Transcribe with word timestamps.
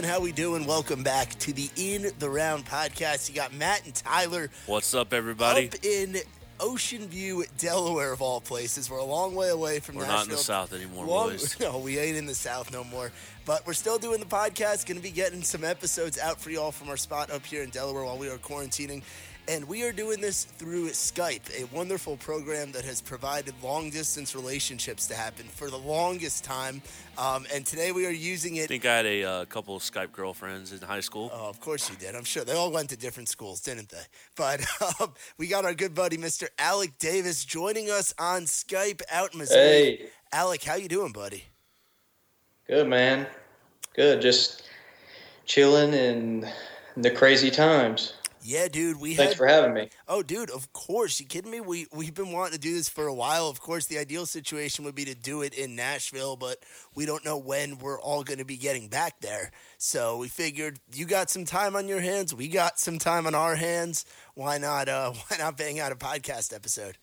everyone? 0.00 0.18
How 0.18 0.24
we 0.24 0.32
doing? 0.32 0.66
Welcome 0.66 1.02
back 1.02 1.38
to 1.40 1.52
the 1.52 1.68
In 1.76 2.10
the 2.18 2.30
Round 2.30 2.64
podcast. 2.64 3.28
You 3.28 3.34
got 3.34 3.52
Matt 3.52 3.84
and 3.84 3.94
Tyler 3.94 4.48
What's 4.66 4.94
up, 4.94 5.12
everybody? 5.12 5.66
up 5.68 5.74
in 5.84 6.16
Ocean 6.58 7.06
View, 7.06 7.44
Delaware, 7.58 8.12
of 8.12 8.22
all 8.22 8.40
places. 8.40 8.88
We're 8.88 8.96
a 8.96 9.04
long 9.04 9.34
way 9.34 9.50
away 9.50 9.78
from 9.80 9.96
We're 9.96 10.02
Nashville. 10.06 10.16
not 10.16 10.24
in 10.26 10.30
the 10.30 10.36
South 10.38 10.72
anymore, 10.72 11.04
Long- 11.04 11.30
boys. 11.30 11.56
No, 11.60 11.78
we 11.78 11.98
ain't 11.98 12.16
in 12.16 12.24
the 12.24 12.34
South 12.34 12.72
no 12.72 12.82
more. 12.82 13.12
But 13.44 13.66
we're 13.66 13.74
still 13.74 13.98
doing 13.98 14.20
the 14.20 14.26
podcast. 14.26 14.86
Going 14.86 14.96
to 14.96 15.02
be 15.02 15.10
getting 15.10 15.42
some 15.42 15.64
episodes 15.64 16.18
out 16.18 16.40
for 16.40 16.48
y'all 16.50 16.72
from 16.72 16.88
our 16.88 16.96
spot 16.96 17.30
up 17.30 17.44
here 17.44 17.62
in 17.62 17.68
Delaware 17.68 18.04
while 18.04 18.16
we 18.16 18.28
are 18.30 18.38
quarantining. 18.38 19.02
And 19.50 19.66
we 19.66 19.82
are 19.82 19.90
doing 19.90 20.20
this 20.20 20.44
through 20.44 20.90
Skype, 20.90 21.50
a 21.60 21.64
wonderful 21.74 22.16
program 22.18 22.70
that 22.70 22.84
has 22.84 23.00
provided 23.00 23.52
long 23.60 23.90
distance 23.90 24.36
relationships 24.36 25.08
to 25.08 25.14
happen 25.14 25.44
for 25.44 25.70
the 25.70 25.76
longest 25.76 26.44
time. 26.44 26.80
Um, 27.18 27.46
and 27.52 27.66
today 27.66 27.90
we 27.90 28.06
are 28.06 28.12
using 28.12 28.56
it. 28.56 28.64
I 28.64 28.66
think 28.68 28.86
I 28.86 28.96
had 28.98 29.06
a 29.06 29.24
uh, 29.24 29.44
couple 29.46 29.74
of 29.74 29.82
Skype 29.82 30.12
girlfriends 30.12 30.72
in 30.72 30.80
high 30.80 31.00
school. 31.00 31.32
Oh, 31.34 31.48
of 31.48 31.58
course 31.58 31.90
you 31.90 31.96
did. 31.96 32.14
I'm 32.14 32.22
sure 32.22 32.44
they 32.44 32.54
all 32.54 32.70
went 32.70 32.90
to 32.90 32.96
different 32.96 33.28
schools, 33.28 33.60
didn't 33.60 33.88
they? 33.88 34.04
But 34.36 34.64
um, 35.00 35.14
we 35.36 35.48
got 35.48 35.64
our 35.64 35.74
good 35.74 35.96
buddy, 35.96 36.16
Mr. 36.16 36.46
Alec 36.56 36.96
Davis, 37.00 37.44
joining 37.44 37.90
us 37.90 38.14
on 38.20 38.42
Skype 38.42 39.02
out 39.10 39.32
in 39.32 39.40
Missouri. 39.40 39.58
Hey, 39.58 40.06
Alec, 40.30 40.62
how 40.62 40.76
you 40.76 40.86
doing, 40.86 41.10
buddy? 41.10 41.42
good 42.68 42.86
man. 42.86 43.26
Good. 43.96 44.22
Just 44.22 44.68
chilling 45.44 45.92
in 45.92 46.48
the 46.96 47.10
crazy 47.10 47.50
times. 47.50 48.14
Yeah, 48.42 48.68
dude. 48.68 49.00
We 49.00 49.14
Thanks 49.14 49.32
had. 49.32 49.38
for 49.38 49.46
having 49.46 49.74
me. 49.74 49.90
oh, 50.08 50.22
dude. 50.22 50.50
Of 50.50 50.72
course. 50.72 51.20
You 51.20 51.26
kidding 51.26 51.50
me? 51.50 51.60
We 51.60 51.86
we've 51.92 52.14
been 52.14 52.32
wanting 52.32 52.54
to 52.54 52.58
do 52.58 52.74
this 52.74 52.88
for 52.88 53.06
a 53.06 53.14
while. 53.14 53.48
Of 53.48 53.60
course, 53.60 53.86
the 53.86 53.98
ideal 53.98 54.26
situation 54.26 54.84
would 54.84 54.94
be 54.94 55.04
to 55.04 55.14
do 55.14 55.42
it 55.42 55.54
in 55.54 55.76
Nashville, 55.76 56.36
but 56.36 56.58
we 56.94 57.06
don't 57.06 57.24
know 57.24 57.36
when 57.38 57.78
we're 57.78 58.00
all 58.00 58.22
going 58.24 58.38
to 58.38 58.44
be 58.44 58.56
getting 58.56 58.88
back 58.88 59.20
there. 59.20 59.50
So 59.78 60.18
we 60.18 60.28
figured 60.28 60.78
you 60.92 61.06
got 61.06 61.30
some 61.30 61.44
time 61.44 61.76
on 61.76 61.86
your 61.88 62.00
hands. 62.00 62.34
We 62.34 62.48
got 62.48 62.78
some 62.78 62.98
time 62.98 63.26
on 63.26 63.34
our 63.34 63.56
hands. 63.56 64.04
Why 64.34 64.58
not? 64.58 64.88
Uh, 64.88 65.12
why 65.28 65.36
not 65.36 65.56
bang 65.56 65.78
out 65.78 65.92
a 65.92 65.96
podcast 65.96 66.54
episode? 66.54 66.96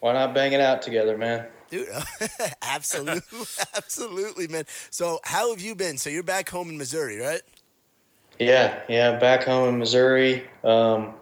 Why 0.00 0.14
not 0.14 0.34
bang 0.34 0.52
it 0.52 0.60
out 0.60 0.82
together, 0.82 1.16
man? 1.16 1.46
Dude, 1.70 1.86
absolutely, 2.62 3.22
absolutely, 3.76 4.48
man. 4.48 4.64
So, 4.90 5.20
how 5.22 5.50
have 5.50 5.60
you 5.60 5.74
been? 5.76 5.96
So, 5.96 6.10
you're 6.10 6.24
back 6.24 6.50
home 6.50 6.68
in 6.68 6.76
Missouri, 6.76 7.18
right? 7.18 7.40
Yeah, 8.44 8.80
yeah. 8.88 9.18
Back 9.18 9.44
home 9.44 9.68
in 9.68 9.78
Missouri, 9.78 10.44
um, 10.64 11.14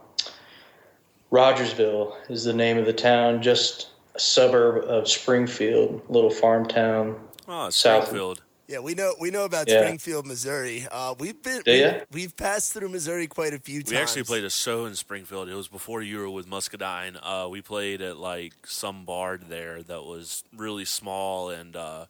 Rogersville 1.30 2.16
is 2.28 2.44
the 2.44 2.52
name 2.52 2.78
of 2.78 2.86
the 2.86 2.92
town. 2.92 3.42
Just 3.42 3.90
a 4.14 4.20
suburb 4.20 4.84
of 4.84 5.08
Springfield, 5.08 6.02
little 6.08 6.30
farm 6.30 6.66
town. 6.66 7.18
Oh, 7.46 7.66
it's 7.66 7.76
South. 7.76 8.04
Springfield. 8.04 8.42
Yeah, 8.68 8.78
we 8.78 8.94
know 8.94 9.14
we 9.18 9.32
know 9.32 9.44
about 9.44 9.68
Yeah. 9.68 9.80
Springfield, 9.80 10.26
Missouri. 10.26 10.86
Uh, 10.92 11.16
we've 11.18 11.42
been 11.42 11.62
Do 11.62 11.72
we, 11.72 12.20
we've 12.20 12.36
passed 12.36 12.72
through 12.72 12.88
Missouri 12.90 13.26
quite 13.26 13.52
a 13.52 13.58
few 13.58 13.80
times. 13.80 13.90
We 13.90 13.96
actually 13.96 14.22
played 14.22 14.44
a 14.44 14.50
show 14.50 14.84
in 14.84 14.94
Springfield. 14.94 15.48
It 15.48 15.54
was 15.54 15.66
before 15.66 16.02
you 16.02 16.18
were 16.18 16.30
with 16.30 16.46
Muscadine. 16.46 17.18
Uh, 17.20 17.48
we 17.48 17.62
played 17.62 18.00
at 18.00 18.18
like 18.18 18.52
some 18.66 19.04
bar 19.04 19.38
there 19.38 19.82
that 19.82 20.04
was 20.04 20.44
really 20.56 20.84
small 20.84 21.50
and 21.50 21.74
uh, 21.74 22.06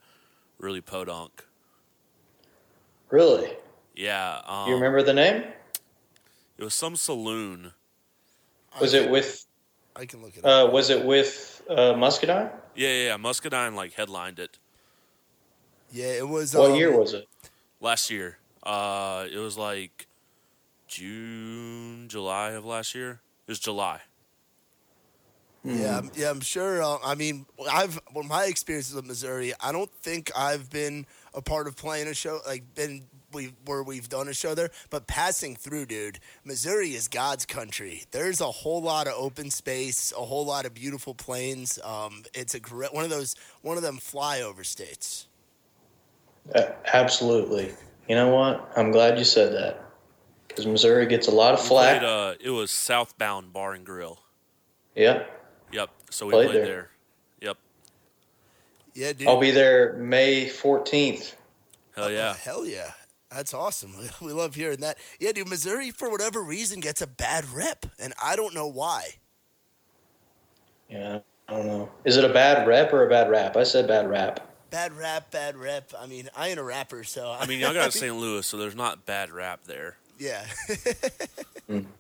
really 0.58 0.82
podunk. 0.82 1.46
Really? 3.08 3.52
Yeah. 4.00 4.40
Um, 4.46 4.68
You 4.68 4.74
remember 4.74 5.02
the 5.02 5.12
name? 5.12 5.44
It 6.58 6.64
was 6.64 6.74
some 6.74 6.96
saloon. 6.96 7.72
Was 8.80 8.94
it 8.94 9.10
with? 9.10 9.46
I 9.96 10.06
can 10.06 10.22
look 10.22 10.36
it 10.36 10.44
up. 10.44 10.68
Uh, 10.68 10.72
was 10.72 10.90
it 10.90 11.04
with 11.04 11.62
uh, 11.68 11.94
Muscadine? 11.94 12.50
Yeah, 12.74 12.88
yeah, 12.88 13.06
yeah. 13.08 13.16
Muscadine 13.16 13.74
like 13.74 13.94
headlined 13.94 14.38
it 14.38 14.58
yeah, 15.92 16.06
it 16.06 16.28
was. 16.28 16.54
What 16.54 16.72
um, 16.72 16.76
year 16.76 16.96
was 16.96 17.14
it? 17.14 17.26
last 17.80 18.10
year. 18.10 18.38
Uh, 18.62 19.26
it 19.32 19.38
was 19.38 19.56
like 19.56 20.06
June, 20.86 22.06
July 22.08 22.50
of 22.50 22.64
last 22.64 22.94
year. 22.94 23.20
It 23.46 23.50
was 23.50 23.58
July. 23.58 24.00
Yeah, 25.64 25.96
I'm- 25.96 26.10
yeah, 26.14 26.30
I'm 26.30 26.40
sure. 26.40 26.82
Uh, 26.82 26.98
I 27.04 27.14
mean, 27.14 27.46
I've 27.70 28.00
well, 28.14 28.24
my 28.24 28.44
experiences 28.44 28.94
with 28.94 29.06
Missouri. 29.06 29.52
I 29.60 29.72
don't 29.72 29.92
think 30.02 30.30
I've 30.36 30.70
been 30.70 31.06
a 31.34 31.42
part 31.42 31.66
of 31.66 31.76
playing 31.76 32.08
a 32.08 32.14
show 32.14 32.40
like 32.46 32.74
been 32.74 33.04
we 33.32 33.52
where 33.64 33.82
we've 33.82 34.08
done 34.08 34.28
a 34.28 34.34
show 34.34 34.54
there, 34.54 34.70
but 34.90 35.06
passing 35.06 35.56
through, 35.56 35.86
dude. 35.86 36.18
Missouri 36.44 36.90
is 36.94 37.08
God's 37.08 37.46
country. 37.46 38.04
There's 38.10 38.40
a 38.40 38.50
whole 38.50 38.82
lot 38.82 39.06
of 39.06 39.14
open 39.16 39.50
space, 39.50 40.12
a 40.16 40.22
whole 40.22 40.44
lot 40.44 40.66
of 40.66 40.74
beautiful 40.74 41.14
plains. 41.14 41.78
Um, 41.84 42.22
it's 42.34 42.54
a 42.54 42.60
great 42.60 42.92
one 42.92 43.04
of 43.04 43.10
those 43.10 43.34
one 43.62 43.76
of 43.76 43.82
them 43.82 43.98
flyover 43.98 44.64
states. 44.64 45.26
Uh, 46.54 46.62
absolutely. 46.92 47.72
You 48.08 48.16
know 48.16 48.28
what? 48.28 48.72
I'm 48.76 48.90
glad 48.90 49.18
you 49.18 49.24
said 49.24 49.52
that 49.54 49.84
because 50.48 50.66
Missouri 50.66 51.06
gets 51.06 51.28
a 51.28 51.30
lot 51.30 51.54
of 51.54 51.60
We 51.62 51.68
flack. 51.68 52.00
played, 52.00 52.08
uh, 52.08 52.34
it 52.40 52.50
was 52.50 52.70
Southbound 52.72 53.52
Bar 53.52 53.74
and 53.74 53.86
Grill. 53.86 54.20
Yep. 54.96 55.38
Yep. 55.72 55.90
So 56.10 56.26
we 56.26 56.32
Played 56.32 56.46
played, 56.50 56.56
there. 56.58 56.66
there. 56.66 56.90
Yep. 57.42 57.56
Yeah, 58.94 59.12
dude. 59.12 59.28
I'll 59.28 59.38
be 59.38 59.52
there 59.52 59.92
May 59.98 60.46
14th. 60.46 61.34
Hell 61.94 62.10
yeah. 62.10 62.32
Oh, 62.34 62.38
hell 62.42 62.66
yeah. 62.66 62.90
That's 63.30 63.54
awesome. 63.54 63.94
We 64.20 64.32
love 64.32 64.54
hearing 64.54 64.80
that. 64.80 64.98
Yeah, 65.18 65.32
dude, 65.32 65.48
Missouri, 65.48 65.90
for 65.90 66.10
whatever 66.10 66.42
reason, 66.42 66.80
gets 66.80 67.00
a 67.00 67.06
bad 67.06 67.48
rep, 67.50 67.86
and 67.98 68.12
I 68.22 68.36
don't 68.36 68.54
know 68.54 68.66
why. 68.66 69.14
Yeah, 70.88 71.20
I 71.48 71.52
don't 71.52 71.66
know. 71.66 71.88
Is 72.04 72.16
it 72.16 72.24
a 72.24 72.28
bad 72.32 72.66
rep 72.66 72.92
or 72.92 73.06
a 73.06 73.08
bad 73.08 73.30
rap? 73.30 73.56
I 73.56 73.62
said 73.62 73.86
bad 73.86 74.08
rap. 74.10 74.40
Bad 74.70 74.92
rap, 74.92 75.30
bad 75.30 75.56
rep. 75.56 75.92
I 75.98 76.06
mean, 76.06 76.28
I 76.36 76.48
ain't 76.48 76.58
a 76.58 76.62
rapper, 76.62 77.02
so. 77.04 77.34
I 77.38 77.46
mean, 77.46 77.60
y'all 77.60 77.74
got 77.74 77.92
St. 77.92 78.14
Louis, 78.14 78.44
so 78.46 78.56
there's 78.56 78.76
not 78.76 79.06
bad 79.06 79.30
rap 79.30 79.60
there. 79.64 79.96
Yeah. 80.18 80.44
Hmm. 81.66 81.80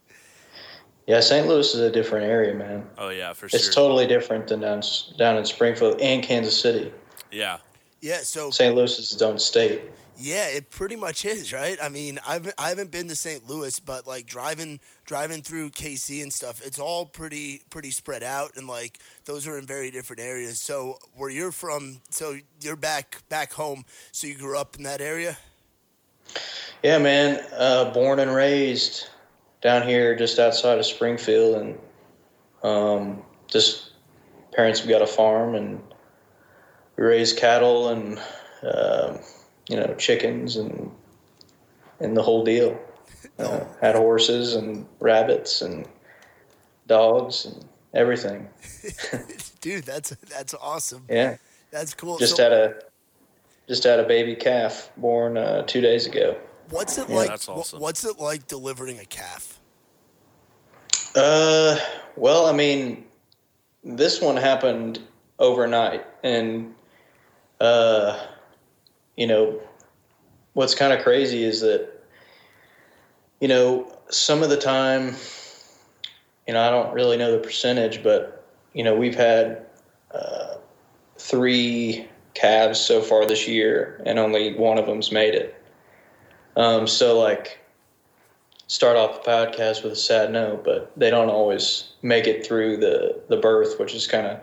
Yeah, 1.06 1.18
St. 1.18 1.48
Louis 1.48 1.74
is 1.74 1.80
a 1.80 1.90
different 1.90 2.26
area, 2.26 2.54
man. 2.54 2.86
Oh 2.96 3.08
yeah, 3.08 3.32
for 3.32 3.48
sure. 3.48 3.58
It's 3.58 3.74
totally 3.74 4.06
different 4.06 4.46
than 4.46 4.60
down 4.60 4.80
down 5.18 5.38
in 5.38 5.44
Springfield 5.44 6.00
and 6.00 6.22
Kansas 6.22 6.56
City. 6.56 6.92
yeah. 7.32 7.58
yeah, 8.00 8.18
so. 8.18 8.50
St. 8.52 8.76
Louis 8.76 8.96
is 8.96 9.12
its 9.12 9.20
own 9.20 9.36
state. 9.36 9.82
Yeah, 10.20 10.48
it 10.48 10.70
pretty 10.70 10.96
much 10.96 11.24
is, 11.24 11.50
right? 11.50 11.78
I 11.82 11.88
mean, 11.88 12.18
I've 12.26 12.52
I 12.58 12.68
haven't 12.68 12.90
been 12.90 13.08
to 13.08 13.16
St. 13.16 13.48
Louis, 13.48 13.80
but 13.80 14.06
like 14.06 14.26
driving 14.26 14.78
driving 15.06 15.40
through 15.40 15.70
KC 15.70 16.22
and 16.22 16.30
stuff, 16.30 16.60
it's 16.64 16.78
all 16.78 17.06
pretty 17.06 17.62
pretty 17.70 17.90
spread 17.90 18.22
out, 18.22 18.56
and 18.56 18.68
like 18.68 18.98
those 19.24 19.46
are 19.46 19.58
in 19.58 19.66
very 19.66 19.90
different 19.90 20.20
areas. 20.20 20.60
So 20.60 20.98
where 21.14 21.30
you're 21.30 21.52
from, 21.52 22.02
so 22.10 22.36
you're 22.60 22.76
back 22.76 23.22
back 23.30 23.54
home, 23.54 23.86
so 24.12 24.26
you 24.26 24.36
grew 24.36 24.58
up 24.58 24.76
in 24.76 24.82
that 24.82 25.00
area. 25.00 25.38
Yeah, 26.82 26.98
man. 26.98 27.42
Uh, 27.56 27.90
born 27.90 28.18
and 28.18 28.34
raised 28.34 29.08
down 29.62 29.88
here, 29.88 30.14
just 30.14 30.38
outside 30.38 30.78
of 30.78 30.84
Springfield, 30.84 31.62
and 31.62 31.78
um, 32.62 33.22
just 33.46 33.92
parents 34.52 34.84
got 34.84 35.00
a 35.00 35.06
farm, 35.06 35.54
and 35.54 35.80
we 36.96 37.04
raise 37.04 37.32
cattle 37.32 37.88
and 37.88 38.18
um, 38.62 39.18
you 39.70 39.76
know 39.76 39.94
chickens 39.94 40.56
and 40.56 40.90
and 42.00 42.16
the 42.16 42.22
whole 42.22 42.44
deal. 42.44 42.78
Uh, 43.38 43.64
had 43.80 43.94
horses 43.94 44.54
and 44.54 44.86
rabbits 44.98 45.62
and 45.62 45.86
dogs 46.86 47.44
and 47.46 47.64
everything. 47.94 48.48
Dude, 49.60 49.84
that's 49.84 50.10
that's 50.28 50.54
awesome. 50.54 51.04
Yeah, 51.08 51.36
That's 51.70 51.94
cool. 51.94 52.18
just 52.18 52.36
So 52.36 52.42
had 52.42 52.52
a 52.52 52.74
just 53.68 53.84
had 53.84 54.00
a 54.00 54.04
baby 54.04 54.34
calf 54.34 54.90
born 54.96 55.36
uh, 55.36 55.62
two 55.62 55.80
days 55.80 56.06
ago. 56.06 56.36
what's 56.70 56.98
it 56.98 57.08
yeah, 57.08 57.16
like? 57.16 57.28
that's 57.28 57.48
awesome. 57.48 57.80
What's 57.80 58.04
it 58.04 58.18
like 58.18 58.46
delivering 58.48 58.98
a 58.98 59.04
calf? 59.04 59.60
Uh, 61.14 61.76
well, 62.16 62.46
I 62.46 62.52
mean, 62.52 63.04
this 63.84 64.20
one 64.20 64.36
happened 64.36 65.00
overnight, 65.38 66.04
and 66.22 66.74
uh, 67.60 68.18
you 69.20 69.26
know, 69.26 69.60
what's 70.54 70.74
kind 70.74 70.94
of 70.94 71.02
crazy 71.02 71.44
is 71.44 71.60
that 71.60 71.92
you 73.38 73.48
know 73.48 73.94
some 74.08 74.42
of 74.42 74.48
the 74.48 74.56
time, 74.56 75.14
you 76.48 76.54
know, 76.54 76.60
I 76.60 76.70
don't 76.70 76.94
really 76.94 77.18
know 77.18 77.30
the 77.30 77.38
percentage, 77.38 78.02
but 78.02 78.46
you 78.72 78.82
know, 78.82 78.96
we've 78.96 79.14
had 79.14 79.66
uh, 80.12 80.54
three 81.18 82.08
calves 82.32 82.80
so 82.80 83.02
far 83.02 83.26
this 83.26 83.46
year, 83.46 84.02
and 84.06 84.18
only 84.18 84.54
one 84.54 84.78
of 84.78 84.86
them's 84.86 85.12
made 85.12 85.34
it. 85.34 85.54
Um, 86.56 86.86
so 86.86 87.18
like 87.18 87.58
start 88.68 88.96
off 88.96 89.22
the 89.22 89.30
podcast 89.30 89.84
with 89.84 89.92
a 89.92 89.96
sad 89.96 90.32
note, 90.32 90.64
but 90.64 90.92
they 90.96 91.10
don't 91.10 91.28
always 91.28 91.92
make 92.00 92.26
it 92.26 92.46
through 92.46 92.78
the, 92.78 93.20
the 93.28 93.36
birth, 93.36 93.78
which 93.78 93.94
is 93.94 94.06
kind 94.06 94.26
of 94.26 94.40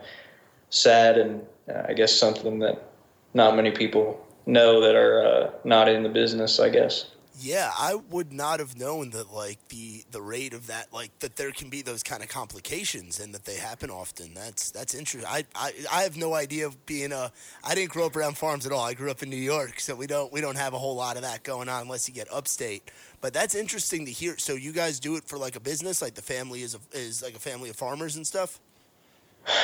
sad 0.70 1.18
and 1.18 1.44
uh, 1.68 1.82
I 1.88 1.94
guess 1.94 2.14
something 2.14 2.60
that 2.60 2.92
not 3.34 3.56
many 3.56 3.72
people 3.72 4.24
know 4.48 4.80
that 4.80 4.96
are 4.96 5.24
uh, 5.24 5.50
not 5.64 5.88
in 5.88 6.02
the 6.02 6.08
business, 6.08 6.58
I 6.58 6.70
guess. 6.70 7.06
Yeah, 7.40 7.70
I 7.78 7.94
would 7.94 8.32
not 8.32 8.58
have 8.58 8.76
known 8.76 9.10
that 9.10 9.32
like 9.32 9.68
the 9.68 10.02
the 10.10 10.20
rate 10.20 10.54
of 10.54 10.66
that 10.66 10.92
like 10.92 11.16
that 11.20 11.36
there 11.36 11.52
can 11.52 11.68
be 11.70 11.82
those 11.82 12.02
kind 12.02 12.20
of 12.20 12.28
complications 12.28 13.20
and 13.20 13.32
that 13.32 13.44
they 13.44 13.54
happen 13.54 13.90
often. 13.90 14.34
That's 14.34 14.72
that's 14.72 14.92
interesting. 14.92 15.30
I, 15.30 15.44
I 15.54 15.72
I 15.92 16.02
have 16.02 16.16
no 16.16 16.34
idea 16.34 16.66
of 16.66 16.84
being 16.84 17.12
a 17.12 17.30
I 17.62 17.76
didn't 17.76 17.90
grow 17.90 18.06
up 18.06 18.16
around 18.16 18.36
farms 18.36 18.66
at 18.66 18.72
all. 18.72 18.84
I 18.84 18.94
grew 18.94 19.08
up 19.08 19.22
in 19.22 19.30
New 19.30 19.36
York, 19.36 19.78
so 19.78 19.94
we 19.94 20.08
don't 20.08 20.32
we 20.32 20.40
don't 20.40 20.56
have 20.56 20.74
a 20.74 20.78
whole 20.78 20.96
lot 20.96 21.14
of 21.14 21.22
that 21.22 21.44
going 21.44 21.68
on 21.68 21.82
unless 21.82 22.08
you 22.08 22.14
get 22.14 22.26
upstate. 22.32 22.90
But 23.20 23.34
that's 23.34 23.54
interesting 23.54 24.04
to 24.06 24.10
hear. 24.10 24.36
So 24.38 24.54
you 24.54 24.72
guys 24.72 24.98
do 24.98 25.14
it 25.14 25.22
for 25.22 25.38
like 25.38 25.54
a 25.54 25.60
business, 25.60 26.02
like 26.02 26.14
the 26.14 26.22
family 26.22 26.62
is 26.62 26.74
a, 26.74 26.80
is 26.92 27.22
like 27.22 27.36
a 27.36 27.40
family 27.40 27.70
of 27.70 27.76
farmers 27.76 28.16
and 28.16 28.26
stuff. 28.26 28.58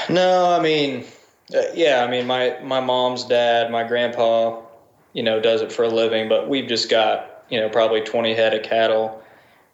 No, 0.09 0.53
I 0.53 0.63
mean, 0.63 1.07
uh, 1.53 1.61
yeah, 1.75 2.05
I 2.07 2.11
mean 2.11 2.29
my 2.29 2.57
my 2.63 2.81
mom's 2.81 3.25
dad, 3.25 3.73
my 3.73 3.83
grandpa, 3.83 4.61
you 5.15 5.23
know, 5.23 5.41
does 5.41 5.63
it 5.63 5.73
for 5.73 5.85
a 5.85 5.89
living, 5.89 6.29
but 6.29 6.49
we've 6.49 6.69
just 6.69 6.91
got 6.91 7.45
you 7.49 7.59
know 7.59 7.71
probably 7.71 8.03
20 8.03 8.35
head 8.35 8.53
of 8.53 8.63
cattle 8.63 9.23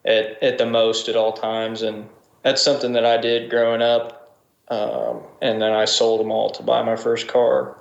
at 0.05 0.41
at 0.43 0.59
the 0.59 0.67
most 0.67 1.09
at 1.09 1.17
all 1.17 1.33
times, 1.33 1.83
and 1.83 2.09
that's 2.43 2.63
something 2.63 2.93
that 2.93 3.05
I 3.05 3.17
did 3.17 3.51
growing 3.51 3.83
up, 3.83 4.39
um, 4.69 5.23
and 5.43 5.61
then 5.61 5.73
I 5.73 5.87
sold 5.87 6.21
them 6.21 6.31
all 6.31 6.51
to 6.51 6.63
buy 6.63 6.83
my 6.83 6.95
first 6.95 7.27
car, 7.27 7.77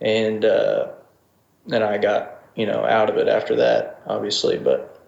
and 0.00 0.44
uh, 0.44 0.88
then 1.66 1.82
I 1.82 1.96
got 1.96 2.42
you 2.54 2.66
know 2.66 2.84
out 2.84 3.08
of 3.08 3.16
it 3.16 3.28
after 3.28 3.56
that, 3.56 4.02
obviously, 4.06 4.58
but 4.58 5.00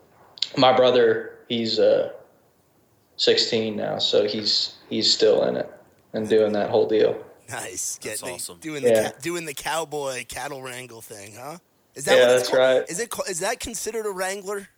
my 0.56 0.72
brother 0.74 1.34
he's 1.48 1.78
uh, 1.78 2.10
16 3.16 3.76
now, 3.76 3.98
so 3.98 4.26
he's 4.26 4.76
he's 4.88 5.12
still 5.12 5.44
in 5.44 5.56
it 5.56 5.70
and 6.12 6.28
doing 6.28 6.52
that 6.52 6.70
whole 6.70 6.88
deal. 6.88 7.22
Nice, 7.48 7.96
That's 7.96 8.20
Getting 8.20 8.26
the- 8.28 8.34
awesome. 8.34 8.58
Doing 8.60 8.82
the 8.82 8.90
Yeah. 8.90 9.10
ca- 9.10 9.18
doing 9.20 9.44
the 9.44 9.54
cowboy 9.54 10.24
cattle 10.26 10.62
wrangle 10.62 11.02
thing, 11.02 11.34
huh? 11.34 11.58
Is 11.94 12.04
that 12.06 12.16
Yeah, 12.16 12.22
what 12.26 12.30
it's 12.30 12.42
that's 12.42 12.48
called? 12.48 12.60
right. 12.80 12.90
Is 12.90 12.98
it 13.00 13.10
ca- 13.10 13.22
is 13.28 13.40
that 13.40 13.60
considered 13.60 14.06
a 14.06 14.10
wrangler? 14.10 14.68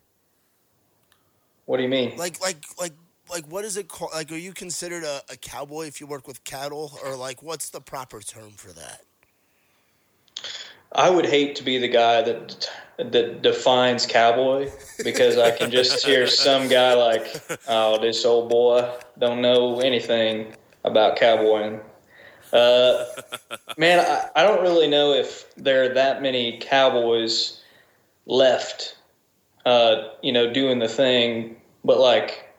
What 1.65 1.77
do 1.77 1.83
you 1.83 1.89
mean? 1.89 2.15
Like 2.17 2.39
like 2.41 2.57
like 2.79 2.93
like 3.31 3.45
what 3.47 3.65
is 3.65 3.77
it 3.77 3.87
called? 3.87 4.11
Like, 4.13 4.31
are 4.31 4.37
you 4.37 4.53
considered 4.53 5.03
a, 5.03 5.21
a 5.29 5.35
cowboy 5.37 5.87
if 5.87 5.99
you 5.99 6.07
work 6.07 6.27
with 6.27 6.43
cattle, 6.43 6.97
or 7.03 7.15
like 7.15 7.41
what's 7.41 7.69
the 7.69 7.81
proper 7.81 8.21
term 8.21 8.51
for 8.51 8.71
that? 8.73 9.01
I 10.93 11.09
would 11.09 11.25
hate 11.25 11.55
to 11.57 11.63
be 11.63 11.77
the 11.77 11.87
guy 11.89 12.21
that 12.21 12.69
that 12.97 13.41
defines 13.41 14.05
cowboy 14.05 14.69
because 15.03 15.37
I 15.37 15.51
can 15.51 15.69
just 15.71 16.05
hear 16.05 16.25
some 16.27 16.67
guy 16.67 16.93
like, 16.93 17.41
"Oh, 17.67 17.99
this 17.99 18.23
old 18.25 18.49
boy 18.49 18.89
don't 19.19 19.41
know 19.41 19.79
anything 19.81 20.53
about 20.85 21.17
cowboying." 21.17 21.81
Uh, 22.53 23.05
man, 23.77 23.99
I, 23.99 24.29
I 24.35 24.43
don't 24.43 24.61
really 24.61 24.87
know 24.87 25.13
if 25.13 25.53
there 25.55 25.83
are 25.83 25.93
that 25.93 26.21
many 26.21 26.59
cowboys 26.61 27.61
left, 28.25 28.97
uh, 29.65 30.09
you 30.21 30.31
know, 30.31 30.51
doing 30.51 30.79
the 30.79 30.87
thing. 30.87 31.57
But 31.83 31.99
like, 31.99 32.53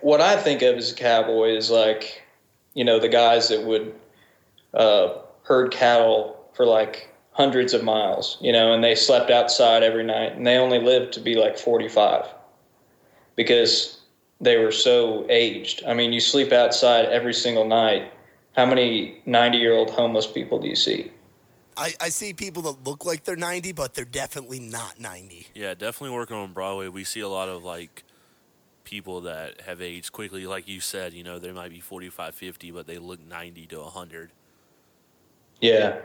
what 0.00 0.20
I 0.20 0.36
think 0.36 0.62
of 0.62 0.76
as 0.76 0.92
a 0.92 0.94
cowboy 0.94 1.56
is 1.56 1.70
like, 1.70 2.22
you 2.74 2.84
know, 2.84 2.98
the 2.98 3.08
guys 3.08 3.48
that 3.48 3.64
would 3.64 3.94
uh, 4.74 5.18
herd 5.42 5.72
cattle 5.72 6.48
for 6.54 6.64
like 6.64 7.12
hundreds 7.32 7.72
of 7.72 7.82
miles, 7.82 8.38
you 8.40 8.52
know, 8.52 8.72
and 8.72 8.82
they 8.82 8.94
slept 8.94 9.30
outside 9.30 9.82
every 9.82 10.04
night 10.04 10.32
and 10.32 10.46
they 10.46 10.56
only 10.56 10.78
lived 10.78 11.12
to 11.14 11.20
be 11.20 11.34
like 11.34 11.58
45 11.58 12.26
because 13.36 13.99
they 14.40 14.56
were 14.56 14.72
so 14.72 15.26
aged. 15.28 15.84
I 15.86 15.94
mean, 15.94 16.12
you 16.12 16.20
sleep 16.20 16.52
outside 16.52 17.06
every 17.06 17.34
single 17.34 17.66
night. 17.66 18.12
How 18.56 18.66
many 18.66 19.22
90 19.26 19.58
year 19.58 19.74
old 19.74 19.90
homeless 19.90 20.26
people 20.26 20.58
do 20.58 20.68
you 20.68 20.76
see? 20.76 21.12
I, 21.76 21.94
I 22.00 22.08
see 22.08 22.32
people 22.32 22.62
that 22.62 22.84
look 22.84 23.04
like 23.04 23.24
they're 23.24 23.36
90, 23.36 23.72
but 23.72 23.94
they're 23.94 24.04
definitely 24.04 24.60
not 24.60 25.00
90. 25.00 25.46
Yeah, 25.54 25.74
definitely 25.74 26.16
working 26.16 26.36
on 26.36 26.52
Broadway. 26.52 26.88
We 26.88 27.04
see 27.04 27.20
a 27.20 27.28
lot 27.28 27.48
of 27.48 27.64
like 27.64 28.04
people 28.84 29.22
that 29.22 29.62
have 29.62 29.80
aged 29.80 30.12
quickly. 30.12 30.46
Like 30.46 30.68
you 30.68 30.80
said, 30.80 31.12
you 31.12 31.22
know, 31.22 31.38
they 31.38 31.52
might 31.52 31.70
be 31.70 31.80
45, 31.80 32.34
50, 32.34 32.70
but 32.72 32.86
they 32.86 32.98
look 32.98 33.20
90 33.26 33.66
to 33.66 33.80
100. 33.80 34.30
Yeah. 35.60 36.00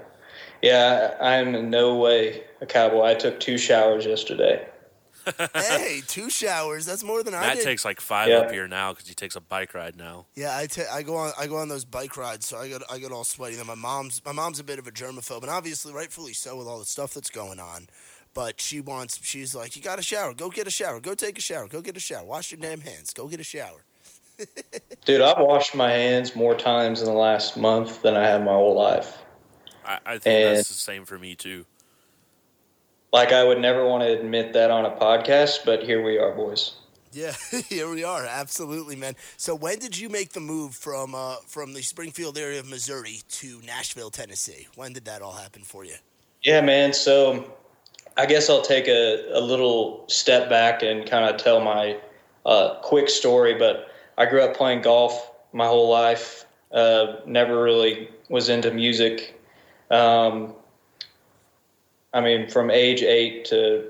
Yeah, 0.61 1.15
I 1.21 1.35
am 1.35 1.55
in 1.55 1.69
no 1.69 1.95
way 1.95 2.43
a 2.61 2.65
cowboy. 2.65 3.03
I 3.03 3.13
took 3.15 3.39
two 3.39 3.57
showers 3.57 4.05
yesterday. 4.05 4.67
hey, 5.56 6.01
two 6.07 6.30
showers. 6.30 6.86
That's 6.86 7.04
more 7.04 7.24
than 7.24 7.33
I 7.33 7.42
Matt 7.42 7.57
did. 7.57 7.63
takes 7.63 7.83
like 7.86 8.00
five 8.01 8.30
Yeah. 8.30 8.38
up 8.38 8.51
here 8.51 8.68
now 8.68 8.94
because 8.94 9.07
he 9.07 9.13
takes 9.16 9.36
a 9.36 9.42
bike 9.42 9.74
ride 9.74 9.95
now. 9.98 10.25
Yeah, 10.36 10.56
I 10.57 10.68
ta- 10.68 10.83
I 10.92 11.04
go 11.04 11.16
on 11.16 11.31
I 11.39 11.48
go 11.48 11.57
on 11.57 11.68
those 11.69 11.86
bike 11.86 12.18
rides, 12.18 12.45
so 12.45 12.57
I 12.57 12.68
get 12.68 12.81
I 12.92 12.98
get 13.00 13.12
all 13.12 13.24
sweaty. 13.24 13.56
Then 13.56 13.68
my 13.68 13.75
mom's 13.75 14.22
my 14.25 14.31
mom's 14.31 14.60
a 14.60 14.63
bit 14.63 14.80
of 14.80 14.88
a 14.88 14.92
germaphobe, 14.92 15.42
and 15.42 15.50
obviously 15.50 15.94
rightfully 15.94 16.33
so 16.33 16.56
with 16.57 16.68
all 16.68 16.80
the 16.80 16.86
stuff 16.86 17.13
that's 17.13 17.30
going 17.30 17.60
on. 17.60 17.88
But 18.33 18.60
she 18.60 18.81
wants 18.81 19.19
she's 19.24 19.56
like, 19.56 19.75
you 19.75 19.81
got 19.81 19.98
a 20.00 20.04
shower. 20.04 20.33
Go 20.33 20.50
get 20.50 20.68
a 20.68 20.72
shower. 20.72 21.00
Go 21.00 21.16
take 21.16 21.38
a 21.38 21.42
shower. 21.42 21.68
Go 21.68 21.81
get 21.81 21.95
a 21.95 22.01
shower. 22.01 22.25
Wash 22.25 22.51
your 22.51 22.60
damn 22.60 22.81
hands. 22.81 23.13
Go 23.13 23.28
get 23.28 23.39
a 23.39 23.44
shower. 23.45 23.83
Dude, 25.06 25.21
I've 25.21 25.38
washed 25.39 25.75
my 25.75 25.89
hands 25.89 26.36
more 26.36 26.56
times 26.56 27.01
in 27.01 27.07
the 27.07 27.13
last 27.13 27.56
month 27.56 28.01
than 28.01 28.16
I 28.16 28.24
have 28.28 28.42
my 28.44 28.51
whole 28.51 28.75
life. 28.75 29.18
I, 29.86 30.00
I 30.06 30.18
think 30.18 30.25
And- 30.48 30.57
that's 30.57 30.68
the 30.68 30.74
same 30.74 31.06
for 31.06 31.18
me 31.18 31.36
too. 31.36 31.66
Like, 33.15 33.31
I 33.31 33.45
would 33.45 33.62
never 33.62 33.88
want 33.88 34.03
to 34.03 34.12
admit 34.12 34.51
that 34.51 34.71
on 34.71 34.83
a 34.83 34.91
podcast, 34.91 35.59
but 35.63 35.81
here 35.81 36.03
we 36.03 36.17
are, 36.17 36.33
boys. 36.33 36.73
Yeah, 37.13 37.31
here 37.69 37.89
we 37.89 38.03
are. 38.03 38.25
Absolutely, 38.25 38.97
man. 38.97 39.15
So 39.38 39.56
when 39.56 39.79
did 39.79 39.97
you 39.97 40.09
make 40.09 40.33
the 40.33 40.41
move 40.41 40.75
from 40.75 41.15
uh, 41.15 41.38
from 41.47 41.71
the 41.71 41.81
Springfield 41.81 42.38
area 42.38 42.59
of 42.59 42.69
Missouri 42.69 43.21
to 43.29 43.62
Nashville, 43.65 44.09
Tennessee? 44.09 44.67
When 44.75 44.91
did 44.91 45.06
that 45.06 45.21
all 45.21 45.31
happen 45.31 45.62
for 45.62 45.85
you? 45.85 45.95
Yeah, 46.44 46.59
man. 46.59 46.91
So 46.91 47.56
I 48.17 48.25
guess 48.25 48.50
I'll 48.50 48.62
take 48.62 48.89
a, 48.89 49.29
a 49.31 49.39
little 49.39 50.03
step 50.09 50.50
back 50.50 50.83
and 50.83 51.09
kind 51.09 51.23
of 51.23 51.39
tell 51.41 51.61
my 51.61 51.97
uh, 52.45 52.81
quick 52.81 53.07
story. 53.07 53.53
But 53.53 53.94
I 54.18 54.25
grew 54.25 54.41
up 54.41 54.57
playing 54.57 54.81
golf 54.81 55.31
my 55.53 55.68
whole 55.68 55.89
life. 55.89 56.45
Uh, 56.69 57.21
never 57.25 57.63
really 57.63 58.09
was 58.27 58.50
into 58.50 58.71
music. 58.71 59.41
Um, 59.89 60.53
I 62.15 62.21
mean, 62.21 62.50
from 62.50 62.71
age 62.71 63.03
eight 63.03 63.44
to, 63.45 63.85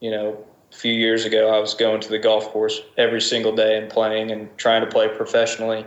you 0.00 0.10
know, 0.10 0.36
a 0.72 0.74
few 0.74 0.92
years 0.92 1.24
ago, 1.24 1.54
I 1.54 1.60
was 1.60 1.72
going 1.72 2.00
to 2.00 2.08
the 2.08 2.18
golf 2.18 2.48
course 2.48 2.80
every 2.98 3.20
single 3.20 3.54
day 3.54 3.78
and 3.78 3.88
playing 3.88 4.32
and 4.32 4.50
trying 4.58 4.80
to 4.80 4.88
play 4.88 5.06
professionally. 5.08 5.86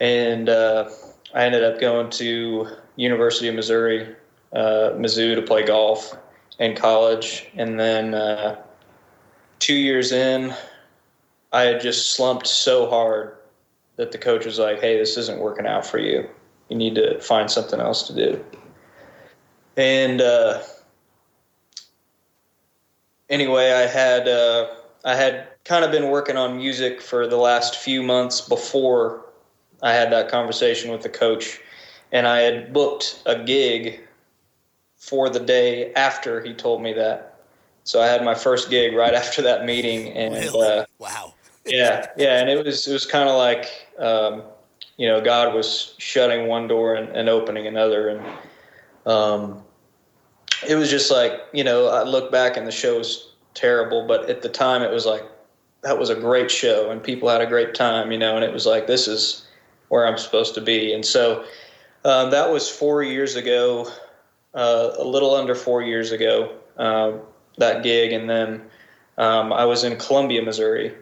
And 0.00 0.48
uh, 0.48 0.90
I 1.34 1.44
ended 1.44 1.62
up 1.62 1.80
going 1.80 2.10
to 2.10 2.66
University 2.96 3.46
of 3.46 3.54
Missouri 3.54 4.08
uh, 4.52 4.90
Mizzou 4.96 5.36
to 5.36 5.42
play 5.42 5.64
golf 5.64 6.16
in 6.58 6.74
college, 6.74 7.46
and 7.56 7.78
then 7.78 8.14
uh, 8.14 8.60
two 9.60 9.74
years 9.74 10.10
in, 10.10 10.52
I 11.52 11.62
had 11.62 11.80
just 11.80 12.12
slumped 12.12 12.48
so 12.48 12.90
hard 12.90 13.36
that 13.96 14.10
the 14.10 14.18
coach 14.18 14.44
was 14.44 14.58
like, 14.58 14.80
"Hey, 14.80 14.98
this 14.98 15.16
isn't 15.16 15.38
working 15.38 15.66
out 15.66 15.86
for 15.86 15.98
you. 15.98 16.28
You 16.68 16.76
need 16.76 16.96
to 16.96 17.20
find 17.20 17.50
something 17.50 17.80
else 17.80 18.06
to 18.08 18.14
do." 18.14 18.44
And 19.76 20.20
uh, 20.20 20.60
anyway, 23.32 23.72
I 23.72 23.86
had 23.86 24.28
uh, 24.28 24.68
I 25.04 25.16
had 25.16 25.48
kind 25.64 25.84
of 25.84 25.90
been 25.90 26.10
working 26.10 26.36
on 26.36 26.56
music 26.56 27.00
for 27.00 27.26
the 27.26 27.36
last 27.36 27.76
few 27.76 28.02
months 28.02 28.40
before 28.40 29.24
I 29.82 29.92
had 29.92 30.12
that 30.12 30.28
conversation 30.28 30.92
with 30.92 31.02
the 31.02 31.08
coach, 31.08 31.58
and 32.12 32.28
I 32.28 32.40
had 32.40 32.72
booked 32.72 33.22
a 33.26 33.42
gig 33.42 34.00
for 34.96 35.28
the 35.28 35.40
day 35.40 35.92
after 35.94 36.40
he 36.44 36.54
told 36.54 36.80
me 36.82 36.92
that. 36.92 37.40
So 37.82 38.00
I 38.00 38.06
had 38.06 38.24
my 38.24 38.34
first 38.34 38.70
gig 38.70 38.94
right 38.94 39.14
after 39.22 39.42
that 39.42 39.64
meeting, 39.64 40.08
and 40.10 40.34
Really? 40.34 40.68
uh, 40.68 40.84
wow. 40.98 41.34
yeah, 41.64 42.06
yeah, 42.16 42.38
and 42.38 42.48
it 42.48 42.64
was 42.64 42.86
it 42.86 42.92
was 42.92 43.06
kind 43.06 43.28
of 43.28 43.36
like 43.36 43.88
um, 43.98 44.42
you 44.98 45.08
know 45.08 45.20
God 45.20 45.54
was 45.54 45.94
shutting 45.98 46.46
one 46.46 46.68
door 46.68 46.94
and, 46.94 47.08
and 47.16 47.28
opening 47.28 47.66
another, 47.66 48.08
and 48.10 48.22
um, 49.06 49.64
it 50.68 50.76
was 50.76 50.90
just 50.90 51.10
like 51.10 51.40
you 51.52 51.64
know 51.64 51.88
I 51.88 52.02
look 52.02 52.30
back 52.32 52.56
and 52.56 52.66
the 52.66 52.72
show 52.72 52.98
was 52.98 53.30
terrible, 53.54 54.06
but 54.06 54.28
at 54.30 54.42
the 54.42 54.48
time 54.48 54.82
it 54.82 54.90
was 54.90 55.06
like 55.06 55.24
that 55.82 55.98
was 55.98 56.10
a 56.10 56.14
great 56.14 56.50
show 56.50 56.90
and 56.90 57.02
people 57.02 57.28
had 57.28 57.40
a 57.40 57.46
great 57.46 57.74
time, 57.74 58.12
you 58.12 58.18
know, 58.18 58.36
and 58.36 58.44
it 58.44 58.52
was 58.52 58.66
like 58.66 58.86
this 58.86 59.08
is 59.08 59.46
where 59.88 60.06
I'm 60.06 60.18
supposed 60.18 60.54
to 60.54 60.60
be, 60.60 60.92
and 60.92 61.04
so 61.04 61.44
um, 62.04 62.30
that 62.30 62.50
was 62.50 62.68
four 62.68 63.02
years 63.02 63.36
ago, 63.36 63.88
uh, 64.54 64.90
a 64.98 65.04
little 65.04 65.34
under 65.34 65.54
four 65.54 65.82
years 65.82 66.10
ago, 66.10 66.56
uh, 66.76 67.12
that 67.58 67.82
gig, 67.82 68.12
and 68.12 68.28
then 68.28 68.62
um, 69.18 69.52
I 69.52 69.64
was 69.64 69.84
in 69.84 69.96
Columbia, 69.96 70.42
Missouri, 70.42 70.94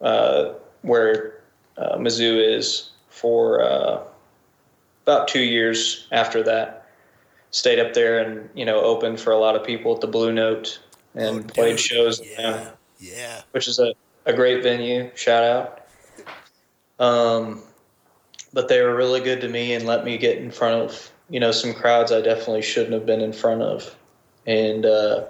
uh, 0.00 0.52
where 0.82 1.42
uh, 1.76 1.96
Mizzou 1.96 2.56
is 2.56 2.90
for 3.08 3.62
uh, 3.62 4.02
about 5.04 5.28
two 5.28 5.42
years 5.42 6.06
after 6.12 6.42
that. 6.44 6.73
Stayed 7.54 7.78
up 7.78 7.94
there 7.94 8.18
and 8.18 8.50
you 8.54 8.64
know 8.64 8.80
opened 8.80 9.20
for 9.20 9.30
a 9.32 9.38
lot 9.38 9.54
of 9.54 9.62
people 9.64 9.94
at 9.94 10.00
the 10.00 10.08
Blue 10.08 10.32
Note 10.32 10.80
and 11.14 11.44
Oh, 11.44 11.54
played 11.54 11.76
dude. 11.76 11.80
shows, 11.80 12.20
Yeah. 12.20 12.70
Yeah. 12.98 13.42
which 13.52 13.68
is 13.68 13.78
a, 13.78 13.94
a 14.26 14.32
great 14.32 14.64
venue. 14.64 15.10
Shout 15.14 15.44
out. 15.44 15.80
Um, 16.98 17.62
but 18.52 18.66
they 18.66 18.82
were 18.82 18.96
really 18.96 19.20
good 19.20 19.40
to 19.42 19.48
me 19.48 19.74
and 19.74 19.86
let 19.86 20.04
me 20.04 20.18
get 20.18 20.38
in 20.38 20.50
front 20.50 20.82
of 20.82 21.12
you 21.30 21.38
know 21.38 21.52
some 21.52 21.74
crowds 21.74 22.10
I 22.10 22.20
definitely 22.22 22.62
shouldn't 22.62 22.92
have 22.92 23.06
been 23.06 23.20
in 23.20 23.32
front 23.32 23.62
of, 23.62 23.94
and 24.46 24.84
uh, 24.84 25.26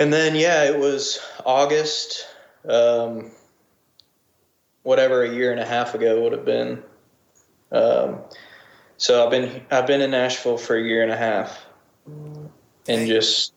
And 0.00 0.12
then 0.12 0.34
yeah, 0.34 0.64
it 0.64 0.76
was 0.78 1.20
August, 1.46 2.26
um, 2.68 3.30
whatever 4.82 5.22
a 5.22 5.32
year 5.32 5.52
and 5.52 5.60
a 5.60 5.64
half 5.64 5.94
ago 5.94 6.20
would 6.22 6.32
have 6.32 6.44
been. 6.44 6.82
Um, 7.70 8.18
so 8.96 9.24
I've 9.24 9.30
been 9.30 9.62
I've 9.70 9.86
been 9.86 10.00
in 10.00 10.10
Nashville 10.10 10.58
for 10.58 10.76
a 10.76 10.82
year 10.82 11.02
and 11.02 11.12
a 11.12 11.16
half, 11.16 11.64
and 12.06 12.50
Dang. 12.84 13.06
just 13.06 13.52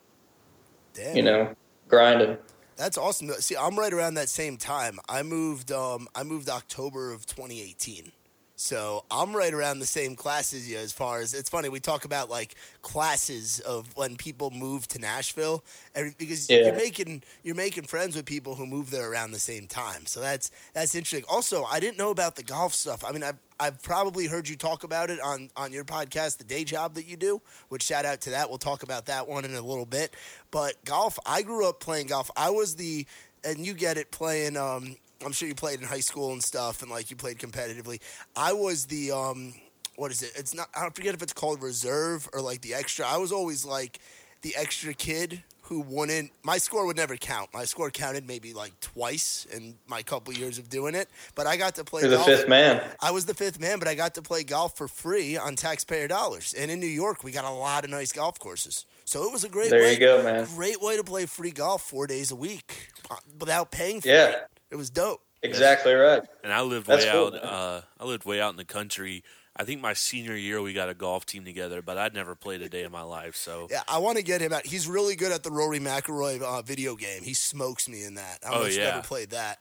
Damn. 0.94 1.16
you 1.16 1.24
know 1.24 1.56
grinding. 1.88 2.38
That's 2.76 2.98
awesome. 2.98 3.30
See, 3.40 3.56
I'm 3.58 3.78
right 3.78 3.92
around 3.92 4.14
that 4.16 4.30
same 4.30 4.58
time. 4.58 5.00
I 5.10 5.24
moved. 5.24 5.72
Um, 5.72 6.08
I 6.16 6.24
moved 6.24 6.50
October 6.50 7.12
of 7.12 7.26
2018. 7.26 8.12
So 8.60 9.06
I'm 9.12 9.36
right 9.36 9.54
around 9.54 9.78
the 9.80 9.86
same 9.86 10.16
class 10.16 10.52
as 10.52 10.68
you. 10.68 10.78
As 10.80 10.92
far 10.92 11.20
as 11.20 11.36
it's 11.36 11.48
funny, 11.48 11.70
we 11.70 11.80
talk 11.80 12.06
about 12.06 12.28
like 12.28 12.56
classes 12.82 13.60
of 13.60 13.96
when 13.96 14.16
people 14.16 14.50
move 14.50 14.88
to 14.90 15.00
Nashville, 15.00 15.64
and 15.94 16.18
because 16.18 16.50
Yeah. 16.50 16.66
you're 16.66 16.76
making 16.76 17.22
you're 17.44 17.54
making 17.56 17.84
friends 17.84 18.16
with 18.16 18.26
people 18.26 18.56
who 18.56 18.66
move 18.66 18.90
there 18.90 19.12
around 19.12 19.32
the 19.32 19.40
same 19.40 19.68
time. 19.68 20.08
So 20.08 20.20
that's 20.22 20.50
that's 20.74 20.96
interesting. 20.96 21.24
Also, 21.30 21.66
I 21.66 21.80
didn't 21.80 22.00
know 22.00 22.10
about 22.10 22.36
the 22.36 22.42
golf 22.42 22.74
stuff. 22.74 23.04
I 23.06 23.12
mean, 23.12 23.22
I've 23.22 23.38
I've 23.60 23.82
probably 23.84 24.26
heard 24.26 24.50
you 24.50 24.56
talk 24.56 24.84
about 24.84 25.12
it 25.12 25.20
on 25.22 25.52
on 25.56 25.72
your 25.72 25.86
podcast, 25.86 26.40
the 26.40 26.44
day 26.44 26.64
job 26.64 26.96
that 26.96 27.06
you 27.06 27.16
do. 27.16 27.44
Which 27.70 27.84
shout 27.84 28.06
out 28.06 28.22
to 28.22 28.32
that. 28.32 28.50
We'll 28.50 28.58
talk 28.58 28.82
about 28.82 29.06
that 29.06 29.28
one 29.28 29.46
in 29.46 29.54
a 29.54 29.62
little 29.62 29.86
bit. 29.86 30.16
But 30.50 30.84
golf, 30.84 31.20
I 31.28 31.44
grew 31.44 31.70
up 31.70 31.80
playing 31.80 32.08
golf. 32.08 32.32
I 32.36 32.50
was 32.50 32.76
the 32.76 33.06
and 33.44 33.64
you 33.68 33.76
get 33.76 33.98
it 34.00 34.10
playing. 34.10 34.58
Um, 34.58 34.96
I'm 35.26 35.32
sure 35.32 35.48
you 35.48 35.56
played 35.56 35.80
in 35.80 35.86
high 35.88 36.00
school 36.00 36.32
and 36.32 36.44
stuff, 36.44 36.82
and 36.82 36.92
like 36.92 37.10
you 37.10 37.16
played 37.16 37.38
competitively. 37.40 38.00
I 38.36 38.54
was 38.54 38.86
the 38.86 39.12
um, 39.12 39.54
what 39.96 40.12
is 40.12 40.22
it? 40.24 40.32
It's 40.36 40.54
not. 40.54 40.70
I 40.76 40.82
don't 40.82 40.96
forget 40.96 41.14
if 41.16 41.22
it's 41.22 41.34
called 41.34 41.62
reserve 41.62 42.30
or 42.34 42.42
like 42.42 42.62
the 42.62 42.74
extra. 42.74 43.06
I 43.06 43.18
was 43.18 43.32
always 43.32 43.66
like 43.66 44.00
the 44.42 44.56
extra 44.56 44.94
kid 44.94 45.44
who 45.64 45.82
wouldn't. 45.82 46.32
My 46.44 46.58
score 46.60 46.86
would 46.86 46.96
never 46.96 47.18
count. 47.18 47.50
My 47.54 47.66
score 47.66 47.90
counted 47.90 48.26
maybe 48.26 48.54
like 48.54 48.80
twice 48.80 49.46
in 49.52 49.76
my 49.88 50.02
couple 50.04 50.34
years 50.34 50.58
of 50.60 50.70
doing 50.70 50.96
it. 50.96 51.10
But 51.36 51.46
I 51.48 51.58
got 51.58 51.76
to 51.76 51.84
play. 51.84 52.02
You're 52.04 52.12
the 52.12 52.16
golf. 52.18 52.28
fifth 52.28 52.48
man. 52.48 52.82
I 53.02 53.12
was 53.12 53.26
the 53.26 53.34
fifth 53.34 53.60
man, 53.60 53.80
but 53.80 53.88
I 53.88 53.96
got 53.96 54.14
to 54.16 54.22
play 54.22 54.44
golf 54.44 54.78
for 54.78 54.88
free 54.88 55.36
on 55.36 55.56
taxpayer 55.56 56.08
dollars. 56.08 56.54
And 56.58 56.70
in 56.72 56.80
New 56.80 56.86
York, 56.88 57.24
we 57.24 57.32
got 57.32 57.44
a 57.44 57.50
lot 57.52 57.84
of 57.84 57.90
nice 57.90 58.12
golf 58.14 58.40
courses. 58.40 58.86
So 59.04 59.24
it 59.24 59.32
was 59.34 59.44
a 59.44 59.50
great 59.50 59.70
There 59.72 59.82
way. 59.82 59.94
you 59.94 60.00
go, 60.00 60.22
man. 60.24 60.46
Great 60.56 60.82
way 60.82 60.96
to 60.96 61.04
play 61.04 61.26
free 61.26 61.52
golf 61.52 61.82
four 61.82 62.08
days 62.08 62.30
a 62.32 62.36
week 62.36 62.90
uh, 63.10 63.16
without 63.40 63.72
paying 63.72 64.00
for 64.02 64.08
Yeah. 64.10 64.28
it. 64.30 64.48
It 64.72 64.76
was 64.76 64.90
dope. 64.90 65.22
Exactly 65.44 65.94
right. 65.94 66.24
And 66.44 66.52
I 66.52 66.62
lived 66.62 66.88
That's 66.88 67.06
way 67.06 67.12
cool, 67.12 67.28
out. 67.28 67.44
Uh, 67.44 67.82
I 68.00 68.06
lived 68.06 68.26
way 68.26 68.42
out 68.42 68.52
in 68.52 68.58
the 68.58 68.66
country. 68.66 69.24
I 69.56 69.64
think 69.64 69.82
my 69.82 69.94
senior 69.94 70.36
year 70.36 70.62
we 70.62 70.74
got 70.74 70.90
a 70.90 70.94
golf 70.94 71.26
team 71.26 71.44
together, 71.46 71.82
but 71.82 71.98
I'd 71.98 72.14
never 72.14 72.36
played 72.36 72.62
a 72.62 72.70
day 72.70 72.84
in 72.84 72.92
my 72.92 73.02
life. 73.02 73.36
So 73.36 73.68
Yeah, 73.72 73.82
I 73.88 73.98
want 74.00 74.18
to 74.18 74.24
get 74.24 74.42
him 74.42 74.54
out. 74.54 74.66
He's 74.66 74.88
really 74.88 75.16
good 75.16 75.32
at 75.32 75.44
the 75.44 75.52
Rory 75.52 75.80
McIlroy 75.80 76.42
uh, 76.42 76.62
video 76.62 76.96
game. 76.96 77.24
He 77.24 77.34
smokes 77.34 77.88
me 77.90 78.04
in 78.04 78.16
that. 78.16 78.40
I 78.46 78.50
don't 78.50 78.58
Oh, 78.58 78.60
know 78.62 78.66
if 78.68 78.74
you've 78.76 78.84
yeah. 78.84 78.90
ever 78.98 79.02
played 79.08 79.30
that. 79.32 79.60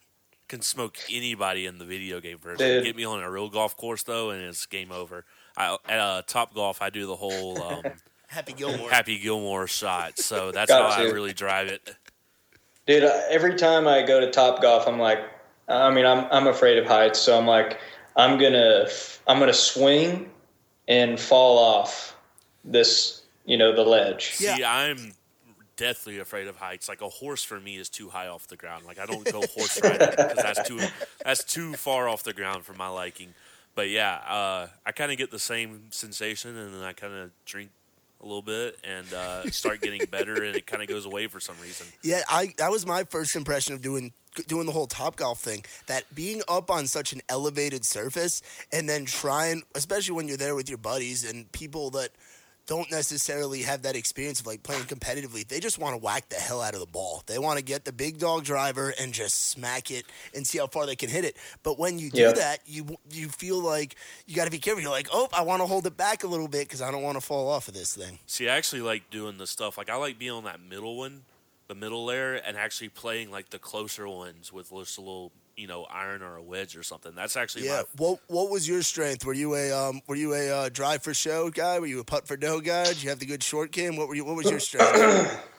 can 0.49 0.61
smoke 0.63 0.99
anybody 1.11 1.67
in 1.67 1.79
the 1.79 1.85
video 1.85 2.21
game 2.21 2.39
version. 2.39 2.59
Dude. 2.67 2.85
Get 2.85 2.97
me 2.97 3.05
on 3.05 3.23
a 3.23 3.31
real 3.31 3.49
golf 3.49 3.77
course 3.77 4.03
though, 4.03 4.31
and 4.31 4.43
it's 4.43 4.67
game 4.67 4.93
over. 4.93 5.25
I, 5.57 5.77
at 5.89 5.99
uh, 5.99 6.23
Top 6.27 6.55
Golf, 6.55 6.83
I 6.83 6.91
do 6.91 7.07
the 7.07 7.17
whole 7.17 7.63
um, 7.63 7.83
Happy 8.29 8.53
Gilmore. 8.53 8.91
Happy 8.91 9.19
Gilmore 9.19 9.67
shot, 9.67 10.19
so 10.19 10.51
that's 10.53 10.71
how 10.71 10.83
I 10.83 11.05
really 11.05 11.33
drive 11.33 11.69
it. 11.69 11.97
Dude, 12.87 13.05
uh, 13.05 13.21
every 13.29 13.57
time 13.57 13.89
I 13.89 14.03
go 14.03 14.21
to 14.21 14.31
Top 14.31 14.63
Golf, 14.63 14.87
I'm 14.87 14.99
like, 14.99 15.19
I 15.69 15.91
mean, 15.91 16.07
I'm 16.07 16.27
I'm 16.31 16.47
afraid 16.47 16.79
of 16.79 16.87
heights, 16.87 17.19
so 17.19 17.37
I'm 17.37 17.47
like, 17.47 17.81
I'm 18.15 18.39
gonna 18.39 18.89
I'm 19.27 19.39
gonna 19.39 19.53
swing 19.53 20.31
and 20.89 21.19
fall 21.19 21.59
off 21.59 22.17
this, 22.65 23.23
you 23.45 23.57
know, 23.57 23.75
the 23.75 23.83
ledge. 23.83 24.33
See, 24.35 24.59
Yeah. 24.59 24.73
I'm 24.73 25.15
deathly 25.77 26.19
afraid 26.19 26.47
of 26.47 26.57
heights. 26.57 26.89
Like 26.89 27.03
a 27.03 27.09
horse 27.09 27.43
for 27.43 27.61
me 27.61 27.77
is 27.77 27.89
too 27.89 28.09
high 28.09 28.29
off 28.29 28.47
the 28.47 28.57
ground. 28.57 28.87
Like 28.87 28.99
I 28.99 29.07
don't 29.07 29.25
go 29.25 29.43
horse 29.55 29.81
riding 29.83 30.09
because 30.11 30.37
that's 30.37 30.69
too 30.69 30.81
that's 31.25 31.45
too 31.45 31.75
far 31.75 32.09
off 32.09 32.23
the 32.23 32.33
ground 32.33 32.65
for 32.65 32.73
my 32.73 32.89
liking. 32.89 33.35
But 33.75 33.91
yeah, 33.91 34.15
uh, 34.27 34.69
I 34.87 34.93
kind 34.93 35.13
of 35.13 35.19
get 35.19 35.31
the 35.31 35.39
same 35.39 35.89
sensation, 35.91 36.57
and 36.57 36.73
then 36.73 36.83
I 36.83 36.95
kind 36.95 37.13
of 37.13 37.31
drink 37.45 37.71
a 38.21 38.25
little 38.25 38.43
bit 38.43 38.79
and 38.85 39.13
uh, 39.13 39.51
start 39.51 39.81
getting 39.81 40.05
better, 40.11 40.43
and 40.43 40.57
it 40.57 40.67
kind 40.67 40.83
of 40.83 40.89
goes 40.89 41.07
away 41.07 41.27
for 41.27 41.41
some 41.41 41.57
reason. 41.63 41.87
Yeah, 42.03 42.23
I 42.29 42.55
that 42.59 42.71
was 42.71 42.87
my 42.87 43.05
first 43.05 43.37
impression 43.37 43.75
of 43.75 43.83
doing 43.83 44.13
doing 44.49 44.67
the 44.67 44.73
whole 44.73 44.87
top 44.87 45.17
golf 45.17 45.41
thing. 45.41 45.65
That 45.87 46.15
being 46.15 46.43
up 46.49 46.71
on 46.71 46.87
such 46.87 47.13
an 47.13 47.23
elevated 47.29 47.85
surface 47.85 48.43
and 48.73 48.89
then 48.89 49.05
trying, 49.05 49.63
especially 49.75 50.15
when 50.15 50.29
you're 50.29 50.37
there 50.37 50.55
with 50.55 50.69
your 50.69 50.79
buddies 50.79 51.29
and 51.29 51.51
people 51.53 51.91
that 51.91 52.11
don't 52.67 52.91
necessarily 52.91 53.63
have 53.63 53.83
that 53.83 53.95
experience 53.97 54.41
of 54.41 54.47
like 54.47 54.63
playing 54.63 54.85
competitively. 54.85 55.47
They 55.47 55.61
just 55.61 55.79
want 55.79 55.95
to 55.95 55.99
whack 55.99 56.29
the 56.29 56.37
hell 56.37 56.61
out 56.61 56.75
of 56.75 56.81
the 56.81 56.87
ball. 56.87 57.23
They 57.27 57.39
want 57.39 57.59
to 57.59 57.65
get 57.65 57.85
the 57.85 57.93
big 57.93 58.19
dog 58.19 58.45
driver 58.45 58.93
and 59.01 59.13
just 59.13 59.49
smack 59.51 59.91
it 59.91 60.05
and 60.35 60.47
see 60.47 60.59
how 60.59 60.67
far 60.67 60.85
they 60.87 60.97
can 60.97 61.09
hit 61.09 61.25
it. 61.25 61.37
But 61.63 61.79
when 61.79 61.99
you 61.99 62.11
do 62.11 62.23
Yeah. 62.23 62.33
that, 62.33 62.61
you 62.67 62.97
you 63.11 63.29
feel 63.29 63.61
like 63.61 63.95
you 64.27 64.35
got 64.35 64.47
to 64.47 64.51
be 64.51 64.59
careful. 64.59 64.83
You're 64.83 64.91
like, 64.91 65.09
oh, 65.13 65.29
I 65.33 65.43
want 65.43 65.63
to 65.63 65.67
hold 65.67 65.87
it 65.87 65.97
back 65.97 66.25
a 66.25 66.27
little 66.27 66.49
bit 66.49 66.67
because 66.67 66.83
I 66.83 66.91
don't 66.91 67.03
want 67.03 67.17
to 67.17 67.21
fall 67.21 67.49
off 67.49 67.69
of 67.69 67.75
this 67.75 67.95
thing. 67.95 68.19
See, 68.27 68.49
I 68.49 68.57
actually 68.57 68.83
like 68.83 69.11
doing 69.11 69.39
the 69.39 69.47
stuff. 69.47 69.79
Like 69.79 69.89
I 69.89 69.95
like 69.97 70.19
being 70.19 70.33
on 70.33 70.45
that 70.45 70.61
middle 70.61 70.97
one, 70.97 71.23
the 71.69 71.75
middle 71.77 72.05
layer, 72.05 72.35
and 72.35 72.57
actually 72.57 72.89
playing 72.89 73.31
like 73.31 73.51
the 73.51 73.59
closer 73.61 74.09
ones 74.09 74.53
with 74.53 74.71
just 74.71 74.99
a 74.99 75.01
little, 75.01 75.31
you 75.57 75.67
know, 75.67 75.85
iron 75.85 76.23
or 76.23 76.37
a 76.37 76.43
wedge 76.43 76.77
or 76.77 76.83
something. 76.83 77.15
That's 77.15 77.37
actually 77.37 77.65
Yeah. 77.65 77.83
my 77.83 78.05
What 78.05 78.21
What 78.29 78.51
was 78.51 78.69
your 78.69 78.83
strength? 78.83 79.25
Were 79.25 79.33
you 79.33 79.55
a 79.55 79.73
um 79.73 80.03
Were 80.07 80.15
you 80.15 80.35
a 80.35 80.51
uh, 80.51 80.69
drive 80.69 81.03
for 81.03 81.15
show 81.15 81.51
guy? 81.51 81.79
Were 81.79 81.87
you 81.87 82.01
a 82.01 82.05
putt 82.05 82.29
for 82.29 82.37
dough 82.37 82.61
guy? 82.61 82.85
Did 82.89 83.03
you 83.03 83.09
have 83.09 83.19
the 83.19 83.27
good 83.27 83.43
short 83.43 83.73
game? 83.73 83.97
What 83.97 84.09
were 84.09 84.15
you? 84.15 84.25
What 84.25 84.37
was 84.37 84.51
your 84.51 84.61
strength? 84.61 85.43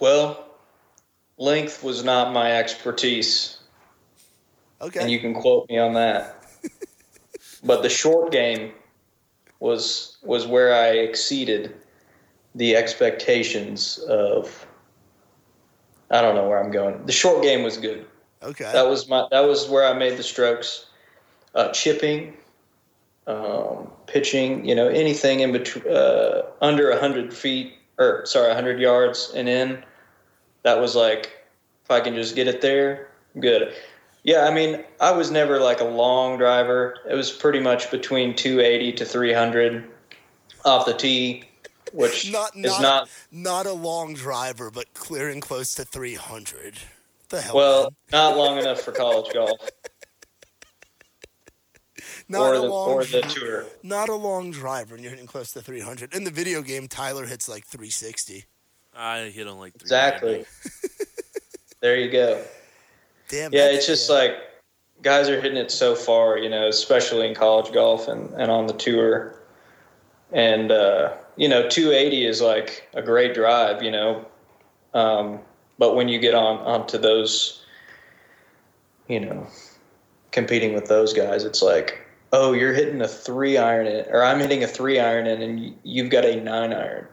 Well, 0.00 0.46
length 1.36 1.82
was 1.84 2.04
not 2.04 2.32
my 2.32 2.52
expertise, 2.52 3.58
Okay. 4.80 5.00
and 5.00 5.10
you 5.10 5.20
can 5.20 5.34
quote 5.34 5.68
me 5.68 5.78
on 5.78 5.94
that. 5.94 6.44
but 7.64 7.82
the 7.82 7.88
short 7.88 8.32
game 8.32 8.72
was 9.60 10.18
was 10.22 10.46
where 10.46 10.74
I 10.74 10.88
exceeded 10.88 11.76
the 12.54 12.74
expectations 12.76 13.98
of. 14.08 14.66
I 16.10 16.20
don't 16.20 16.34
know 16.34 16.48
where 16.48 16.62
I'm 16.62 16.72
going. 16.72 17.06
The 17.06 17.12
short 17.12 17.42
game 17.42 17.62
was 17.62 17.76
good. 17.76 18.06
Okay. 18.44 18.70
That 18.72 18.88
was 18.88 19.08
my. 19.08 19.26
That 19.30 19.40
was 19.40 19.68
where 19.68 19.86
I 19.86 19.92
made 19.92 20.16
the 20.16 20.22
strokes. 20.22 20.86
Uh, 21.54 21.70
chipping, 21.70 22.34
um, 23.26 23.88
pitching. 24.06 24.64
You 24.64 24.74
know, 24.74 24.88
anything 24.88 25.40
in 25.40 25.52
between 25.52 25.86
uh, 25.92 26.42
under 26.60 26.98
hundred 26.98 27.32
feet 27.32 27.74
or 27.98 28.24
sorry, 28.26 28.52
hundred 28.54 28.80
yards 28.80 29.32
and 29.34 29.48
in. 29.48 29.84
That 30.62 30.80
was 30.80 30.96
like, 30.96 31.30
if 31.84 31.90
I 31.90 32.00
can 32.00 32.14
just 32.14 32.34
get 32.34 32.48
it 32.48 32.60
there, 32.60 33.10
good. 33.38 33.74
Yeah, 34.22 34.46
I 34.46 34.54
mean, 34.54 34.82
I 35.00 35.12
was 35.12 35.30
never 35.30 35.60
like 35.60 35.80
a 35.80 35.84
long 35.84 36.38
driver. 36.38 36.96
It 37.08 37.14
was 37.14 37.30
pretty 37.30 37.60
much 37.60 37.90
between 37.90 38.34
280 38.34 38.92
to 38.92 39.04
300 39.04 39.84
off 40.64 40.86
the 40.86 40.94
tee, 40.94 41.44
which 41.92 42.32
not 42.32 42.56
is 42.56 42.64
not 42.64 42.80
not 42.80 43.08
not 43.30 43.66
a 43.66 43.72
long 43.72 44.14
driver, 44.14 44.70
but 44.70 44.92
clearing 44.94 45.40
close 45.40 45.74
to 45.74 45.84
three 45.84 46.14
hundred. 46.14 46.74
The 47.30 47.40
hell. 47.40 47.54
well, 47.54 47.82
man? 47.82 47.90
not 48.12 48.36
long 48.36 48.58
enough 48.58 48.80
for 48.80 48.92
college 48.92 49.32
golf 49.32 49.58
not 52.28 52.42
or 52.42 52.54
a 52.54 52.58
the 52.58 52.66
long. 52.66 52.90
or 52.90 53.04
the 53.04 53.22
tour. 53.22 53.64
not 53.82 54.08
a 54.08 54.14
long 54.14 54.50
driver, 54.50 54.94
and 54.94 55.02
you're 55.02 55.10
hitting 55.10 55.26
close 55.26 55.52
to 55.52 55.60
three 55.62 55.80
hundred. 55.80 56.14
In 56.14 56.24
the 56.24 56.30
video 56.30 56.62
game, 56.62 56.88
Tyler 56.88 57.26
hits 57.26 57.48
like 57.48 57.66
three 57.66 57.90
sixty. 57.90 58.44
I 58.94 59.22
hit 59.24 59.48
on 59.48 59.58
like 59.58 59.74
Exactly. 59.76 60.44
there 61.80 61.96
you 61.96 62.10
go. 62.10 62.42
Damn. 63.28 63.52
Yeah, 63.52 63.70
it's 63.70 63.86
just 63.86 64.08
yeah. 64.08 64.16
like 64.16 64.36
guys 65.02 65.28
are 65.28 65.40
hitting 65.40 65.58
it 65.58 65.70
so 65.70 65.94
far, 65.94 66.38
you 66.38 66.48
know, 66.48 66.68
especially 66.68 67.28
in 67.28 67.34
college 67.34 67.72
golf 67.72 68.08
and, 68.08 68.32
and 68.34 68.50
on 68.50 68.66
the 68.66 68.72
tour. 68.72 69.40
And, 70.32 70.72
uh, 70.72 71.14
you 71.36 71.48
know, 71.48 71.68
280 71.68 72.26
is 72.26 72.40
like 72.40 72.88
a 72.94 73.02
great 73.02 73.34
drive, 73.34 73.82
you 73.82 73.90
know. 73.90 74.26
Um, 74.94 75.40
but 75.78 75.94
when 75.96 76.08
you 76.08 76.18
get 76.18 76.34
on 76.34 76.58
onto 76.58 76.98
those, 76.98 77.64
you 79.08 79.20
know, 79.20 79.46
competing 80.32 80.74
with 80.74 80.86
those 80.86 81.12
guys, 81.12 81.44
it's 81.44 81.62
like, 81.62 82.00
oh, 82.32 82.52
you're 82.52 82.72
hitting 82.72 83.00
a 83.00 83.08
three 83.08 83.56
iron 83.56 83.86
in, 83.86 84.04
or 84.08 84.22
I'm 84.22 84.40
hitting 84.40 84.64
a 84.64 84.66
three 84.66 84.98
iron 84.98 85.26
in, 85.26 85.42
and 85.42 85.60
you- 85.60 85.74
you've 85.82 86.10
got 86.10 86.24
a 86.24 86.40
nine 86.40 86.72
iron. 86.72 87.06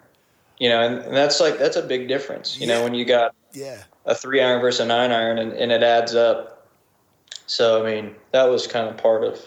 You 0.60 0.70
know, 0.70 0.82
and, 0.82 1.00
and 1.00 1.16
that's 1.16 1.40
like 1.40 1.58
that's 1.58 1.76
a 1.76 1.82
big 1.82 2.08
difference. 2.08 2.60
You 2.60 2.68
Yeah. 2.68 2.76
know, 2.76 2.84
when 2.84 2.94
you 2.94 3.04
got 3.06 3.34
yeah. 3.52 3.84
a 4.06 4.14
three 4.14 4.42
iron 4.42 4.62
versus 4.62 4.82
a 4.82 4.86
nine 4.86 5.12
iron, 5.12 5.40
and, 5.40 5.54
and 5.54 5.72
it 5.72 5.82
adds 5.84 6.14
up. 6.16 6.68
So 7.48 7.84
I 7.84 7.92
mean, 7.92 8.16
that 8.32 8.44
was 8.44 8.68
kind 8.68 8.88
of 8.88 8.98
part 8.98 9.24
of 9.24 9.40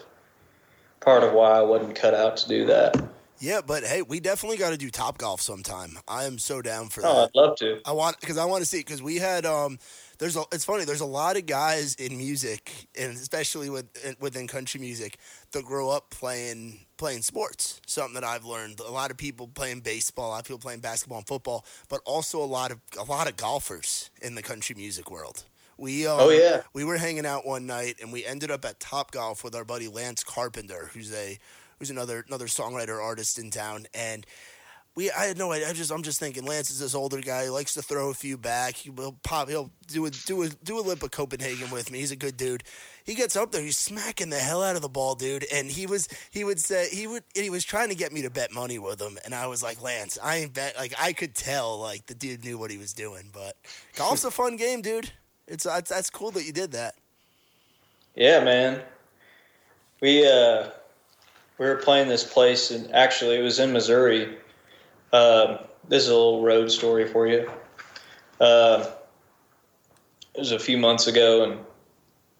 part 0.99 1.23
of 1.23 1.33
why 1.33 1.51
I 1.51 1.61
wasn't 1.61 1.95
cut 1.95 2.13
out 2.13 2.35
to 2.37 2.47
do 2.49 2.65
that. 2.65 2.97
Yeah, 3.39 3.61
but 3.65 3.83
hey, 3.83 4.01
we 4.01 4.19
definitely 4.19 4.57
got 4.57 4.71
to 4.71 4.77
do 4.77 4.89
top 4.89 5.17
golf 5.17 5.41
sometime. 5.41 5.97
I 6.07 6.23
am 6.23 6.37
so 6.37 6.61
down 6.61 6.87
for 6.89 7.01
that. 7.01 7.07
Oh, 7.07 7.23
I'd 7.25 7.35
love 7.35 7.57
to. 7.57 7.81
I 7.85 7.91
want 7.91 8.19
because 8.19 8.37
I 8.37 8.45
want 8.45 8.61
to 8.61 8.65
see 8.65 8.79
because 8.79 9.01
we 9.03 9.17
had 9.17 9.45
um 9.45 9.77
there's 10.19 10.37
a 10.37 10.43
it's 10.51 10.63
funny 10.63 10.85
there's 10.85 11.01
a 11.01 11.05
lot 11.05 11.35
of 11.37 11.45
guys 11.45 11.95
in 11.95 12.17
music 12.17 12.87
and 12.97 13.11
especially 13.13 13.69
with 13.69 13.85
within 14.19 14.47
country 14.47 14.79
music 14.79 15.17
that 15.51 15.65
grow 15.65 15.89
up 15.89 16.09
playing 16.09 16.85
playing 16.97 17.21
sports 17.21 17.81
something 17.85 18.13
that 18.13 18.23
i've 18.23 18.45
learned 18.45 18.79
a 18.79 18.89
lot 18.89 19.11
of 19.11 19.17
people 19.17 19.45
playing 19.49 19.81
baseball 19.81 20.29
a 20.29 20.31
lot 20.31 20.39
of 20.39 20.45
people 20.45 20.57
playing 20.59 20.79
basketball 20.79 21.17
and 21.17 21.27
football 21.27 21.65
but 21.89 21.99
also 22.05 22.41
a 22.41 22.45
lot 22.45 22.71
of 22.71 22.79
a 22.97 23.03
lot 23.03 23.27
of 23.27 23.35
golfers 23.35 24.09
in 24.21 24.35
the 24.35 24.41
country 24.41 24.73
music 24.73 25.11
world 25.11 25.43
we 25.77 26.07
um, 26.07 26.17
Oh, 26.21 26.29
yeah. 26.29 26.61
we 26.73 26.85
were 26.85 26.95
hanging 26.95 27.25
out 27.25 27.45
one 27.45 27.65
night 27.67 27.95
and 28.01 28.13
we 28.13 28.23
ended 28.25 28.49
up 28.49 28.63
at 28.63 28.79
Top 28.79 29.11
Golf 29.11 29.43
with 29.43 29.53
our 29.53 29.65
buddy 29.65 29.89
Lance 29.89 30.23
Carpenter, 30.23 30.89
who's 30.93 31.13
a 31.13 31.37
who's 31.79 31.89
another 31.89 32.23
another 32.27 32.47
songwriter 32.47 33.01
artist 33.01 33.39
in 33.39 33.51
town, 33.51 33.85
and 33.93 34.25
we 34.95 35.11
I 35.11 35.25
had 35.25 35.37
no 35.37 35.51
idea. 35.51 35.69
I 35.69 35.73
just 35.73 35.91
I'm 35.91 36.03
just 36.03 36.19
thinking 36.19 36.45
Lance 36.45 36.71
is 36.71 36.79
this 36.79 36.95
older 36.95 37.19
guy. 37.19 37.43
He 37.43 37.49
likes 37.49 37.73
to 37.73 37.81
throw 37.81 38.09
a 38.09 38.13
few 38.13 38.37
back. 38.37 38.75
He 38.75 38.89
will 38.89 39.17
pop. 39.23 39.49
He'll 39.49 39.71
do 39.87 40.05
a 40.05 40.09
do 40.09 40.43
a 40.43 40.49
do 40.49 40.79
a 40.79 40.81
lip 40.81 41.03
of 41.03 41.11
Copenhagen 41.11 41.69
with 41.69 41.91
me. 41.91 41.99
He's 41.99 42.11
a 42.11 42.15
good 42.15 42.37
dude. 42.37 42.63
He 43.03 43.13
gets 43.13 43.35
up 43.35 43.51
there. 43.51 43.61
He's 43.61 43.77
smacking 43.77 44.29
the 44.29 44.39
hell 44.39 44.63
out 44.63 44.77
of 44.77 44.81
the 44.81 44.89
ball, 44.89 45.15
dude. 45.15 45.45
And 45.51 45.69
he 45.69 45.85
was 45.85 46.07
he 46.31 46.43
would 46.45 46.59
say 46.59 46.87
he 46.89 47.07
would 47.07 47.23
he 47.33 47.49
was 47.49 47.65
trying 47.65 47.89
to 47.89 47.95
get 47.95 48.13
me 48.13 48.21
to 48.21 48.29
bet 48.29 48.53
money 48.53 48.79
with 48.79 49.01
him. 49.01 49.17
And 49.25 49.35
I 49.35 49.47
was 49.47 49.61
like 49.61 49.81
Lance, 49.81 50.17
I 50.23 50.37
ain't 50.37 50.53
bet. 50.53 50.77
Like 50.77 50.93
I 50.97 51.11
could 51.11 51.35
tell 51.35 51.77
like 51.77 52.05
the 52.05 52.15
dude 52.15 52.45
knew 52.45 52.57
what 52.57 52.71
he 52.71 52.77
was 52.77 52.93
doing. 52.93 53.29
But 53.33 53.57
golf's 53.97 54.23
a 54.23 54.31
fun 54.31 54.55
game, 54.55 54.81
dude. 54.81 55.11
It's 55.47 55.65
that's, 55.65 55.89
that's 55.89 56.09
cool 56.09 56.31
that 56.31 56.45
you 56.45 56.53
did 56.53 56.71
that. 56.71 56.95
Yeah, 58.15 58.43
man. 58.43 58.81
We 60.01 60.25
uh, 60.25 60.69
we 61.57 61.65
were 61.65 61.77
playing 61.77 62.09
this 62.09 62.23
place, 62.23 62.71
and 62.71 62.93
actually, 62.93 63.37
it 63.37 63.41
was 63.41 63.59
in 63.59 63.71
Missouri. 63.71 64.37
Um, 65.13 65.59
this 65.87 66.03
is 66.03 66.09
a 66.09 66.13
little 66.13 66.43
road 66.43 66.71
story 66.71 67.07
for 67.07 67.27
you. 67.27 67.49
Uh, 68.39 68.85
it 70.33 70.39
was 70.39 70.51
a 70.51 70.59
few 70.59 70.77
months 70.77 71.07
ago, 71.07 71.43
and 71.43 71.59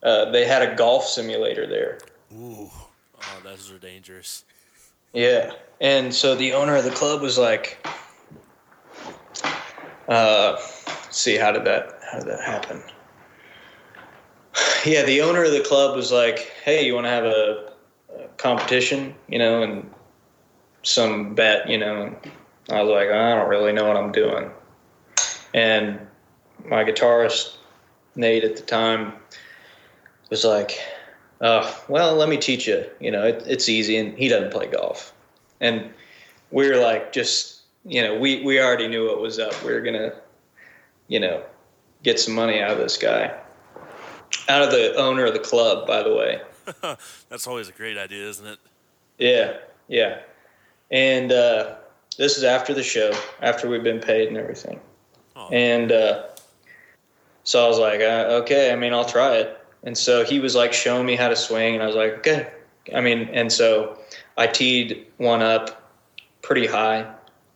uh, 0.03 0.31
they 0.31 0.45
had 0.45 0.61
a 0.61 0.75
golf 0.75 1.05
simulator 1.05 1.65
there. 1.65 1.99
Ooh. 2.33 2.69
Oh, 3.17 3.39
those 3.43 3.71
are 3.71 3.77
dangerous. 3.77 4.43
Yeah, 5.13 5.53
and 5.79 6.13
so 6.13 6.35
the 6.35 6.53
owner 6.53 6.75
of 6.75 6.83
the 6.83 6.91
club 6.91 7.21
was 7.21 7.37
like, 7.37 7.85
uh, 10.09 10.51
let's 10.51 11.17
"See, 11.17 11.37
how 11.37 11.53
did 11.53 11.63
that 11.63 11.99
how 12.11 12.19
did 12.19 12.27
that 12.27 12.41
happen?" 12.41 12.83
Yeah, 14.85 15.01
the 15.03 15.21
owner 15.21 15.43
of 15.43 15.51
the 15.51 15.61
club 15.61 15.95
was 15.95 16.11
like, 16.11 16.51
"Hey, 16.63 16.85
you 16.85 16.93
want 16.93 17.05
to 17.05 17.09
have 17.09 17.23
a 17.25 17.73
competition, 18.37 19.15
you 19.27 19.39
know, 19.39 19.61
and 19.63 19.89
some 20.83 21.35
bet, 21.35 21.69
you 21.69 21.77
know?" 21.77 22.15
I 22.69 22.81
was 22.81 22.91
like, 22.91 23.09
"I 23.09 23.35
don't 23.35 23.49
really 23.49 23.73
know 23.73 23.87
what 23.87 23.97
I'm 23.97 24.11
doing." 24.11 24.49
And 25.53 25.99
my 26.65 26.83
guitarist 26.83 27.55
Nate 28.15 28.43
at 28.43 28.55
the 28.55 28.63
time 28.63 29.13
was 30.29 30.43
like, 30.43 30.79
uh, 31.41 31.71
well, 31.87 32.15
let 32.15 32.29
me 32.29 32.37
teach 32.37 32.67
you. 32.67 32.85
You 32.99 33.11
know, 33.11 33.23
it, 33.23 33.43
it's 33.45 33.69
easy, 33.69 33.97
and 33.97 34.17
he 34.17 34.27
doesn't 34.27 34.51
play 34.51 34.67
golf. 34.67 35.13
And 35.59 35.89
we 36.51 36.69
were 36.69 36.77
like, 36.77 37.11
just 37.11 37.61
you 37.85 38.01
know, 38.01 38.17
we 38.17 38.43
we 38.43 38.59
already 38.59 38.87
knew 38.87 39.07
what 39.07 39.21
was 39.21 39.39
up. 39.39 39.63
We 39.63 39.73
were 39.73 39.81
gonna, 39.81 40.13
you 41.07 41.19
know, 41.19 41.43
get 42.03 42.19
some 42.19 42.33
money 42.33 42.61
out 42.61 42.71
of 42.71 42.77
this 42.77 42.97
guy, 42.97 43.33
out 44.49 44.61
of 44.61 44.71
the 44.71 44.95
owner 44.95 45.25
of 45.25 45.33
the 45.33 45.39
club, 45.39 45.85
by 45.85 46.03
the 46.03 46.13
way. 46.13 46.41
That's 47.29 47.47
always 47.47 47.69
a 47.69 47.71
great 47.71 47.97
idea, 47.97 48.27
isn't 48.27 48.45
it? 48.45 48.59
Yeah, 49.17 49.57
yeah. 49.87 50.19
And 50.91 51.31
uh, 51.31 51.75
this 52.17 52.37
is 52.37 52.43
after 52.43 52.73
the 52.73 52.83
show, 52.83 53.13
after 53.41 53.69
we've 53.69 53.83
been 53.83 53.99
paid 53.99 54.27
and 54.27 54.37
everything. 54.37 54.79
Oh. 55.35 55.49
And 55.49 55.91
uh, 55.91 56.23
so 57.43 57.63
I 57.63 57.67
was 57.67 57.79
like, 57.79 58.01
uh, 58.01 58.41
okay, 58.43 58.71
I 58.71 58.75
mean, 58.75 58.93
I'll 58.93 59.05
try 59.05 59.35
it. 59.35 59.59
And 59.83 59.97
so 59.97 60.23
he 60.23 60.39
was 60.39 60.55
like 60.55 60.73
showing 60.73 61.05
me 61.05 61.15
how 61.15 61.29
to 61.29 61.35
swing, 61.35 61.75
and 61.75 61.83
I 61.83 61.87
was 61.87 61.95
like, 61.95 62.17
okay. 62.19 62.51
I 62.93 63.01
mean, 63.01 63.29
and 63.33 63.51
so 63.51 63.99
I 64.37 64.47
teed 64.47 65.07
one 65.17 65.41
up 65.41 65.91
pretty 66.41 66.67
high 66.67 67.11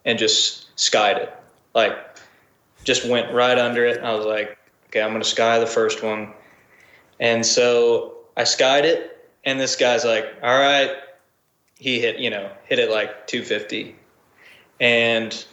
and 0.06 0.18
just 0.18 0.68
skied 0.80 1.18
it. 1.18 1.34
Like, 1.74 1.98
just 2.84 3.08
went 3.08 3.32
right 3.34 3.58
under 3.58 3.86
it. 3.86 4.02
I 4.04 4.14
was 4.16 4.26
like, 4.26 4.58
okay, 4.88 5.02
I'm 5.02 5.10
going 5.10 5.22
to 5.22 5.28
sky 5.28 5.60
the 5.60 5.68
first 5.68 6.04
one. 6.04 6.34
And 7.20 7.46
so 7.46 8.19
I 8.40 8.46
skied 8.46 8.86
it, 8.86 9.30
and 9.44 9.60
this 9.60 9.76
guy's 9.76 10.06
like, 10.06 10.26
all 10.42 10.58
right. 10.58 10.92
He 11.76 12.00
hit, 12.00 12.20
you 12.20 12.30
know, 12.30 12.50
hit 12.66 12.80
it 12.80 12.90
like 12.90 13.28
250. 13.28 13.96
And 14.82 15.46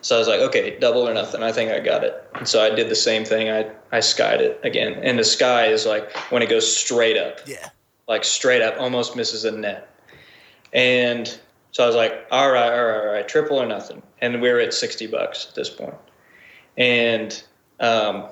so 0.00 0.16
I 0.16 0.18
was 0.18 0.26
like, 0.28 0.40
okay, 0.40 0.78
double 0.78 1.08
or 1.08 1.14
nothing. 1.14 1.42
I 1.44 1.50
think 1.52 1.70
I 1.70 1.78
got 1.80 2.02
it. 2.04 2.24
And 2.34 2.46
so 2.46 2.60
I 2.62 2.70
did 2.70 2.88
the 2.88 2.94
same 2.96 3.24
thing. 3.24 3.48
I, 3.50 3.70
I 3.92 4.00
skied 4.00 4.40
it 4.40 4.60
again. 4.64 4.94
And 5.02 5.18
the 5.18 5.24
sky 5.24 5.66
is 5.66 5.84
like 5.86 6.14
when 6.30 6.42
it 6.42 6.48
goes 6.48 6.76
straight 6.76 7.16
up, 7.16 7.38
Yeah. 7.46 7.68
like 8.08 8.22
straight 8.24 8.62
up, 8.62 8.74
almost 8.80 9.16
misses 9.16 9.44
a 9.44 9.50
net. 9.50 9.88
And 10.72 11.26
so 11.72 11.82
I 11.84 11.86
was 11.88 11.96
like, 11.96 12.26
all 12.30 12.50
right, 12.50 12.72
all 12.72 12.84
right, 12.84 12.98
all 13.00 13.06
right, 13.12 13.28
triple 13.28 13.60
or 13.60 13.66
nothing. 13.66 14.00
And 14.20 14.40
we 14.40 14.50
were 14.50 14.60
at 14.60 14.74
60 14.74 15.06
bucks 15.08 15.46
at 15.48 15.54
this 15.56 15.70
point. 15.70 15.94
And 16.76 17.42
um, 17.80 18.26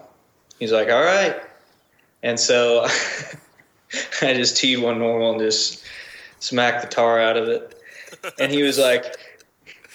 he's 0.61 0.71
like, 0.73 0.89
all 0.91 1.03
right. 1.05 1.37
And 2.23 2.39
so 2.39 2.87
I 4.23 4.35
just 4.35 4.57
teed 4.57 4.79
one 4.79 4.99
normal 4.99 5.33
and 5.33 5.41
just 5.41 5.85
smacked 6.39 6.83
the 6.83 6.89
tar 6.89 7.21
out 7.21 7.37
of 7.37 7.49
it. 7.49 7.77
And 8.39 8.53
he 8.53 8.63
was 8.63 8.79
like, 8.79 9.17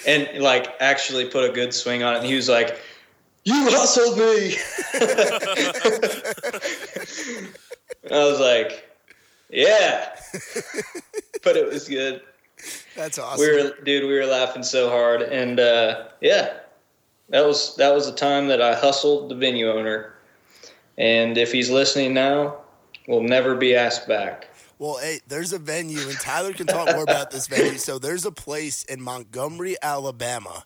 and 0.07 0.39
like 0.39 0.73
actually 0.79 1.25
put 1.25 1.49
a 1.49 1.53
good 1.53 1.73
swing 1.73 2.03
on 2.03 2.15
it. 2.15 2.17
And 2.19 2.25
he 2.25 2.35
was 2.35 2.49
like, 2.49 2.79
"You 3.43 3.67
hustled 3.69 4.17
me." 4.17 4.55
I 8.11 8.23
was 8.23 8.39
like, 8.39 8.89
"Yeah," 9.49 10.15
but 11.43 11.57
it 11.57 11.67
was 11.67 11.87
good. 11.87 12.21
That's 12.95 13.19
awesome. 13.19 13.39
We 13.39 13.51
were, 13.51 13.71
dude, 13.83 14.07
we 14.07 14.13
were 14.13 14.25
laughing 14.25 14.63
so 14.63 14.89
hard, 14.89 15.21
and 15.21 15.59
uh, 15.59 16.05
yeah, 16.21 16.57
that 17.29 17.45
was 17.45 17.75
that 17.75 17.93
was 17.93 18.05
the 18.05 18.15
time 18.15 18.47
that 18.47 18.61
I 18.61 18.75
hustled 18.75 19.29
the 19.29 19.35
venue 19.35 19.69
owner. 19.69 20.13
And 20.97 21.37
if 21.37 21.51
he's 21.51 21.69
listening 21.69 22.13
now, 22.13 22.55
we'll 23.07 23.21
never 23.23 23.55
be 23.55 23.75
asked 23.75 24.07
back. 24.07 24.47
Well, 24.77 24.97
hey, 24.97 25.21
there's 25.27 25.53
a 25.53 25.59
venue, 25.59 26.01
and 26.09 26.19
Tyler 26.19 26.51
can 26.53 26.67
talk 26.67 26.93
more 26.93 27.03
about 27.03 27.31
this 27.31 27.47
venue. 27.47 27.77
So 27.77 27.97
there's 27.97 28.25
a 28.25 28.31
place 28.31 28.83
in 28.83 29.01
Montgomery, 29.01 29.75
Alabama. 29.81 30.65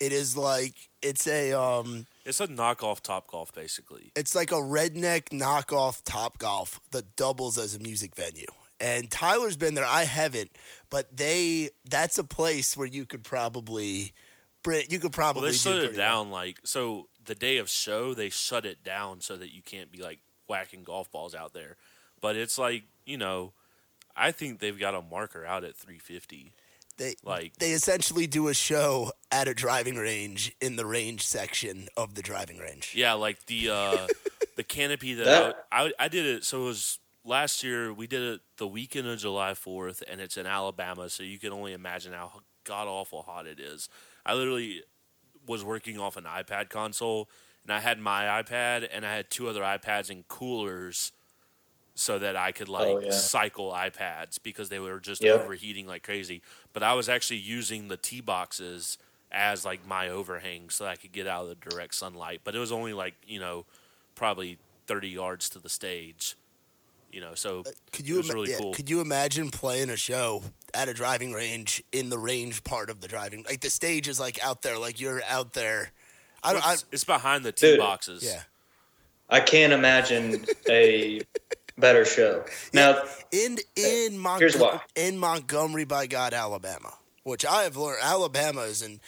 It 0.00 0.12
is 0.12 0.34
like 0.36 0.74
it's 1.02 1.26
a 1.26 1.52
um, 1.52 2.06
It's 2.24 2.40
a 2.40 2.48
knockoff 2.48 3.00
Top 3.02 3.26
Golf, 3.26 3.52
basically. 3.52 4.12
it's 4.16 4.34
like 4.34 4.50
a 4.50 4.54
redneck 4.54 5.24
knockoff 5.28 6.00
Top 6.04 6.38
Golf 6.38 6.80
that 6.92 7.16
doubles 7.16 7.58
as 7.58 7.74
a 7.74 7.78
music 7.78 8.16
venue. 8.16 8.46
And 8.80 9.10
Tyler's 9.10 9.58
been 9.58 9.74
there. 9.74 9.84
I 9.84 10.04
haven't, 10.04 10.52
but 10.88 11.14
they 11.14 11.68
that's 11.90 12.16
a 12.16 12.24
place 12.24 12.78
where 12.78 12.86
you 12.86 13.04
could 13.04 13.24
probably, 13.24 14.14
bring- 14.62 14.86
you 14.88 14.98
could 14.98 15.12
probably 15.12 15.42
Well, 15.42 15.50
they 15.50 15.52
do 15.52 15.58
shut 15.58 15.76
it 15.76 15.78
pretty 15.88 15.98
well. 15.98 16.24
down 16.24 16.30
like 16.30 16.60
so. 16.64 17.08
The 17.26 17.34
day 17.34 17.58
of 17.58 17.68
show, 17.68 18.14
they 18.14 18.30
shut 18.30 18.64
it 18.64 18.82
down 18.82 19.20
so 19.20 19.36
that 19.36 19.54
you 19.54 19.60
can't 19.62 19.92
be 19.92 20.02
like 20.02 20.20
whacking 20.50 20.82
golf 20.82 21.10
balls 21.10 21.34
out 21.34 21.54
there. 21.54 21.76
But 22.20 22.36
it's 22.36 22.58
like 22.58 22.82
you 23.06 23.16
know, 23.16 23.52
I 24.14 24.32
think 24.32 24.58
they've 24.58 24.78
got 24.78 24.94
a 24.94 25.00
marker 25.00 25.46
out 25.46 25.64
at 25.64 25.76
350. 25.76 26.52
They 26.98 27.14
Like 27.24 27.56
they 27.56 27.70
essentially 27.70 28.26
do 28.26 28.48
a 28.48 28.54
show 28.54 29.12
at 29.32 29.48
a 29.48 29.54
driving 29.54 29.94
range 29.96 30.54
in 30.60 30.76
the 30.76 30.84
range 30.84 31.26
section 31.26 31.88
of 31.96 32.14
the 32.14 32.20
driving 32.20 32.58
range. 32.58 32.92
Yeah, 32.94 33.14
like 33.14 33.46
the 33.46 33.70
uh, 33.70 34.06
the 34.56 34.64
canopy 34.64 35.14
that, 35.14 35.24
That- 35.24 35.66
I, 35.72 35.86
I 35.86 35.92
I 36.00 36.08
did 36.08 36.26
it. 36.26 36.44
So 36.44 36.62
it 36.62 36.66
was 36.66 36.98
last 37.24 37.62
year. 37.64 37.90
We 37.94 38.06
did 38.06 38.20
it 38.22 38.40
the 38.58 38.66
weekend 38.66 39.06
of 39.08 39.18
July 39.18 39.54
Fourth, 39.54 40.02
and 40.10 40.20
it's 40.20 40.36
in 40.36 40.44
Alabama. 40.46 41.08
So 41.08 41.22
you 41.22 41.38
can 41.38 41.52
only 41.54 41.72
imagine 41.72 42.12
how 42.12 42.42
god 42.64 42.86
awful 42.86 43.22
hot 43.22 43.46
it 43.46 43.58
is. 43.58 43.88
I 44.26 44.34
literally 44.34 44.82
was 45.46 45.64
working 45.64 45.98
off 45.98 46.18
an 46.18 46.24
iPad 46.24 46.68
console, 46.68 47.30
and 47.64 47.72
I 47.72 47.80
had 47.80 47.98
my 47.98 48.24
iPad, 48.42 48.88
and 48.92 49.04
I 49.06 49.14
had 49.14 49.30
two 49.30 49.48
other 49.48 49.62
iPads 49.62 50.10
in 50.10 50.24
coolers. 50.24 51.12
So 51.94 52.18
that 52.18 52.34
I 52.36 52.52
could 52.52 52.68
like 52.68 52.86
Oh, 52.86 52.98
yeah. 53.00 53.10
cycle 53.12 53.72
iPads 53.72 54.38
because 54.42 54.70
they 54.70 54.78
were 54.78 55.00
just 55.00 55.22
Yep. 55.22 55.30
overheating 55.30 55.86
like 55.86 56.02
crazy. 56.02 56.40
But 56.72 56.82
I 56.82 56.94
was 56.94 57.08
actually 57.10 57.38
using 57.38 57.88
the 57.88 57.96
tee 57.98 58.22
boxes 58.22 58.96
as 59.30 59.64
like 59.66 59.84
my 59.86 60.08
overhang 60.08 60.70
so 60.70 60.84
that 60.84 60.90
I 60.90 60.96
could 60.96 61.12
get 61.12 61.26
out 61.26 61.42
of 61.42 61.48
the 61.50 61.56
direct 61.56 61.94
sunlight. 61.94 62.40
But 62.44 62.54
it 62.54 62.58
was 62.58 62.72
only 62.72 62.94
like, 62.94 63.16
you 63.26 63.38
know, 63.38 63.66
probably 64.14 64.58
30 64.86 65.08
yards 65.10 65.50
to 65.50 65.58
the 65.58 65.68
stage. 65.68 66.36
You 67.12 67.20
know, 67.20 67.34
so 67.34 67.66
uh, 67.66 67.70
Could 67.92 68.06
it 68.08 68.08
you 68.08 68.16
was 68.16 68.30
ima- 68.30 68.34
really 68.34 68.48
yeah, 68.48 68.58
cool. 68.58 68.72
could 68.72 68.88
you 68.88 69.00
imagine 69.00 69.50
playing 69.50 69.90
a 69.90 69.96
show 69.96 70.42
at 70.72 70.88
a 70.88 70.94
driving 70.94 71.32
range 71.32 71.82
in 71.92 72.08
the 72.08 72.18
range 72.18 72.64
part 72.64 72.88
of 72.88 73.00
the 73.00 73.08
driving? 73.08 73.42
Like 73.44 73.60
the 73.60 73.70
stage 73.70 74.08
is 74.08 74.20
like 74.20 74.42
out 74.44 74.62
there, 74.62 74.78
like 74.78 75.00
you're 75.00 75.22
out 75.24 75.52
there. 75.54 75.90
I. 76.42 76.52
I, 76.54 76.72
it's, 76.74 76.84
it's 76.92 77.04
behind 77.04 77.44
the 77.44 77.52
tee 77.52 77.72
Dude. 77.72 77.78
boxes. 77.80 78.22
yeah. 78.24 78.42
I 79.28 79.38
can't 79.40 79.72
imagine 79.72 80.44
a 80.68 81.20
better 81.78 82.04
show. 82.04 82.44
Now, 82.72 83.02
In 83.30 83.58
in 83.76 84.24
uh, 84.26 84.36
Here's 84.38 84.58
Montgomery, 84.58 84.58
why. 84.60 84.80
in 84.96 85.18
Montgomery 85.18 85.84
by 85.84 86.06
God, 86.08 86.34
Alabama, 86.34 86.94
which 87.22 87.46
I 87.46 87.62
have 87.62 87.76
learned. 87.76 87.98
Alabama 88.02 88.62
is 88.62 88.82
an 88.82 89.00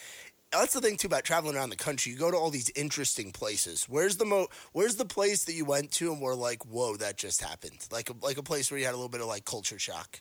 that's 0.52 0.74
the 0.74 0.80
thing 0.82 0.96
too 0.98 1.06
about 1.06 1.24
traveling 1.24 1.56
around 1.56 1.70
the 1.70 1.76
country. 1.76 2.12
You 2.12 2.18
go 2.18 2.30
to 2.30 2.36
all 2.36 2.50
these 2.50 2.70
interesting 2.76 3.32
places. 3.32 3.86
Where's 3.88 4.18
the 4.18 4.26
mo? 4.26 4.48
Where's 4.72 4.96
the 4.96 5.06
place 5.06 5.44
that 5.44 5.54
you 5.54 5.64
went 5.64 5.90
to 5.92 6.12
and 6.12 6.20
were 6.20 6.34
like, 6.36 6.64
"Whoa, 6.66 6.96
that 6.98 7.16
just 7.16 7.40
happened"? 7.42 7.86
Like 7.90 8.10
a, 8.10 8.14
like 8.20 8.36
a 8.36 8.42
place 8.42 8.70
where 8.70 8.78
you 8.78 8.84
had 8.84 8.92
a 8.92 8.96
little 8.98 9.08
bit 9.08 9.22
of 9.22 9.26
like 9.28 9.44
culture 9.46 9.78
shock. 9.78 10.20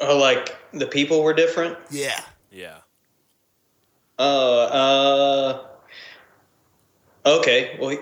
Oh, 0.00 0.16
like 0.16 0.56
the 0.72 0.86
people 0.86 1.22
were 1.24 1.34
different. 1.34 1.76
Yeah. 1.90 2.20
Yeah. 2.52 2.78
Uh, 4.18 4.22
uh, 4.24 5.66
okay. 7.26 7.76
Well, 7.80 7.96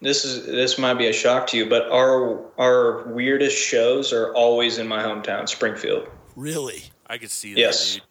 this 0.00 0.24
is 0.24 0.46
this 0.46 0.78
might 0.78 0.94
be 0.94 1.06
a 1.06 1.12
shock 1.12 1.46
to 1.48 1.56
you, 1.56 1.66
but 1.68 1.90
our 1.90 2.40
our 2.58 3.04
weirdest 3.08 3.56
shows 3.56 4.12
are 4.12 4.34
always 4.34 4.78
in 4.78 4.88
my 4.88 5.02
hometown, 5.02 5.48
Springfield. 5.48 6.08
Really? 6.36 6.84
I 7.06 7.18
could 7.18 7.30
see 7.30 7.54
that, 7.54 7.60
Yes. 7.60 7.94
dude. 7.94 8.02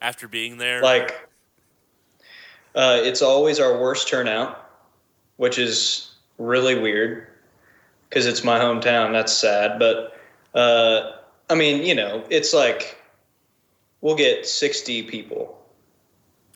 After 0.00 0.26
being 0.26 0.58
there, 0.58 0.82
Like, 0.82 1.28
uh, 2.74 3.00
it's 3.02 3.22
always 3.22 3.60
our 3.60 3.78
worst 3.78 4.08
turnout, 4.08 4.68
which 5.36 5.58
is 5.58 6.10
really 6.38 6.78
weird 6.78 7.28
because 8.08 8.26
it's 8.26 8.42
my 8.42 8.58
hometown. 8.58 9.12
That's 9.12 9.32
sad, 9.32 9.78
but 9.78 10.20
uh, 10.54 11.12
I 11.48 11.54
mean, 11.54 11.82
you 11.86 11.94
know, 11.94 12.24
it's 12.30 12.52
like 12.52 13.00
we'll 14.00 14.16
get 14.16 14.46
sixty 14.46 15.02
people 15.04 15.61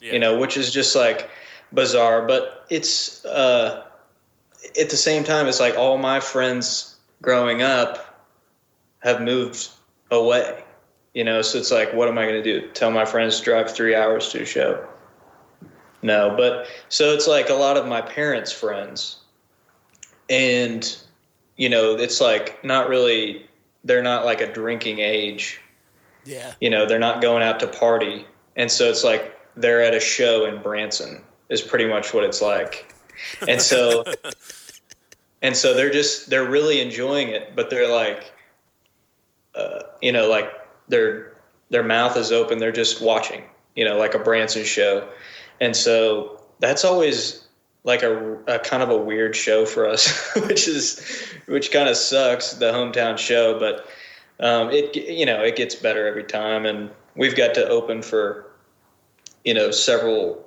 yeah. 0.06 0.12
you 0.12 0.18
know, 0.18 0.38
which 0.38 0.56
is 0.56 0.72
just 0.72 0.94
like 0.96 1.28
bizarre. 1.72 2.26
But 2.26 2.64
it's 2.70 3.24
uh, 3.24 3.84
at 4.80 4.90
the 4.90 4.96
same 4.96 5.24
time, 5.24 5.46
it's 5.46 5.60
like 5.60 5.76
all 5.76 5.98
my 5.98 6.20
friends 6.20 6.96
growing 7.22 7.62
up 7.62 8.24
have 9.00 9.20
moved 9.20 9.68
away, 10.10 10.64
you 11.14 11.24
know. 11.24 11.42
So 11.42 11.58
it's 11.58 11.70
like, 11.72 11.92
what 11.92 12.08
am 12.08 12.18
I 12.18 12.22
going 12.26 12.42
to 12.42 12.60
do? 12.60 12.68
Tell 12.72 12.90
my 12.90 13.04
friends 13.04 13.38
to 13.38 13.44
drive 13.44 13.70
three 13.70 13.94
hours 13.94 14.28
to 14.30 14.42
a 14.42 14.46
show? 14.46 14.86
No, 16.02 16.34
but 16.36 16.66
so 16.88 17.12
it's 17.12 17.26
like 17.26 17.48
a 17.50 17.54
lot 17.54 17.76
of 17.76 17.86
my 17.86 18.00
parents' 18.00 18.52
friends, 18.52 19.16
and 20.30 20.96
you 21.56 21.68
know, 21.68 21.94
it's 21.96 22.20
like 22.20 22.62
not 22.64 22.88
really. 22.88 23.42
They're 23.84 24.02
not 24.02 24.24
like 24.24 24.40
a 24.40 24.52
drinking 24.52 24.98
age 24.98 25.60
Yeah. 26.24 26.54
you 26.60 26.68
know 26.68 26.86
they're 26.86 26.98
not 26.98 27.22
going 27.22 27.44
out 27.44 27.60
to 27.60 27.68
party 27.68 28.26
and 28.56 28.68
so 28.68 28.90
it's 28.90 29.04
like 29.04 29.35
they're 29.56 29.82
at 29.82 29.94
a 29.94 30.00
show 30.00 30.44
in 30.44 30.62
branson 30.62 31.22
is 31.48 31.62
pretty 31.62 31.86
much 31.86 32.12
what 32.12 32.24
it's 32.24 32.42
like. 32.42 32.92
And 33.48 33.60
so 33.60 34.04
and 35.42 35.56
so 35.56 35.74
they're 35.74 35.90
just 35.90 36.30
they're 36.30 36.48
really 36.48 36.80
enjoying 36.80 37.28
it 37.28 37.54
but 37.54 37.70
they're 37.70 37.92
like 37.92 38.32
uh, 39.54 39.80
you 40.02 40.12
know 40.12 40.28
like 40.28 40.50
their 40.88 41.32
their 41.70 41.82
mouth 41.82 42.16
is 42.16 42.30
open. 42.30 42.58
They're 42.58 42.72
just 42.72 43.00
watching 43.00 43.42
you 43.74 43.84
know 43.84 43.96
like 43.98 44.14
a 44.14 44.18
branson 44.18 44.64
show. 44.64 45.08
And 45.60 45.74
so 45.74 46.40
that's 46.58 46.84
always 46.84 47.46
like 47.84 48.02
a, 48.02 48.34
a 48.46 48.58
kind 48.58 48.82
of 48.82 48.90
a 48.90 48.96
weird 48.96 49.36
show 49.36 49.64
for 49.64 49.88
us 49.88 50.34
which 50.48 50.68
is 50.68 51.00
which 51.46 51.70
kind 51.70 51.88
of 51.88 51.96
sucks 51.96 52.54
the 52.54 52.72
hometown 52.72 53.16
show. 53.16 53.58
But 53.58 53.86
um, 54.38 54.70
it 54.70 54.94
you 54.94 55.26
know 55.26 55.42
it 55.42 55.56
gets 55.56 55.74
better 55.74 56.06
every 56.06 56.24
time, 56.24 56.66
and 56.66 56.90
we've 57.14 57.36
got 57.36 57.54
to 57.54 57.66
open 57.68 58.02
for 58.02 58.45
you 59.46 59.54
know 59.54 59.70
several 59.70 60.46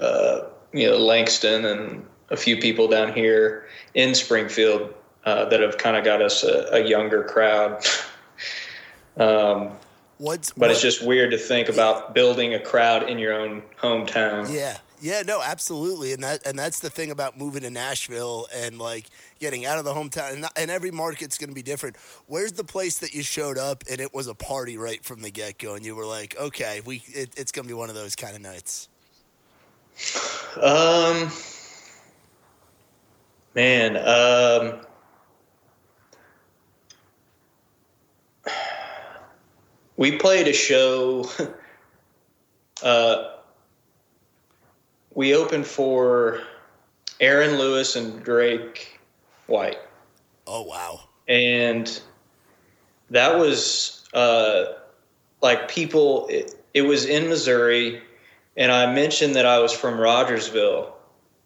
uh, 0.00 0.42
you 0.72 0.88
know 0.88 0.96
Langston 0.96 1.66
and 1.66 2.06
a 2.30 2.36
few 2.36 2.56
people 2.56 2.88
down 2.88 3.12
here 3.12 3.66
in 3.92 4.14
Springfield 4.14 4.94
uh, 5.24 5.44
that 5.46 5.60
have 5.60 5.76
kind 5.76 5.96
of 5.96 6.04
got 6.04 6.22
us 6.22 6.42
a, 6.42 6.68
a 6.72 6.88
younger 6.88 7.24
crowd. 7.24 7.84
um, 9.18 9.72
What's 10.18 10.52
but 10.52 10.70
it's 10.70 10.80
just 10.80 11.04
weird 11.04 11.32
to 11.32 11.38
think 11.38 11.68
about 11.68 12.14
building 12.14 12.54
a 12.54 12.60
crowd 12.60 13.10
in 13.10 13.18
your 13.18 13.34
own 13.34 13.62
hometown. 13.78 14.50
Yeah. 14.50 14.78
Yeah, 14.98 15.20
no, 15.26 15.42
absolutely, 15.42 16.14
and 16.14 16.22
that 16.24 16.46
and 16.46 16.58
that's 16.58 16.80
the 16.80 16.88
thing 16.88 17.10
about 17.10 17.36
moving 17.36 17.60
to 17.64 17.70
Nashville 17.70 18.48
and 18.54 18.78
like 18.78 19.04
getting 19.38 19.66
out 19.66 19.78
of 19.78 19.84
the 19.84 19.92
hometown, 19.92 20.34
and, 20.34 20.46
and 20.56 20.70
every 20.70 20.90
market's 20.90 21.38
going 21.38 21.48
to 21.48 21.54
be 21.54 21.62
different. 21.62 21.96
Where's 22.26 22.52
the 22.52 22.64
place 22.64 22.98
that 22.98 23.14
you 23.14 23.22
showed 23.22 23.58
up 23.58 23.84
and 23.90 24.00
it 24.00 24.14
was 24.14 24.26
a 24.26 24.34
party 24.34 24.76
right 24.76 25.02
from 25.04 25.22
the 25.22 25.30
get 25.30 25.58
go, 25.58 25.74
and 25.74 25.84
you 25.84 25.94
were 25.94 26.06
like, 26.06 26.36
okay, 26.38 26.80
we 26.84 27.02
it, 27.08 27.30
it's 27.36 27.52
going 27.52 27.64
to 27.64 27.68
be 27.68 27.74
one 27.74 27.88
of 27.88 27.94
those 27.94 28.16
kind 28.16 28.34
of 28.34 28.42
nights. 28.42 28.88
Um, 30.60 31.30
man, 33.54 33.96
um, 33.96 34.80
we 39.96 40.12
played 40.18 40.48
a 40.48 40.52
show. 40.52 41.30
Uh, 42.82 43.36
we 45.14 45.34
opened 45.34 45.66
for 45.66 46.42
Aaron 47.20 47.58
Lewis 47.58 47.96
and 47.96 48.22
Drake 48.22 48.95
White, 49.46 49.78
Oh 50.46 50.62
wow, 50.62 51.00
and 51.26 52.00
that 53.10 53.36
was 53.38 54.04
uh, 54.14 54.64
like 55.42 55.68
people. 55.68 56.28
It, 56.28 56.54
it 56.72 56.82
was 56.82 57.04
in 57.04 57.28
Missouri, 57.28 58.00
and 58.56 58.70
I 58.70 58.92
mentioned 58.92 59.34
that 59.34 59.44
I 59.44 59.58
was 59.58 59.72
from 59.72 59.98
Rogersville, 59.98 60.94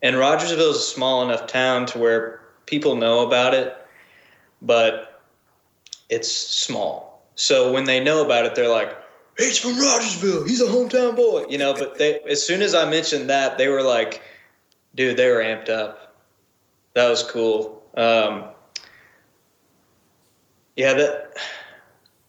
and 0.02 0.16
Rogersville 0.16 0.70
is 0.70 0.76
a 0.76 0.80
small 0.80 1.22
enough 1.22 1.46
town 1.46 1.86
to 1.86 1.98
where 1.98 2.42
people 2.66 2.94
know 2.94 3.26
about 3.26 3.54
it, 3.54 3.74
but 4.60 5.22
it's 6.10 6.30
small. 6.30 7.24
So 7.36 7.72
when 7.72 7.84
they 7.84 8.00
know 8.04 8.22
about 8.22 8.44
it, 8.44 8.54
they're 8.54 8.68
like, 8.68 8.94
"He's 9.38 9.56
from 9.56 9.78
Rogersville. 9.78 10.44
He's 10.44 10.60
a 10.60 10.66
hometown 10.66 11.16
boy," 11.16 11.46
you 11.48 11.56
know. 11.56 11.72
But 11.72 11.96
they, 11.96 12.20
as 12.28 12.46
soon 12.46 12.60
as 12.60 12.74
I 12.74 12.88
mentioned 12.90 13.30
that, 13.30 13.56
they 13.56 13.68
were 13.68 13.82
like, 13.82 14.20
"Dude, 14.94 15.16
they 15.16 15.30
were 15.30 15.38
amped 15.38 15.70
up. 15.70 16.16
That 16.92 17.08
was 17.08 17.22
cool." 17.22 17.79
Um, 17.96 18.44
yeah, 20.76 20.92
that. 20.94 21.36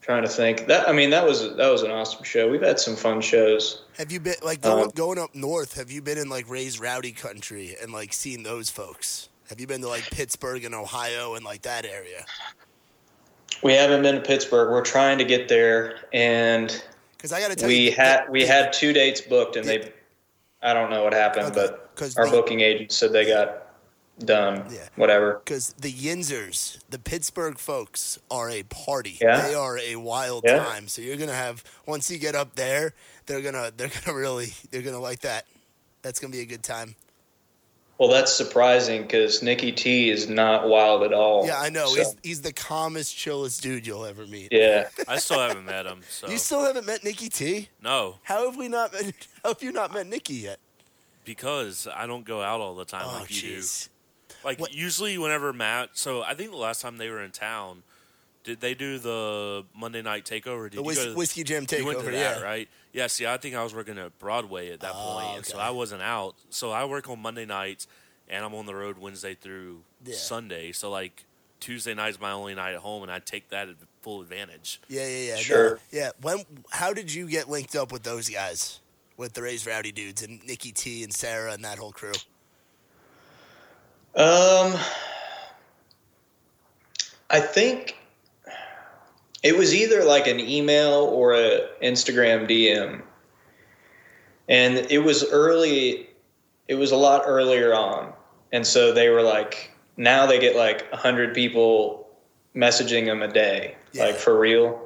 Trying 0.01 0.23
to 0.23 0.29
think 0.29 0.65
that 0.65 0.89
I 0.89 0.93
mean 0.93 1.11
that 1.11 1.23
was 1.23 1.55
that 1.57 1.69
was 1.71 1.83
an 1.83 1.91
awesome 1.91 2.23
show. 2.23 2.49
We've 2.49 2.61
had 2.63 2.79
some 2.79 2.95
fun 2.95 3.21
shows. 3.21 3.83
have 3.99 4.11
you 4.11 4.19
been 4.19 4.33
like 4.41 4.59
going, 4.59 4.85
Um, 4.85 4.89
going 4.95 5.19
up 5.19 5.35
north? 5.35 5.75
Have 5.75 5.91
you 5.91 6.01
been 6.01 6.17
in 6.17 6.27
like 6.27 6.49
Raised 6.49 6.79
Rowdy 6.81 7.11
country 7.11 7.75
and 7.79 7.93
like 7.93 8.11
seen 8.11 8.41
those 8.41 8.71
folks? 8.71 9.29
Have 9.49 9.59
you 9.59 9.67
been 9.67 9.81
to 9.81 9.87
like 9.87 10.09
Pittsburgh 10.09 10.65
and 10.65 10.73
Ohio 10.73 11.35
and 11.35 11.45
like 11.45 11.61
that 11.61 11.85
area? 11.85 12.25
We 13.61 13.73
haven't 13.73 14.01
been 14.01 14.15
to 14.15 14.21
Pittsburgh. 14.21 14.71
We're 14.71 14.81
trying 14.81 15.19
to 15.19 15.23
get 15.23 15.47
there, 15.47 15.99
and 16.11 16.83
Because 17.15 17.31
I 17.31 17.39
got 17.39 17.49
to 17.49 17.55
tell 17.55 17.67
we 17.67 17.75
you, 17.89 17.91
had 17.91 18.27
we 18.27 18.43
had 18.43 18.73
two 18.73 18.93
dates 18.93 19.21
booked, 19.21 19.55
and 19.55 19.67
they, 19.67 19.91
I 20.63 20.73
don't 20.73 20.89
know 20.89 21.03
what 21.03 21.13
happened, 21.13 21.55
Okay, 21.55 21.75
but 21.95 22.13
our 22.17 22.25
the- 22.25 22.31
booking 22.31 22.61
agent 22.61 22.91
said 22.91 23.13
they 23.13 23.27
got 23.27 23.60
done. 24.21 24.65
Yeah. 24.71 24.87
Whatever. 24.95 25.41
because 25.43 25.73
the 25.73 25.91
Yinzers, 25.91 26.79
the 26.89 26.99
Pittsburgh 26.99 27.57
folks, 27.57 28.19
are 28.29 28.49
a 28.49 28.63
party. 28.63 29.17
Yeah. 29.21 29.41
They 29.47 29.53
are 29.53 29.77
a 29.77 29.95
wild 29.97 30.43
Yeah. 30.45 30.63
time. 30.63 30.87
So 30.87 31.01
you're 31.01 31.17
gonna 31.17 31.33
have 31.33 31.63
once 31.85 32.09
you 32.09 32.17
get 32.17 32.35
up 32.35 32.55
there, 32.55 32.93
they're 33.25 33.41
gonna 33.41 33.71
they're 33.75 33.89
gonna 34.05 34.17
really 34.17 34.53
they're 34.71 34.81
gonna 34.81 34.99
like 34.99 35.21
that. 35.21 35.45
That's 36.01 36.19
gonna 36.19 36.31
be 36.31 36.41
a 36.41 36.45
good 36.45 36.63
time. 36.63 36.95
Well, 37.97 38.09
that's 38.09 38.33
surprising 38.33 39.03
because 39.03 39.43
Nikki 39.43 39.71
T 39.71 40.09
is 40.09 40.27
not 40.27 40.67
wild 40.67 41.03
at 41.03 41.13
all. 41.13 41.45
Yeah, 41.45 41.59
I 41.59 41.69
know. 41.69 41.85
so- 41.85 41.95
He's 41.97 42.15
he's 42.23 42.41
the 42.41 42.51
calmest, 42.51 43.15
chillest 43.15 43.61
dude 43.61 43.85
you'll 43.85 44.05
ever 44.05 44.25
meet. 44.25 44.47
yeah. 44.51 44.87
I 45.07 45.17
still 45.17 45.39
haven't 45.39 45.65
met 45.65 45.85
him. 45.85 46.01
So 46.09 46.27
You 46.27 46.39
still 46.39 46.63
haven't 46.63 46.87
met 46.87 47.03
Nikki 47.03 47.29
T. 47.29 47.69
no, 47.81 48.15
How 48.23 48.45
have 48.45 48.57
we 48.57 48.67
not? 48.69 48.91
Met, 48.93 49.13
how 49.43 49.49
have 49.53 49.61
you 49.61 49.71
not 49.71 49.93
met 49.93 50.07
Nikki 50.07 50.33
yet? 50.35 50.57
because 51.23 51.87
I 51.95 52.07
don't 52.07 52.25
go 52.25 52.41
out 52.41 52.61
all 52.61 52.73
the 52.73 52.83
time 52.83 53.03
Oh, 53.05 53.19
like 53.19 53.29
you 53.29 53.41
do. 53.41 53.61
Jeez. 54.41 54.45
Like 54.45 54.59
What- 54.59 54.73
usually, 54.73 55.17
whenever 55.17 55.53
Matt. 55.53 55.91
So 55.93 56.23
I 56.23 56.33
think 56.35 56.51
the 56.51 56.57
last 56.57 56.81
time 56.81 56.97
they 56.97 57.09
were 57.09 57.21
in 57.23 57.31
town, 57.31 57.83
did 58.43 58.59
they 58.59 58.73
do 58.73 58.97
the 58.97 59.65
Monday 59.75 60.01
night 60.01 60.25
takeover? 60.25 60.63
Did 60.63 60.73
The 60.73 60.77
you 60.77 60.83
whis- 60.83 60.97
go 60.97 61.05
to- 61.05 61.15
whiskey 61.15 61.43
jam 61.43 61.65
You 61.69 61.85
went 61.85 61.99
to 61.99 62.05
takeover, 62.05 62.11
that, 62.11 62.37
yeah. 62.39 62.41
right? 62.41 62.69
Yeah. 62.91 63.07
See, 63.07 63.25
I 63.27 63.37
think 63.37 63.55
I 63.55 63.63
was 63.63 63.73
working 63.73 63.97
at 63.99 64.17
Broadway 64.19 64.71
at 64.71 64.79
that 64.81 64.93
Oh, 64.95 65.19
point, 65.19 65.37
and 65.37 65.45
so. 65.45 65.57
I 65.59 65.69
wasn't 65.69 66.01
out. 66.01 66.35
So 66.49 66.71
I 66.71 66.85
work 66.85 67.07
on 67.09 67.19
Monday 67.21 67.45
nights, 67.45 67.87
and 68.27 68.43
I'm 68.43 68.55
on 68.55 68.65
the 68.65 68.75
road 68.75 68.97
Wednesday 68.97 69.35
through 69.35 69.83
Yeah. 70.03 70.15
Sunday. 70.15 70.71
So 70.71 70.89
like 70.89 71.25
Tuesday 71.59 71.93
night's 71.93 72.19
my 72.19 72.31
only 72.31 72.55
night 72.55 72.73
at 72.73 72.79
home, 72.79 73.03
and 73.03 73.11
I 73.11 73.19
take 73.19 73.49
that 73.49 73.69
at 73.69 73.75
full 74.01 74.21
advantage. 74.21 74.81
Yeah, 74.87 75.05
yeah, 75.07 75.17
yeah. 75.27 75.35
no, 75.35 75.41
Sure. 75.41 75.79
yeah. 75.91 76.09
When? 76.21 76.43
How 76.71 76.91
did 76.93 77.13
you 77.13 77.27
get 77.27 77.47
linked 77.49 77.75
up 77.75 77.91
with 77.91 78.01
those 78.01 78.27
guys? 78.27 78.79
With 79.17 79.33
the 79.33 79.43
Raised 79.43 79.67
Rowdy 79.67 79.91
dudes 79.91 80.23
and 80.23 80.43
Nikki 80.47 80.71
T 80.71 81.03
and 81.03 81.13
Sarah 81.13 81.53
and 81.53 81.63
that 81.63 81.77
whole 81.77 81.91
crew. 81.91 82.13
Um, 84.15 84.75
I 87.29 87.39
think 87.39 87.95
it 89.43 89.57
was 89.57 89.73
either 89.73 90.03
like 90.03 90.27
an 90.27 90.39
email 90.39 90.91
or 91.05 91.33
a 91.33 91.69
Instagram 91.81 92.47
DM, 92.49 93.01
and 94.49 94.77
it 94.91 94.99
was 94.99 95.23
early. 95.31 96.09
It 96.67 96.75
was 96.75 96.91
a 96.91 96.97
lot 96.97 97.23
earlier 97.25 97.73
on, 97.73 98.11
and 98.51 98.67
so 98.67 98.91
they 98.93 99.09
were 99.09 99.21
like, 99.21 99.71
now 99.97 100.25
they 100.25 100.39
get 100.39 100.55
like 100.55 100.85
a 100.91 100.97
hundred 100.97 101.33
people 101.33 102.09
messaging 102.55 103.05
them 103.05 103.21
a 103.21 103.27
day, 103.29 103.75
Yeah. 103.93 104.07
like 104.07 104.15
for 104.15 104.37
real. 104.37 104.81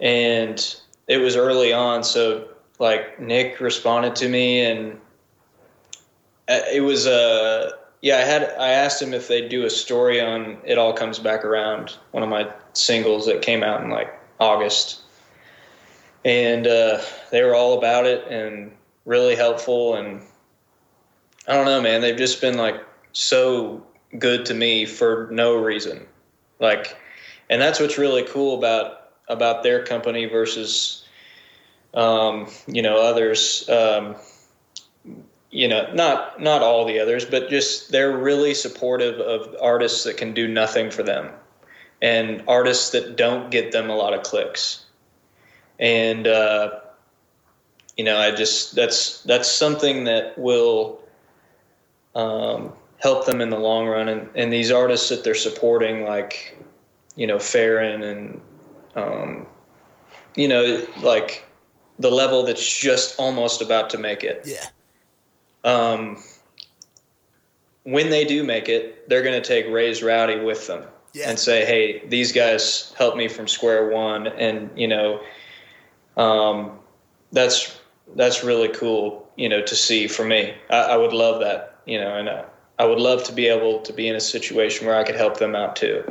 And 0.00 0.74
it 1.08 1.18
was 1.18 1.36
early 1.36 1.74
on, 1.74 2.02
so 2.04 2.48
like 2.78 3.20
Nick 3.20 3.60
responded 3.60 4.16
to 4.16 4.28
me, 4.30 4.60
and 4.64 4.98
uh, 6.48 6.60
it 6.72 6.80
was 6.80 7.06
uh 7.06 7.72
yeah. 8.00 8.16
I 8.16 8.20
had 8.20 8.42
I 8.58 8.68
asked 8.68 9.00
him 9.00 9.14
if 9.14 9.28
they'd 9.28 9.48
do 9.48 9.64
a 9.64 9.70
story 9.70 10.20
on 10.20 10.58
"It 10.64 10.78
All 10.78 10.92
Comes 10.92 11.18
Back 11.18 11.44
Around," 11.44 11.96
one 12.12 12.22
of 12.22 12.28
my 12.28 12.50
singles 12.72 13.26
that 13.26 13.42
came 13.42 13.62
out 13.62 13.82
in 13.82 13.90
like 13.90 14.12
August, 14.38 15.00
and 16.24 16.66
uh, 16.66 17.00
they 17.30 17.42
were 17.42 17.54
all 17.54 17.78
about 17.78 18.06
it 18.06 18.26
and 18.28 18.72
really 19.04 19.36
helpful. 19.36 19.94
And 19.94 20.22
I 21.46 21.54
don't 21.54 21.66
know, 21.66 21.80
man. 21.80 22.00
They've 22.00 22.16
just 22.16 22.40
been 22.40 22.56
like 22.56 22.82
so 23.12 23.86
good 24.18 24.46
to 24.46 24.54
me 24.54 24.86
for 24.86 25.28
no 25.30 25.56
reason, 25.56 26.06
like, 26.58 26.96
and 27.48 27.60
that's 27.60 27.80
what's 27.80 27.98
really 27.98 28.24
cool 28.24 28.58
about 28.58 29.10
about 29.28 29.62
their 29.62 29.84
company 29.84 30.26
versus 30.26 31.04
um, 31.94 32.48
you 32.66 32.82
know 32.82 32.96
others. 33.00 33.68
Um, 33.68 34.16
you 35.50 35.66
know, 35.66 35.92
not 35.94 36.40
not 36.40 36.62
all 36.62 36.84
the 36.84 36.98
others, 37.00 37.24
but 37.24 37.50
just 37.50 37.90
they're 37.90 38.16
really 38.16 38.54
supportive 38.54 39.18
of 39.18 39.54
artists 39.60 40.04
that 40.04 40.16
can 40.16 40.32
do 40.32 40.46
nothing 40.46 40.90
for 40.90 41.02
them, 41.02 41.30
and 42.00 42.42
artists 42.46 42.90
that 42.90 43.16
don't 43.16 43.50
get 43.50 43.72
them 43.72 43.90
a 43.90 43.96
lot 43.96 44.14
of 44.14 44.22
clicks. 44.22 44.84
And 45.78 46.26
uh, 46.26 46.80
you 47.96 48.04
know, 48.04 48.16
I 48.16 48.30
just 48.30 48.76
that's 48.76 49.22
that's 49.24 49.50
something 49.50 50.04
that 50.04 50.38
will 50.38 51.00
um, 52.14 52.72
help 52.98 53.26
them 53.26 53.40
in 53.40 53.50
the 53.50 53.58
long 53.58 53.88
run. 53.88 54.08
And, 54.08 54.28
and 54.34 54.52
these 54.52 54.70
artists 54.70 55.08
that 55.08 55.24
they're 55.24 55.34
supporting, 55.34 56.04
like 56.04 56.56
you 57.16 57.26
know, 57.26 57.40
Farron 57.40 58.02
and 58.02 58.40
um, 58.94 59.46
you 60.36 60.46
know, 60.46 60.86
like 61.02 61.44
the 61.98 62.10
level 62.10 62.44
that's 62.44 62.78
just 62.78 63.18
almost 63.18 63.60
about 63.60 63.90
to 63.90 63.98
make 63.98 64.22
it. 64.22 64.42
Yeah. 64.44 64.66
Um, 65.64 66.22
when 67.84 68.10
they 68.10 68.24
do 68.24 68.44
make 68.44 68.68
it, 68.68 69.08
they're 69.08 69.22
going 69.22 69.40
to 69.40 69.46
take 69.46 69.66
Raised 69.68 70.02
Rowdy 70.02 70.38
with 70.40 70.66
them 70.66 70.84
Yeah. 71.12 71.30
and 71.30 71.38
say, 71.38 71.64
"Hey, 71.64 72.06
these 72.08 72.32
guys 72.32 72.94
helped 72.96 73.16
me 73.16 73.28
from 73.28 73.48
square 73.48 73.88
one," 73.88 74.26
and 74.26 74.70
you 74.76 74.88
know, 74.88 75.20
um, 76.16 76.78
that's 77.32 77.78
that's 78.16 78.42
really 78.44 78.68
cool, 78.68 79.28
you 79.36 79.48
know, 79.48 79.62
to 79.62 79.76
see 79.76 80.06
for 80.08 80.24
me. 80.24 80.54
I, 80.68 80.76
I 80.76 80.96
would 80.96 81.12
love 81.12 81.40
that, 81.40 81.76
you 81.86 81.98
know, 82.00 82.16
and 82.16 82.28
uh, 82.28 82.44
I 82.78 82.84
would 82.84 82.98
love 82.98 83.24
to 83.24 83.32
be 83.32 83.46
able 83.46 83.80
to 83.80 83.92
be 83.92 84.08
in 84.08 84.16
a 84.16 84.20
situation 84.20 84.86
where 84.86 84.96
I 84.96 85.04
could 85.04 85.16
help 85.16 85.38
them 85.38 85.54
out 85.54 85.76
too. 85.76 86.02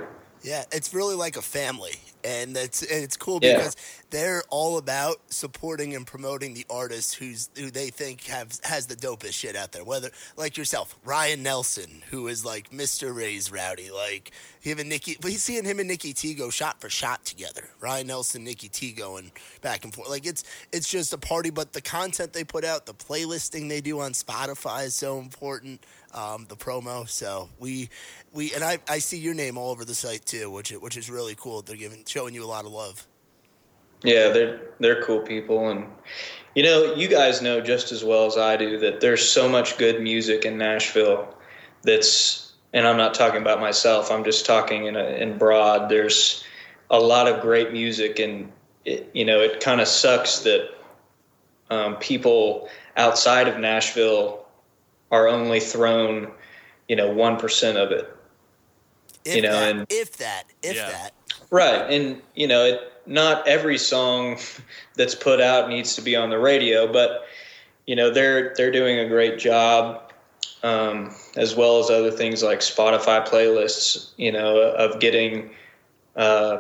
Yeah, 0.42 0.64
it's 0.72 0.94
really 0.94 1.16
like 1.16 1.36
a 1.36 1.42
family, 1.42 1.96
and 2.24 2.56
it's 2.56 2.82
it's 2.82 3.18
cool 3.18 3.40
because 3.40 3.76
they're 4.10 4.44
all 4.50 4.78
about 4.78 5.18
supporting 5.30 5.96
and 5.96 6.06
promoting 6.06 6.54
the 6.54 6.66
artists 6.70 7.14
who's 7.14 7.50
who 7.58 7.70
they 7.70 7.90
think 7.90 8.24
have 8.26 8.60
has 8.64 8.88
the 8.88 8.96
dopest 8.96 9.34
shit 9.34 9.56
out 9.56 9.72
there. 9.72 9.84
Whether 9.84 10.10
like 10.36 10.58
yourself, 10.58 10.98
Ryan 11.04 11.44
Nelson, 11.44 12.02
who 12.10 12.28
is 12.28 12.44
like 12.44 12.72
Mr. 12.72 13.16
Raised 13.16 13.52
Rowdy, 13.52 13.92
like 13.92 14.32
him 14.62 14.80
and 14.80 14.90
Nikki. 14.90 15.18
But 15.22 15.32
he's 15.32 15.44
seeing 15.44 15.64
him 15.64 15.80
and 15.80 15.88
Nikki 15.88 16.14
T 16.14 16.34
go 16.34 16.50
shot 16.50 16.82
for 16.82 16.90
shot 16.90 17.24
together. 17.26 17.70
Ryan 17.80 18.08
Nelson, 18.08 18.44
Nikki 18.44 18.70
T 18.70 18.92
going 18.92 19.32
back 19.62 19.84
and 19.84 19.94
forth. 19.94 20.10
Like 20.10 20.26
it's 20.26 20.44
it's 20.72 20.90
just 20.90 21.14
a 21.14 21.18
party. 21.18 21.50
But 21.50 21.74
the 21.74 21.82
content 21.82 22.34
they 22.34 22.44
put 22.44 22.66
out, 22.66 22.86
the 22.86 22.94
playlisting 22.94 23.70
they 23.70 23.82
do 23.82 24.00
on 24.00 24.14
Spotify 24.14 24.86
is 24.86 24.96
so 24.96 25.20
important. 25.20 25.86
Um, 26.12 26.48
the 26.50 26.56
promo. 26.56 27.08
So 27.08 27.50
we 27.60 27.90
we 28.34 28.54
and 28.54 28.64
I, 28.64 28.80
I 28.88 28.98
see 28.98 29.18
your 29.18 29.36
name 29.36 29.60
all 29.60 29.70
over 29.70 29.86
the 29.86 29.94
site 29.94 30.26
too, 30.26 30.50
which 30.50 30.72
which 30.72 30.98
is 30.98 31.10
really 31.10 31.36
cool. 31.36 31.62
They're 31.62 31.78
giving 31.78 32.04
showing 32.06 32.34
you 32.34 32.44
a 32.44 32.48
lot 32.48 32.66
of 32.66 32.72
love. 32.72 33.06
Yeah, 34.04 34.30
they're 34.30 34.60
they're 34.80 35.04
cool 35.04 35.20
people, 35.20 35.70
and 35.70 35.86
you 36.56 36.64
know, 36.64 36.94
you 36.96 37.08
guys 37.08 37.42
know 37.42 37.62
just 37.62 37.92
as 37.92 38.04
well 38.04 38.26
as 38.26 38.38
I 38.38 38.56
do 38.58 38.80
that 38.80 39.02
there's 39.02 39.28
so 39.28 39.48
much 39.50 39.78
good 39.78 40.02
music 40.02 40.46
in 40.46 40.58
Nashville. 40.58 41.36
That's, 41.84 42.52
and 42.74 42.86
I'm 42.86 42.98
not 42.98 43.14
talking 43.14 43.42
about 43.42 43.60
myself. 43.62 44.12
I'm 44.12 44.24
just 44.26 44.46
talking 44.46 44.86
in 44.88 44.96
a, 44.98 45.04
in 45.06 45.38
broad. 45.38 45.90
There's 45.90 46.44
a 46.90 47.00
lot 47.00 47.28
of 47.28 47.42
great 47.42 47.72
music, 47.72 48.20
and 48.20 48.52
it, 48.86 49.10
you 49.14 49.24
know, 49.26 49.40
it 49.40 49.62
kind 49.62 49.80
of 49.80 49.88
sucks 49.88 50.40
that 50.40 50.70
um, 51.70 51.96
people 51.98 52.68
outside 52.98 53.48
of 53.48 53.58
Nashville 53.60 54.46
are 55.12 55.28
only 55.28 55.60
thrown, 55.60 56.32
you 56.88 56.96
know, 56.96 57.12
one 57.12 57.38
percent 57.38 57.78
of 57.78 57.92
it. 57.92 58.14
If 59.26 59.36
You 59.36 59.42
know, 59.44 59.52
that, 59.52 59.76
and- 59.76 59.86
if 59.90 60.18
that, 60.18 60.44
if 60.64 60.76
Yeah. 60.76 60.90
that, 60.90 61.14
Right, 61.52 61.90
and 61.92 62.22
you 62.36 62.48
know, 62.48 62.64
it, 62.66 62.94
not 63.10 63.48
every 63.48 63.78
song 63.78 64.38
that's 64.96 65.16
put 65.16 65.42
out 65.42 65.70
needs 65.70 65.96
to 65.96 66.02
be 66.02 66.16
on 66.16 66.30
the 66.30 66.40
radio, 66.40 66.92
but 66.92 67.26
you 67.86 67.96
know, 67.96 68.12
they're 68.12 68.54
they're 68.56 68.72
doing 68.72 69.00
a 69.00 69.08
great 69.08 69.40
job, 69.40 70.14
um, 70.62 71.12
as 71.36 71.56
well 71.56 71.80
as 71.80 71.90
other 71.90 72.12
things 72.12 72.44
like 72.44 72.60
Spotify 72.60 73.28
playlists. 73.28 74.12
You 74.16 74.32
know, 74.32 74.62
of 74.62 75.00
getting, 75.00 75.50
uh, 76.16 76.60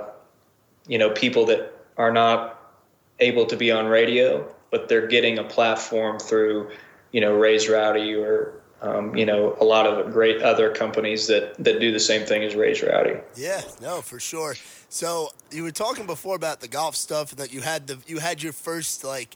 you 0.87 0.97
know, 0.97 1.11
people 1.11 1.45
that 1.45 1.71
are 1.97 2.11
not 2.11 2.73
able 3.19 3.45
to 3.45 3.55
be 3.55 3.71
on 3.71 3.85
radio, 3.85 4.47
but 4.71 4.89
they're 4.89 5.07
getting 5.07 5.37
a 5.37 5.43
platform 5.43 6.17
through, 6.17 6.71
you 7.11 7.21
know, 7.21 7.35
Raised 7.35 7.69
Rowdy 7.69 8.15
or. 8.15 8.53
Um, 8.81 9.15
you 9.15 9.25
know, 9.25 9.57
a 9.59 9.65
lot 9.65 9.85
of 9.85 10.13
great 10.13 10.41
other 10.41 10.73
companies 10.73 11.27
that, 11.27 11.55
that 11.63 11.81
do 11.81 11.91
the 11.91 11.99
same 11.99 12.25
thing 12.25 12.43
as 12.43 12.55
Raised 12.55 12.81
Rowdy. 12.81 13.17
yeah, 13.35 13.61
no, 13.81 14.01
for 14.01 14.19
sure. 14.19 14.55
So 14.87 15.29
you 15.51 15.63
were 15.63 15.71
talking 15.71 16.05
before 16.05 16.35
about 16.35 16.61
the 16.61 16.67
golf 16.67 16.95
stuff, 16.95 17.31
and 17.31 17.39
that 17.39 17.53
you 17.53 17.61
had 17.61 17.87
the 17.87 17.99
you 18.07 18.19
had 18.19 18.41
your 18.41 18.53
first 18.53 19.03
like 19.03 19.35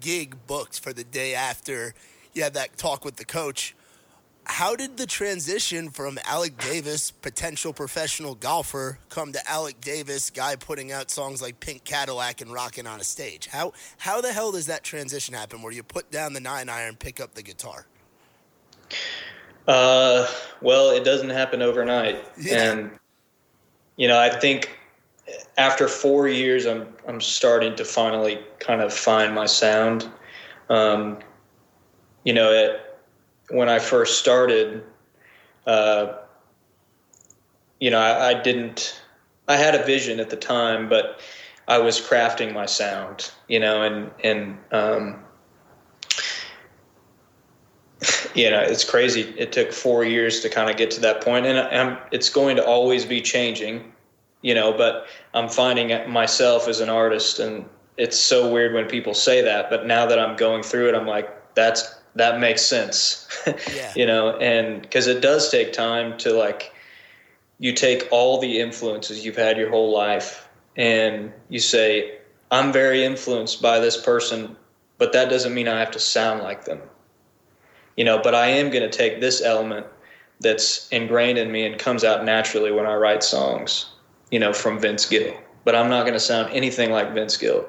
gig 0.00 0.36
booked 0.46 0.80
for 0.80 0.92
the 0.92 1.04
day 1.04 1.34
after 1.34 1.94
you 2.34 2.42
had 2.42 2.54
that 2.54 2.76
talk 2.76 3.04
with 3.04 3.16
the 3.16 3.24
coach. 3.24 3.74
How 4.46 4.76
did 4.76 4.98
the 4.98 5.06
transition 5.06 5.88
from 5.88 6.18
Alec 6.26 6.58
Davis, 6.58 7.10
potential 7.10 7.72
professional 7.72 8.34
golfer, 8.34 8.98
come 9.08 9.32
to 9.32 9.50
Alec 9.50 9.80
Davis, 9.80 10.28
guy 10.28 10.54
putting 10.54 10.92
out 10.92 11.10
songs 11.10 11.40
like 11.40 11.60
Pink 11.60 11.84
Cadillac 11.84 12.42
and 12.42 12.52
rocking 12.52 12.86
on 12.86 13.00
a 13.00 13.04
stage? 13.04 13.46
How 13.46 13.72
how 13.98 14.20
the 14.20 14.32
hell 14.32 14.52
does 14.52 14.66
that 14.66 14.84
transition 14.84 15.34
happen 15.34 15.62
where 15.62 15.72
you 15.72 15.82
put 15.82 16.10
down 16.10 16.34
the 16.34 16.40
nine 16.40 16.68
iron, 16.68 16.96
pick 16.96 17.20
up 17.20 17.34
the 17.34 17.42
guitar? 17.42 17.86
Uh, 19.66 20.26
well, 20.60 20.90
it 20.90 21.04
doesn't 21.04 21.30
happen 21.30 21.62
overnight, 21.62 22.24
Yeah. 22.40 22.72
and 22.72 22.90
you 23.96 24.08
know, 24.08 24.18
I 24.18 24.28
think 24.28 24.78
after 25.56 25.88
four 25.88 26.28
years, 26.28 26.66
I'm 26.66 26.88
I'm 27.06 27.20
starting 27.20 27.74
to 27.76 27.84
finally 27.84 28.40
kind 28.58 28.80
of 28.80 28.92
find 28.92 29.34
my 29.34 29.46
sound. 29.46 30.08
Um, 30.68 31.18
you 32.24 32.32
know, 32.32 32.50
it, 32.52 32.80
when 33.50 33.68
I 33.68 33.78
first 33.78 34.18
started, 34.18 34.82
uh, 35.66 36.14
you 37.80 37.90
know, 37.90 37.98
I, 38.00 38.30
I 38.30 38.42
didn't. 38.42 39.00
I 39.46 39.56
had 39.56 39.74
a 39.74 39.84
vision 39.84 40.20
at 40.20 40.30
the 40.30 40.36
time, 40.36 40.88
but 40.88 41.20
I 41.68 41.78
was 41.78 42.00
crafting 42.00 42.52
my 42.52 42.66
sound. 42.66 43.30
You 43.48 43.60
know, 43.60 43.82
and 43.82 44.10
and 44.22 44.58
um, 44.72 45.24
you 48.34 48.50
know, 48.50 48.60
it's 48.60 48.84
crazy. 48.84 49.22
It 49.38 49.52
took 49.52 49.72
four 49.72 50.04
years 50.04 50.40
to 50.40 50.48
kind 50.48 50.68
of 50.68 50.76
get 50.76 50.90
to 50.92 51.00
that 51.00 51.22
point, 51.22 51.46
and 51.46 51.58
I'm, 51.58 51.98
it's 52.10 52.28
going 52.28 52.56
to 52.56 52.64
always 52.64 53.04
be 53.04 53.20
changing, 53.20 53.92
you 54.42 54.54
know. 54.54 54.72
But 54.72 55.06
I'm 55.32 55.48
finding 55.48 55.90
it 55.90 56.08
myself 56.08 56.68
as 56.68 56.80
an 56.80 56.88
artist, 56.88 57.38
and 57.38 57.64
it's 57.96 58.18
so 58.18 58.50
weird 58.50 58.74
when 58.74 58.86
people 58.86 59.14
say 59.14 59.40
that. 59.42 59.70
But 59.70 59.86
now 59.86 60.06
that 60.06 60.18
I'm 60.18 60.36
going 60.36 60.62
through 60.62 60.88
it, 60.88 60.94
I'm 60.94 61.06
like, 61.06 61.54
that's 61.54 61.94
that 62.16 62.40
makes 62.40 62.62
sense, 62.62 63.28
Yeah. 63.74 63.92
you 63.94 64.06
know. 64.06 64.36
And 64.38 64.82
because 64.82 65.06
it 65.06 65.20
does 65.20 65.48
take 65.50 65.72
time 65.72 66.18
to 66.18 66.32
like, 66.32 66.72
you 67.58 67.72
take 67.72 68.08
all 68.10 68.40
the 68.40 68.60
influences 68.60 69.24
you've 69.24 69.36
had 69.36 69.56
your 69.56 69.70
whole 69.70 69.92
life, 69.92 70.48
and 70.76 71.32
you 71.48 71.60
say, 71.60 72.18
I'm 72.50 72.72
very 72.72 73.04
influenced 73.04 73.62
by 73.62 73.78
this 73.78 74.00
person, 74.00 74.56
but 74.98 75.12
that 75.12 75.30
doesn't 75.30 75.54
mean 75.54 75.68
I 75.68 75.78
have 75.78 75.92
to 75.92 76.00
sound 76.00 76.42
like 76.42 76.64
them 76.64 76.80
you 77.96 78.04
know 78.04 78.20
but 78.22 78.34
i 78.34 78.46
am 78.46 78.70
going 78.70 78.88
to 78.88 78.96
take 78.96 79.20
this 79.20 79.42
element 79.42 79.86
that's 80.40 80.88
ingrained 80.88 81.38
in 81.38 81.50
me 81.52 81.64
and 81.64 81.78
comes 81.78 82.04
out 82.04 82.24
naturally 82.24 82.72
when 82.72 82.86
i 82.86 82.94
write 82.94 83.22
songs 83.22 83.86
you 84.30 84.38
know 84.38 84.52
from 84.52 84.78
vince 84.78 85.06
gill. 85.06 85.34
But 85.64 85.74
i'm 85.74 85.88
not 85.88 86.02
going 86.02 86.14
to 86.14 86.20
sound 86.20 86.52
anything 86.52 86.90
like 86.90 87.14
vince 87.14 87.36
gill 87.36 87.66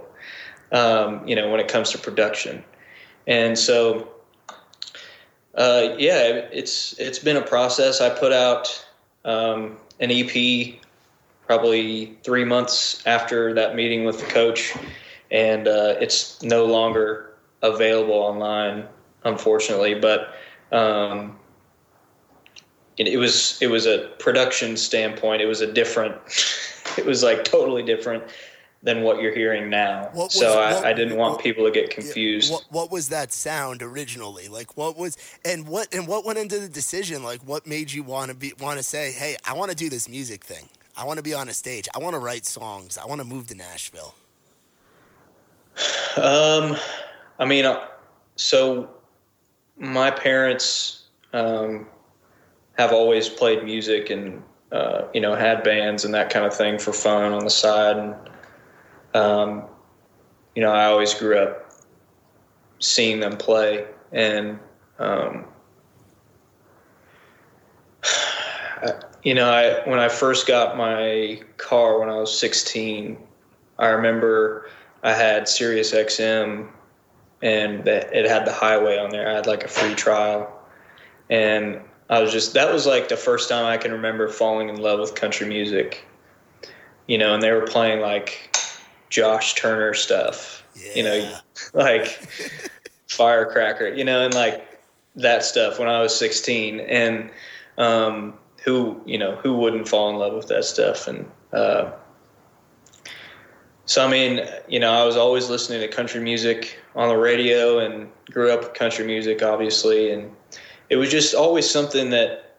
um, 0.71 1.25
you 1.27 1.35
know 1.35 1.49
when 1.49 1.59
it 1.59 1.67
comes 1.67 1.91
to 1.91 1.97
production. 1.97 2.63
And 3.27 3.57
so 3.57 4.11
uh, 5.55 5.95
yeah 5.97 6.47
it's 6.51 6.99
it's 6.99 7.19
been 7.19 7.37
a 7.37 7.41
process. 7.41 8.01
I 8.01 8.09
put 8.09 8.33
out 8.33 8.85
um, 9.23 9.77
an 9.99 10.11
ep 10.11 10.81
probably 11.47 12.17
three 12.23 12.43
months 12.43 13.05
after 13.05 13.53
that 13.53 13.75
meeting 13.75 14.03
with 14.03 14.19
the 14.19 14.25
coach 14.25 14.73
and 15.29 15.67
uh, 15.67 15.95
it's 15.99 16.41
no 16.41 16.65
longer 16.65 17.35
available 17.61 18.15
online 18.15 18.87
unfortunately. 19.25 19.95
But 19.95 20.33
um, 20.71 21.37
it, 22.97 23.07
it 23.07 23.17
was 23.17 23.57
it 23.61 23.67
was 23.67 23.85
a 23.85 24.09
production 24.19 24.77
standpoint. 24.77 25.41
It 25.41 25.47
was 25.47 25.61
a 25.61 25.71
different. 25.71 26.15
It 26.97 27.05
was 27.05 27.23
like 27.23 27.43
totally 27.43 27.83
different 27.83 28.23
than 28.81 29.01
what 29.01 29.19
you're 29.19 29.33
hearing 29.35 29.69
now. 29.69 30.09
Was- 30.13 30.33
so 30.39 30.59
I, 30.61 30.73
what- 30.75 30.85
I 30.85 30.93
didn't 30.93 31.17
want 31.17 31.33
what- 31.33 31.43
people 31.43 31.65
to 31.65 31.71
get 31.71 31.89
confused. 31.89 32.49
What, 32.53 32.63
what 32.69 32.89
was 32.91 33.09
that 33.09 33.33
sound 33.33 33.81
originally? 33.81 34.47
Like 34.47 34.77
what 34.77 34.95
was 34.95 35.17
and 35.43 35.67
what 35.67 35.93
and 35.93 36.07
what 36.07 36.23
went 36.23 36.37
into 36.39 36.57
the 36.59 36.69
decision? 36.69 37.21
Like 37.21 37.41
what 37.41 37.67
made 37.67 37.91
you 37.91 38.03
want 38.03 38.29
to 38.29 38.37
be 38.37 38.53
want 38.61 38.77
to 38.77 38.83
say, 38.83 39.11
"Hey, 39.11 39.35
I 39.45 39.53
want 39.53 39.71
to 39.71 39.75
do 39.75 39.89
this 39.89 40.07
music 40.07 40.43
thing. 40.45 40.69
I 40.95 41.03
want 41.03 41.17
to 41.17 41.23
be 41.23 41.33
on 41.33 41.49
a 41.49 41.53
stage. 41.53 41.89
I 41.93 41.99
want 41.99 42.13
to 42.13 42.19
write 42.19 42.45
songs. 42.45 42.97
I 42.97 43.05
want 43.05 43.19
to 43.19 43.25
move 43.27 43.47
to 43.47 43.55
Nashville." 43.55 44.13
Um, 46.17 46.77
I 47.39 47.45
mean, 47.45 47.65
uh, 47.65 47.87
so 48.37 48.89
my 49.77 50.11
parents 50.11 51.03
um, 51.33 51.87
have 52.77 52.91
always 52.91 53.29
played 53.29 53.63
music 53.63 54.09
and 54.09 54.41
uh, 54.71 55.03
you 55.13 55.21
know 55.21 55.35
had 55.35 55.63
bands 55.63 56.05
and 56.05 56.13
that 56.13 56.29
kind 56.29 56.45
of 56.45 56.53
thing 56.53 56.77
for 56.79 56.93
fun 56.93 57.31
on 57.31 57.43
the 57.43 57.49
side, 57.49 57.97
and 57.97 58.15
um, 59.13 59.63
you 60.55 60.61
know 60.61 60.71
I 60.71 60.85
always 60.85 61.13
grew 61.13 61.37
up 61.37 61.71
seeing 62.79 63.19
them 63.19 63.37
play, 63.37 63.85
and 64.11 64.59
um, 64.99 65.45
you 69.23 69.33
know 69.33 69.49
I 69.49 69.87
when 69.87 69.99
I 69.99 70.09
first 70.09 70.47
got 70.47 70.77
my 70.77 71.41
car 71.57 71.99
when 71.99 72.09
I 72.09 72.15
was 72.15 72.37
16, 72.37 73.17
I 73.77 73.87
remember 73.87 74.69
I 75.03 75.13
had 75.13 75.47
Sirius 75.47 75.93
XM 75.93 76.69
and 77.41 77.87
it 77.87 78.29
had 78.29 78.45
the 78.45 78.53
highway 78.53 78.97
on 78.97 79.09
there. 79.09 79.29
I 79.29 79.33
had 79.33 79.47
like 79.47 79.63
a 79.63 79.67
free 79.67 79.93
trial. 79.95 80.51
And 81.29 81.81
I 82.09 82.21
was 82.21 82.31
just 82.31 82.53
that 82.53 82.71
was 82.71 82.85
like 82.85 83.09
the 83.09 83.17
first 83.17 83.49
time 83.49 83.65
I 83.65 83.77
can 83.77 83.91
remember 83.91 84.27
falling 84.27 84.69
in 84.69 84.77
love 84.77 84.99
with 84.99 85.15
country 85.15 85.47
music. 85.47 86.05
You 87.07 87.17
know, 87.17 87.33
and 87.33 87.43
they 87.43 87.51
were 87.51 87.65
playing 87.65 88.01
like 88.01 88.57
Josh 89.09 89.55
Turner 89.55 89.93
stuff. 89.93 90.63
You 90.95 91.03
know, 91.03 91.37
like 91.73 92.07
Firecracker, 93.07 93.87
you 93.87 94.03
know, 94.03 94.25
and 94.25 94.33
like 94.33 94.67
that 95.15 95.43
stuff 95.43 95.79
when 95.79 95.87
I 95.87 96.01
was 96.01 96.17
16 96.17 96.81
and 96.81 97.29
um 97.77 98.33
who, 98.63 98.99
you 99.05 99.17
know, 99.17 99.35
who 99.35 99.55
wouldn't 99.55 99.87
fall 99.87 100.09
in 100.09 100.17
love 100.17 100.33
with 100.33 100.47
that 100.47 100.65
stuff 100.65 101.07
and 101.07 101.29
uh 101.53 101.91
so 103.85 104.05
I 104.05 104.09
mean, 104.09 104.41
you 104.67 104.79
know, 104.79 104.91
I 104.91 105.05
was 105.05 105.15
always 105.15 105.49
listening 105.49 105.81
to 105.81 105.87
country 105.87 106.19
music 106.19 106.79
on 106.95 107.09
the 107.09 107.17
radio 107.17 107.79
and 107.79 108.09
grew 108.31 108.51
up 108.51 108.61
with 108.61 108.73
country 108.73 109.05
music, 109.05 109.43
obviously, 109.43 110.11
and 110.11 110.31
it 110.89 110.95
was 110.95 111.09
just 111.09 111.35
always 111.35 111.69
something 111.69 112.09
that 112.09 112.57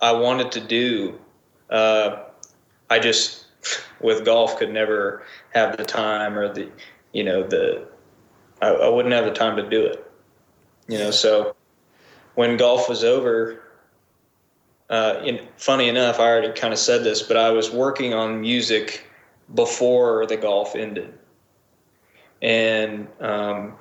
I 0.00 0.12
wanted 0.12 0.52
to 0.52 0.60
do. 0.60 1.18
Uh, 1.68 2.24
I 2.90 3.00
just, 3.00 3.46
with 4.00 4.24
golf, 4.24 4.56
could 4.56 4.72
never 4.72 5.24
have 5.52 5.76
the 5.76 5.84
time 5.84 6.38
or 6.38 6.52
the, 6.52 6.68
you 7.12 7.24
know, 7.24 7.42
the, 7.42 7.86
I, 8.60 8.68
I 8.68 8.88
wouldn't 8.88 9.14
have 9.14 9.24
the 9.24 9.32
time 9.32 9.56
to 9.56 9.68
do 9.68 9.84
it. 9.84 10.08
You 10.86 10.98
know, 10.98 11.10
so 11.10 11.56
when 12.34 12.56
golf 12.56 12.88
was 12.88 13.02
over, 13.02 13.62
uh, 14.90 15.20
in, 15.24 15.40
funny 15.56 15.88
enough, 15.88 16.20
I 16.20 16.24
already 16.24 16.52
kind 16.52 16.72
of 16.72 16.78
said 16.78 17.02
this, 17.02 17.22
but 17.22 17.36
I 17.36 17.50
was 17.50 17.70
working 17.70 18.14
on 18.14 18.40
music 18.40 19.06
before 19.54 20.26
the 20.26 20.36
golf 20.36 20.74
ended. 20.74 21.12
And 22.40 23.06
um, 23.20 23.74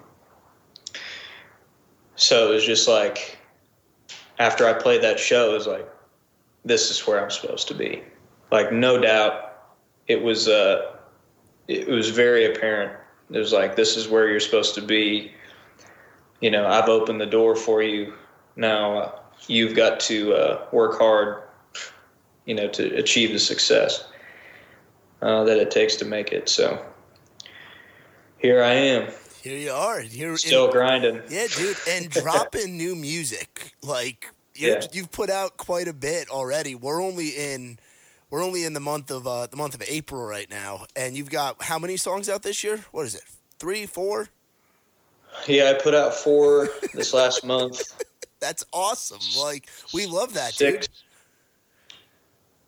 so 2.15 2.51
it 2.51 2.53
was 2.53 2.65
just 2.65 2.87
like, 2.87 3.39
after 4.39 4.67
I 4.67 4.73
played 4.73 5.01
that 5.03 5.19
show, 5.19 5.51
it 5.51 5.53
was 5.53 5.67
like, 5.67 5.87
this 6.63 6.91
is 6.91 7.05
where 7.07 7.23
I'm 7.23 7.31
supposed 7.31 7.67
to 7.69 7.73
be. 7.73 8.03
Like, 8.51 8.71
no 8.71 8.99
doubt, 8.99 9.53
it 10.07 10.21
was, 10.21 10.47
uh, 10.47 10.97
it 11.67 11.87
was 11.87 12.09
very 12.09 12.45
apparent. 12.45 12.93
It 13.31 13.39
was 13.39 13.53
like, 13.53 13.75
this 13.75 13.97
is 13.97 14.07
where 14.07 14.27
you're 14.27 14.39
supposed 14.39 14.75
to 14.75 14.81
be. 14.81 15.31
You 16.41 16.51
know, 16.51 16.67
I've 16.67 16.89
opened 16.89 17.21
the 17.21 17.25
door 17.25 17.55
for 17.55 17.81
you. 17.81 18.13
Now 18.55 18.97
uh, 18.97 19.19
you've 19.47 19.75
got 19.75 19.99
to 20.01 20.33
uh, 20.33 20.65
work 20.71 20.99
hard, 20.99 21.43
you 22.45 22.53
know, 22.53 22.67
to 22.67 22.95
achieve 22.95 23.31
the 23.31 23.39
success 23.39 24.10
uh, 25.21 25.43
that 25.43 25.57
it 25.57 25.71
takes 25.71 25.95
to 25.97 26.05
make 26.05 26.31
it. 26.31 26.49
So 26.49 26.83
here 28.37 28.63
I 28.63 28.73
am, 28.73 29.11
Here 29.43 29.57
you 29.57 29.71
are. 29.71 29.99
Here 30.01 30.35
still 30.37 30.65
and- 30.65 30.73
grinding. 30.73 31.21
Yeah, 31.29 31.47
dude, 31.55 31.77
and 31.89 32.09
dropping 32.11 32.77
new 32.77 32.95
music. 32.95 33.73
Like 33.81 34.27
Yeah. 34.55 34.81
you've 34.93 35.11
put 35.11 35.29
out 35.29 35.57
quite 35.57 35.87
a 35.87 35.93
bit 35.93 36.29
already. 36.29 36.75
We're 36.75 37.01
only 37.01 37.29
in 37.29 37.79
we're 38.29 38.43
only 38.43 38.63
in 38.63 38.73
the 38.73 38.79
month 38.79 39.11
of 39.11 39.27
uh, 39.27 39.47
the 39.47 39.57
month 39.57 39.75
of 39.75 39.81
April 39.87 40.23
right 40.25 40.49
now, 40.49 40.85
and 40.95 41.15
you've 41.17 41.29
got 41.29 41.61
how 41.63 41.77
many 41.77 41.97
songs 41.97 42.29
out 42.29 42.43
this 42.43 42.63
year? 42.63 42.85
What 42.91 43.05
is 43.05 43.13
it? 43.15 43.23
Three, 43.59 43.85
four? 43.85 44.29
Yeah, 45.47 45.69
I 45.75 45.81
put 45.81 45.93
out 45.93 46.13
four 46.13 46.69
this 46.93 47.13
last 47.13 47.43
month. 47.45 47.81
That's 48.39 48.65
awesome. 48.73 49.19
Like 49.37 49.69
we 49.93 50.05
love 50.07 50.33
that, 50.33 50.53
Six, 50.53 50.87
dude. 50.87 50.95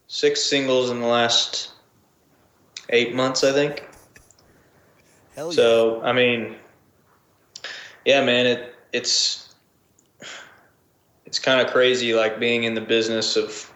six 0.08 0.42
singles 0.42 0.90
in 0.90 1.00
the 1.02 1.08
last 1.08 1.72
eight 2.94 3.14
months, 3.14 3.44
I 3.44 3.52
think. 3.52 3.84
Hell 5.36 5.48
yeah. 5.48 5.56
So 5.56 6.02
I 6.04 6.14
mean, 6.14 6.56
yeah, 8.06 8.24
man, 8.24 8.46
it 8.46 8.76
it's 8.94 9.54
it's 11.26 11.40
kind 11.40 11.60
of 11.60 11.74
crazy, 11.74 12.14
like 12.14 12.40
being 12.40 12.64
in 12.64 12.76
the 12.76 12.82
business 12.82 13.36
of 13.36 13.70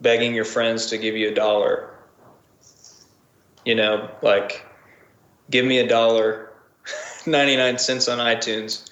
begging 0.00 0.34
your 0.34 0.44
friends 0.44 0.86
to 0.86 0.96
give 0.96 1.16
you 1.16 1.28
a 1.28 1.34
dollar. 1.34 1.90
You 3.66 3.74
know, 3.74 4.08
like 4.22 4.64
give 5.50 5.66
me 5.66 5.80
a 5.80 5.88
dollar, 5.88 6.52
ninety 7.26 7.56
nine 7.56 7.78
cents 7.78 8.08
on 8.08 8.18
iTunes, 8.18 8.88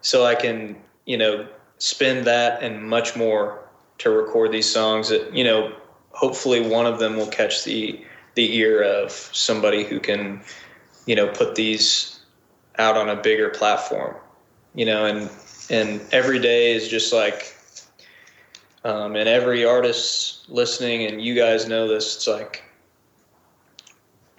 so 0.00 0.26
I 0.26 0.34
can 0.34 0.76
you 1.06 1.16
know 1.16 1.48
spend 1.78 2.26
that 2.26 2.62
and 2.62 2.82
much 2.82 3.16
more 3.16 3.62
to 3.98 4.10
record 4.10 4.50
these 4.50 4.70
songs. 4.70 5.08
That 5.08 5.32
you 5.32 5.44
know, 5.44 5.72
hopefully 6.10 6.68
one 6.68 6.86
of 6.86 6.98
them 6.98 7.16
will 7.16 7.28
catch 7.28 7.62
the 7.62 8.04
the 8.36 8.56
ear 8.56 8.82
of 8.82 9.10
somebody 9.10 9.82
who 9.82 9.98
can 9.98 10.40
you 11.06 11.16
know 11.16 11.26
put 11.26 11.54
these 11.56 12.20
out 12.78 12.96
on 12.96 13.08
a 13.08 13.16
bigger 13.16 13.48
platform 13.48 14.14
you 14.74 14.84
know 14.84 15.06
and 15.06 15.30
and 15.70 16.00
every 16.12 16.38
day 16.38 16.72
is 16.72 16.88
just 16.88 17.12
like 17.12 17.54
um, 18.84 19.16
and 19.16 19.28
every 19.28 19.64
artist 19.64 20.48
listening 20.48 21.06
and 21.06 21.20
you 21.20 21.34
guys 21.34 21.66
know 21.66 21.88
this 21.88 22.14
it's 22.14 22.28
like 22.28 22.62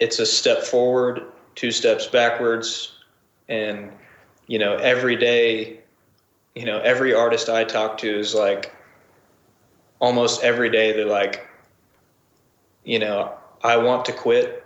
it's 0.00 0.18
a 0.18 0.26
step 0.26 0.62
forward 0.62 1.24
two 1.54 1.70
steps 1.70 2.06
backwards 2.06 2.94
and 3.48 3.90
you 4.46 4.58
know 4.58 4.76
every 4.76 5.16
day 5.16 5.80
you 6.54 6.64
know 6.64 6.78
every 6.80 7.12
artist 7.12 7.48
i 7.48 7.64
talk 7.64 7.98
to 7.98 8.18
is 8.18 8.34
like 8.34 8.74
almost 9.98 10.42
every 10.42 10.70
day 10.70 10.92
they're 10.92 11.04
like 11.04 11.46
you 12.84 12.98
know 12.98 13.34
i 13.62 13.76
want 13.76 14.04
to 14.04 14.12
quit 14.12 14.64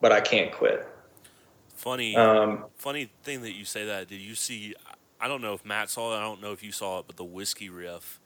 but 0.00 0.12
i 0.12 0.20
can't 0.20 0.52
quit 0.52 0.86
Funny, 1.74 2.16
um, 2.16 2.64
funny 2.76 3.10
thing 3.24 3.42
that 3.42 3.52
you 3.52 3.64
say 3.64 3.84
that. 3.86 4.08
Did 4.08 4.20
you 4.20 4.34
see? 4.34 4.74
I 5.20 5.28
don't 5.28 5.42
know 5.42 5.52
if 5.54 5.64
Matt 5.66 5.90
saw 5.90 6.14
it. 6.14 6.18
I 6.18 6.22
don't 6.22 6.40
know 6.40 6.52
if 6.52 6.62
you 6.62 6.72
saw 6.72 7.00
it, 7.00 7.06
but 7.06 7.16
the 7.16 7.24
whiskey 7.24 7.68
riff 7.68 8.20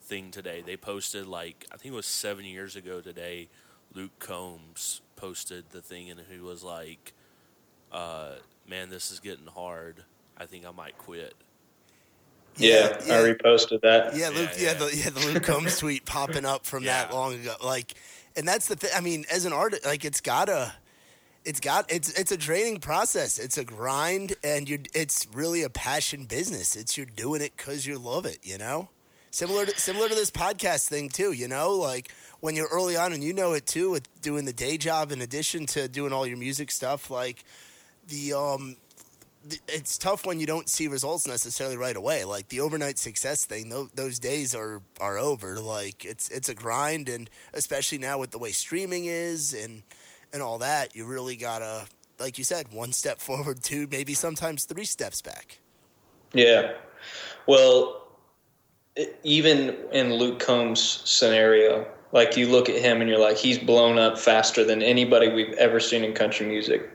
thing 0.00 0.30
today. 0.30 0.62
They 0.64 0.76
posted 0.76 1.26
like 1.26 1.66
I 1.70 1.76
think 1.76 1.92
it 1.92 1.96
was 1.96 2.06
seven 2.06 2.44
years 2.44 2.74
ago 2.76 3.00
today. 3.00 3.48
Luke 3.92 4.18
Combs 4.18 5.00
posted 5.16 5.66
the 5.70 5.80
thing, 5.80 6.10
and 6.10 6.18
he 6.28 6.40
was 6.40 6.64
like, 6.64 7.12
uh, 7.92 8.32
"Man, 8.68 8.88
this 8.88 9.12
is 9.12 9.20
getting 9.20 9.46
hard. 9.46 10.02
I 10.36 10.46
think 10.46 10.66
I 10.66 10.72
might 10.72 10.98
quit." 10.98 11.34
Yeah, 12.56 12.98
yeah. 13.06 13.16
I 13.16 13.18
reposted 13.18 13.82
that. 13.82 14.16
Yeah, 14.16 14.30
Luke. 14.30 14.50
Yeah, 14.56 14.72
Yeah, 14.72 14.72
yeah. 14.72 14.74
the 14.74 14.96
yeah 14.96 15.10
the 15.10 15.32
Luke 15.32 15.42
Combs 15.44 15.78
tweet 15.78 16.04
popping 16.04 16.46
up 16.46 16.66
from 16.66 16.84
that 16.86 17.12
long 17.12 17.34
ago. 17.34 17.54
Like, 17.62 17.94
and 18.36 18.46
that's 18.46 18.66
the 18.66 18.76
thing. 18.76 18.90
I 18.94 19.00
mean, 19.00 19.24
as 19.30 19.44
an 19.44 19.52
artist, 19.52 19.84
like 19.84 20.04
it's 20.04 20.20
gotta, 20.20 20.72
it's 21.44 21.60
got 21.60 21.90
it's 21.90 22.10
it's 22.18 22.32
a 22.32 22.36
draining 22.36 22.80
process. 22.80 23.38
It's 23.38 23.58
a 23.58 23.64
grind, 23.64 24.34
and 24.42 24.68
you 24.68 24.80
it's 24.94 25.26
really 25.32 25.62
a 25.62 25.70
passion 25.70 26.24
business. 26.24 26.76
It's 26.76 26.96
you're 26.96 27.06
doing 27.06 27.42
it 27.42 27.56
because 27.56 27.86
you 27.86 27.98
love 27.98 28.26
it. 28.26 28.38
You 28.42 28.58
know, 28.58 28.88
similar 29.30 29.66
to 29.66 29.78
similar 29.78 30.08
to 30.08 30.14
this 30.14 30.30
podcast 30.30 30.88
thing 30.88 31.08
too. 31.08 31.32
You 31.32 31.48
know, 31.48 31.72
like 31.72 32.10
when 32.40 32.56
you're 32.56 32.68
early 32.70 32.96
on, 32.96 33.12
and 33.12 33.22
you 33.22 33.32
know 33.32 33.52
it 33.52 33.66
too, 33.66 33.90
with 33.90 34.20
doing 34.20 34.44
the 34.44 34.52
day 34.52 34.76
job 34.76 35.12
in 35.12 35.20
addition 35.20 35.66
to 35.66 35.88
doing 35.88 36.12
all 36.12 36.26
your 36.26 36.38
music 36.38 36.70
stuff. 36.70 37.10
Like 37.10 37.44
the 38.08 38.32
um 38.34 38.76
it's 39.68 39.98
tough 39.98 40.26
when 40.26 40.40
you 40.40 40.46
don't 40.46 40.68
see 40.68 40.88
results 40.88 41.26
necessarily 41.26 41.76
right 41.76 41.96
away. 41.96 42.24
Like 42.24 42.48
the 42.48 42.60
overnight 42.60 42.98
success 42.98 43.44
thing, 43.44 43.72
those 43.94 44.18
days 44.18 44.54
are 44.54 44.82
are 45.00 45.18
over. 45.18 45.60
Like 45.60 46.04
it's 46.04 46.28
it's 46.30 46.48
a 46.48 46.54
grind, 46.54 47.08
and 47.08 47.28
especially 47.52 47.98
now 47.98 48.18
with 48.18 48.30
the 48.30 48.38
way 48.38 48.52
streaming 48.52 49.06
is 49.06 49.54
and 49.54 49.82
and 50.32 50.42
all 50.42 50.58
that, 50.58 50.96
you 50.96 51.06
really 51.06 51.36
gotta, 51.36 51.86
like 52.18 52.38
you 52.38 52.44
said, 52.44 52.66
one 52.72 52.92
step 52.92 53.20
forward, 53.20 53.62
two, 53.62 53.86
maybe 53.90 54.14
sometimes 54.14 54.64
three 54.64 54.84
steps 54.84 55.22
back. 55.22 55.60
Yeah. 56.32 56.72
Well, 57.46 58.08
even 59.22 59.76
in 59.92 60.14
Luke 60.14 60.40
Combs' 60.40 61.02
scenario, 61.04 61.86
Like 62.12 62.36
you 62.36 62.48
look 62.48 62.68
at 62.68 62.80
him 62.80 63.00
and 63.00 63.10
you're 63.10 63.18
like, 63.18 63.36
he's 63.36 63.58
blown 63.58 63.98
up 63.98 64.18
faster 64.18 64.64
than 64.64 64.82
anybody 64.82 65.28
we've 65.28 65.52
ever 65.54 65.80
seen 65.80 66.04
in 66.04 66.14
country 66.14 66.46
music. 66.46 66.88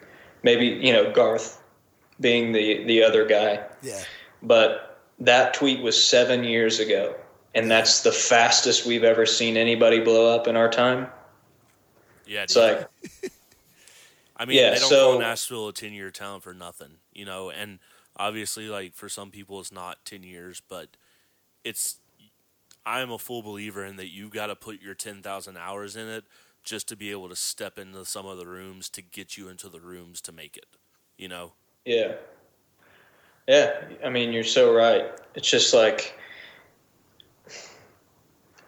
Maybe 0.43 0.67
you 0.67 0.93
know 0.93 1.11
Garth 1.11 1.58
being 2.19 2.51
the 2.51 2.83
the 2.85 3.03
other 3.03 3.25
guy. 3.25 3.63
Yeah. 3.81 4.01
But 4.41 4.99
that 5.19 5.53
tweet 5.53 5.81
was 5.81 6.01
seven 6.01 6.43
years 6.43 6.79
ago, 6.79 7.15
and 7.55 7.69
that's 7.69 8.01
the 8.03 8.11
fastest 8.11 8.85
we've 8.85 9.03
ever 9.03 9.25
seen 9.25 9.57
anybody 9.57 9.99
blow 9.99 10.33
up 10.33 10.47
in 10.47 10.55
our 10.55 10.69
time. 10.69 11.07
Yeah, 12.25 12.43
It's 12.43 12.53
dude. 12.53 12.63
like, 12.63 12.87
I 14.37 14.45
mean, 14.45 14.57
Yeah, 14.57 14.71
they 14.71 14.79
don't 14.79 14.89
so- 14.89 15.11
call 15.11 15.19
Nashville 15.19 15.67
a 15.69 15.73
ten 15.73 15.93
year 15.93 16.11
town 16.11 16.39
for 16.41 16.53
nothing, 16.53 16.97
you 17.13 17.25
know. 17.25 17.49
And 17.49 17.79
obviously, 18.15 18.67
like 18.69 18.93
for 18.93 19.09
some 19.09 19.31
people, 19.31 19.59
it's 19.59 19.71
not 19.71 20.05
ten 20.05 20.23
years, 20.23 20.61
but 20.67 20.89
it's. 21.63 21.97
I 22.85 23.01
am 23.01 23.11
a 23.11 23.19
full 23.19 23.43
believer 23.43 23.83
in 23.85 23.97
that 23.97 24.07
you've 24.07 24.31
got 24.31 24.47
to 24.47 24.55
put 24.55 24.81
your 24.81 24.95
ten 24.95 25.21
thousand 25.21 25.57
hours 25.57 25.95
in 25.95 26.07
it 26.07 26.23
just 26.63 26.87
to 26.89 26.95
be 26.95 27.11
able 27.11 27.29
to 27.29 27.35
step 27.35 27.77
into 27.77 28.03
some 28.05 28.25
of 28.25 28.37
the 28.37 28.45
rooms 28.47 28.89
to 28.89 29.01
get 29.01 29.37
you 29.37 29.49
into 29.49 29.69
the 29.69 29.79
rooms 29.81 30.21
to 30.21 30.31
make 30.31 30.55
it. 30.55 30.65
You 31.17 31.27
know. 31.27 31.53
Yeah, 31.89 32.11
yeah. 33.47 33.81
I 34.05 34.09
mean, 34.09 34.31
you're 34.31 34.43
so 34.43 34.71
right. 34.71 35.07
It's 35.33 35.49
just 35.49 35.73
like, 35.73 36.13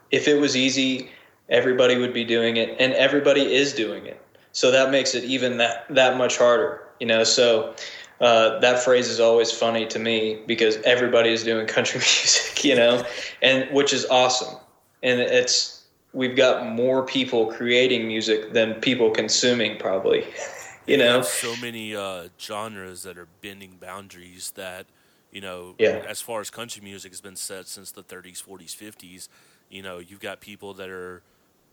if 0.10 0.28
it 0.28 0.42
was 0.42 0.56
easy, 0.58 1.12
everybody 1.48 1.98
would 1.98 2.16
be 2.16 2.26
doing 2.26 2.58
it, 2.58 2.76
and 2.80 2.94
everybody 2.94 3.54
is 3.54 3.74
doing 3.74 4.08
it. 4.08 4.20
So 4.54 4.72
that 4.72 4.90
makes 4.90 5.14
it 5.14 5.24
even 5.24 5.58
that 5.58 5.86
that 5.92 6.18
much 6.18 6.40
harder, 6.40 6.82
you 7.00 7.06
know. 7.06 7.24
So 7.24 7.76
uh, 8.22 8.58
that 8.58 8.80
phrase 8.84 9.08
is 9.08 9.20
always 9.20 9.52
funny 9.52 9.86
to 9.86 10.00
me 10.00 10.42
because 10.48 10.78
everybody 10.78 11.30
is 11.30 11.44
doing 11.44 11.68
country 11.78 12.00
music, 12.00 12.64
you 12.64 12.76
know, 12.76 13.06
and 13.44 13.70
which 13.72 13.94
is 13.94 14.08
awesome. 14.08 14.58
And 15.04 15.20
it's 15.20 15.84
we've 16.12 16.36
got 16.36 16.66
more 16.66 17.06
people 17.06 17.54
creating 17.54 18.08
music 18.08 18.54
than 18.54 18.74
people 18.82 19.12
consuming, 19.12 19.78
probably, 19.78 20.26
you 20.88 20.98
know. 20.98 21.14
There's 21.14 21.28
so 21.28 21.56
many 21.56 21.96
uh, 21.96 22.30
genres 22.40 23.04
that 23.04 23.18
are 23.18 23.28
bending 23.42 23.78
boundaries 23.80 24.52
that 24.56 24.88
you 25.32 25.42
know 25.42 25.76
Yeah. 25.80 26.04
as 26.08 26.22
far 26.22 26.42
as 26.42 26.50
country 26.50 26.82
music 26.84 27.12
has 27.12 27.22
been 27.22 27.36
set 27.36 27.68
since 27.68 27.92
the 27.92 28.04
30s 28.04 28.44
40s 28.44 28.76
50s 28.76 29.28
you 29.70 29.82
know 29.82 30.00
you've 30.00 30.20
got 30.20 30.42
people 30.42 30.74
that 30.76 30.90
are 30.90 31.22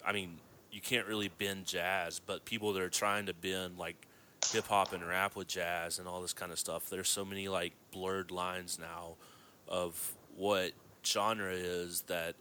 i 0.06 0.12
mean 0.12 0.38
you 0.70 0.80
can't 0.80 1.06
really 1.06 1.28
bend 1.28 1.66
jazz 1.66 2.20
but 2.20 2.44
people 2.44 2.72
that 2.72 2.82
are 2.82 2.88
trying 2.90 3.26
to 3.26 3.34
bend 3.34 3.78
like 3.78 3.96
hip 4.48 4.68
hop 4.68 4.92
and 4.92 5.06
rap 5.06 5.36
with 5.36 5.48
jazz 5.48 5.98
and 5.98 6.08
all 6.08 6.22
this 6.22 6.32
kind 6.32 6.52
of 6.52 6.58
stuff 6.58 6.88
there's 6.90 7.08
so 7.08 7.24
many 7.24 7.48
like 7.48 7.72
blurred 7.92 8.30
lines 8.30 8.78
now 8.78 9.14
of 9.68 10.12
what 10.36 10.72
genre 11.04 11.52
is 11.52 12.02
that 12.02 12.34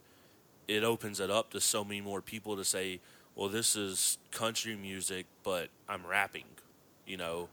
it 0.68 0.84
opens 0.84 1.20
it 1.20 1.32
up 1.32 1.52
to 1.52 1.62
so 1.62 1.84
many 1.84 2.02
more 2.02 2.22
people 2.22 2.56
to 2.58 2.66
say, 2.66 3.00
well, 3.36 3.50
this 3.50 3.76
is 3.76 4.18
country 4.32 4.76
music, 4.76 5.26
but 5.44 5.70
I'm 5.88 6.06
rapping, 6.06 6.46
you 7.08 7.18
know, 7.18 7.48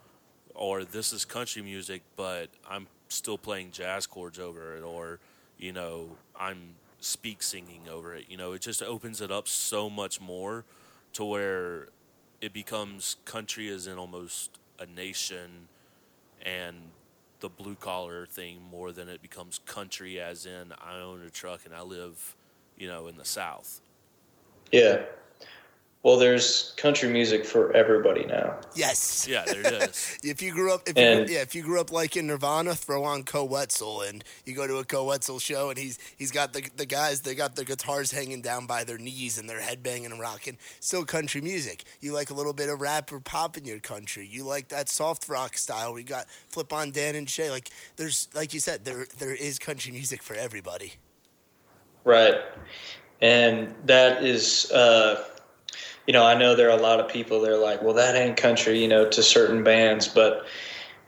or 0.54 0.84
this 0.84 1.12
is 1.12 1.24
country 1.24 1.62
music, 1.62 2.02
but 2.16 2.48
I'm 2.68 2.86
still 3.08 3.38
playing 3.38 3.70
jazz 3.70 4.06
chords 4.06 4.38
over 4.38 4.76
it, 4.76 4.82
or, 4.82 5.18
you 5.58 5.72
know, 5.72 6.16
I'm 6.38 6.74
speak 7.00 7.42
singing 7.42 7.82
over 7.90 8.14
it. 8.14 8.24
You 8.28 8.36
know, 8.36 8.52
it 8.52 8.62
just 8.62 8.82
opens 8.82 9.20
it 9.20 9.30
up 9.30 9.46
so 9.46 9.88
much 9.88 10.20
more 10.20 10.64
to 11.14 11.24
where 11.24 11.88
it 12.40 12.52
becomes 12.52 13.16
country 13.24 13.68
as 13.68 13.86
in 13.86 13.98
almost 13.98 14.58
a 14.78 14.86
nation 14.86 15.68
and 16.42 16.76
the 17.40 17.48
blue 17.48 17.74
collar 17.74 18.26
thing 18.26 18.58
more 18.70 18.92
than 18.92 19.08
it 19.08 19.20
becomes 19.22 19.60
country 19.66 20.20
as 20.20 20.46
in 20.46 20.72
I 20.82 20.98
own 21.00 21.22
a 21.26 21.30
truck 21.30 21.60
and 21.66 21.74
I 21.74 21.82
live, 21.82 22.34
you 22.78 22.88
know, 22.88 23.06
in 23.06 23.16
the 23.16 23.24
South. 23.24 23.80
Yeah. 24.72 25.02
Well, 26.04 26.18
there's 26.18 26.74
country 26.76 27.08
music 27.08 27.46
for 27.46 27.72
everybody 27.72 28.26
now. 28.26 28.58
Yes. 28.74 29.26
Yeah, 29.26 29.42
there 29.46 29.84
is. 29.84 30.18
If 30.22 30.42
you 30.42 30.52
grew 30.52 30.70
up, 30.70 30.82
if 30.86 30.98
And- 30.98 31.26
you, 31.30 31.36
yeah, 31.36 31.40
if 31.40 31.54
you 31.54 31.62
grew 31.62 31.80
up 31.80 31.90
like 31.90 32.14
in 32.14 32.26
Nirvana, 32.26 32.74
throw 32.74 33.04
on 33.04 33.22
Koe 33.24 33.44
Wetzel, 33.44 34.02
and 34.02 34.22
you 34.44 34.54
go 34.54 34.66
to 34.66 34.76
a 34.76 34.84
Koe 34.84 35.04
Wetzel 35.04 35.38
show, 35.38 35.70
and 35.70 35.78
he's 35.78 35.98
he's 36.18 36.30
got 36.30 36.52
the 36.52 36.62
the 36.76 36.84
guys, 36.84 37.22
they 37.22 37.34
got 37.34 37.56
the 37.56 37.64
guitars 37.64 38.12
hanging 38.12 38.42
down 38.42 38.66
by 38.66 38.84
their 38.84 38.98
knees, 38.98 39.38
and 39.38 39.48
they're 39.48 39.62
headbanging 39.62 40.04
and 40.04 40.20
rocking. 40.20 40.58
Still 40.80 41.06
country 41.06 41.40
music. 41.40 41.84
You 42.00 42.12
like 42.12 42.28
a 42.28 42.34
little 42.34 42.52
bit 42.52 42.68
of 42.68 42.82
rap 42.82 43.10
or 43.10 43.18
pop 43.20 43.56
in 43.56 43.64
your 43.64 43.80
country. 43.80 44.26
You 44.30 44.44
like 44.44 44.68
that 44.68 44.90
soft 44.90 45.26
rock 45.30 45.56
style. 45.56 45.94
We 45.94 46.02
got 46.02 46.26
Flip 46.50 46.70
on 46.70 46.90
Dan 46.90 47.14
and 47.14 47.28
Shay. 47.30 47.50
Like 47.50 47.70
there's, 47.96 48.28
like 48.34 48.52
you 48.52 48.60
said, 48.60 48.84
there 48.84 49.06
there 49.18 49.34
is 49.34 49.58
country 49.58 49.90
music 49.90 50.22
for 50.22 50.34
everybody. 50.36 50.92
Right. 52.04 52.34
And 53.22 53.74
that 53.86 54.22
is, 54.22 54.70
uh, 54.70 55.24
you 56.06 56.12
know, 56.12 56.24
I 56.24 56.34
know 56.34 56.54
there 56.54 56.68
are 56.68 56.78
a 56.78 56.82
lot 56.82 57.00
of 57.00 57.08
people 57.08 57.40
that 57.42 57.50
are 57.50 57.58
like, 57.58 57.82
well, 57.82 57.94
that 57.94 58.14
ain't 58.14 58.36
country, 58.36 58.80
you 58.80 58.88
know, 58.88 59.08
to 59.08 59.22
certain 59.22 59.62
bands, 59.64 60.06
but 60.06 60.46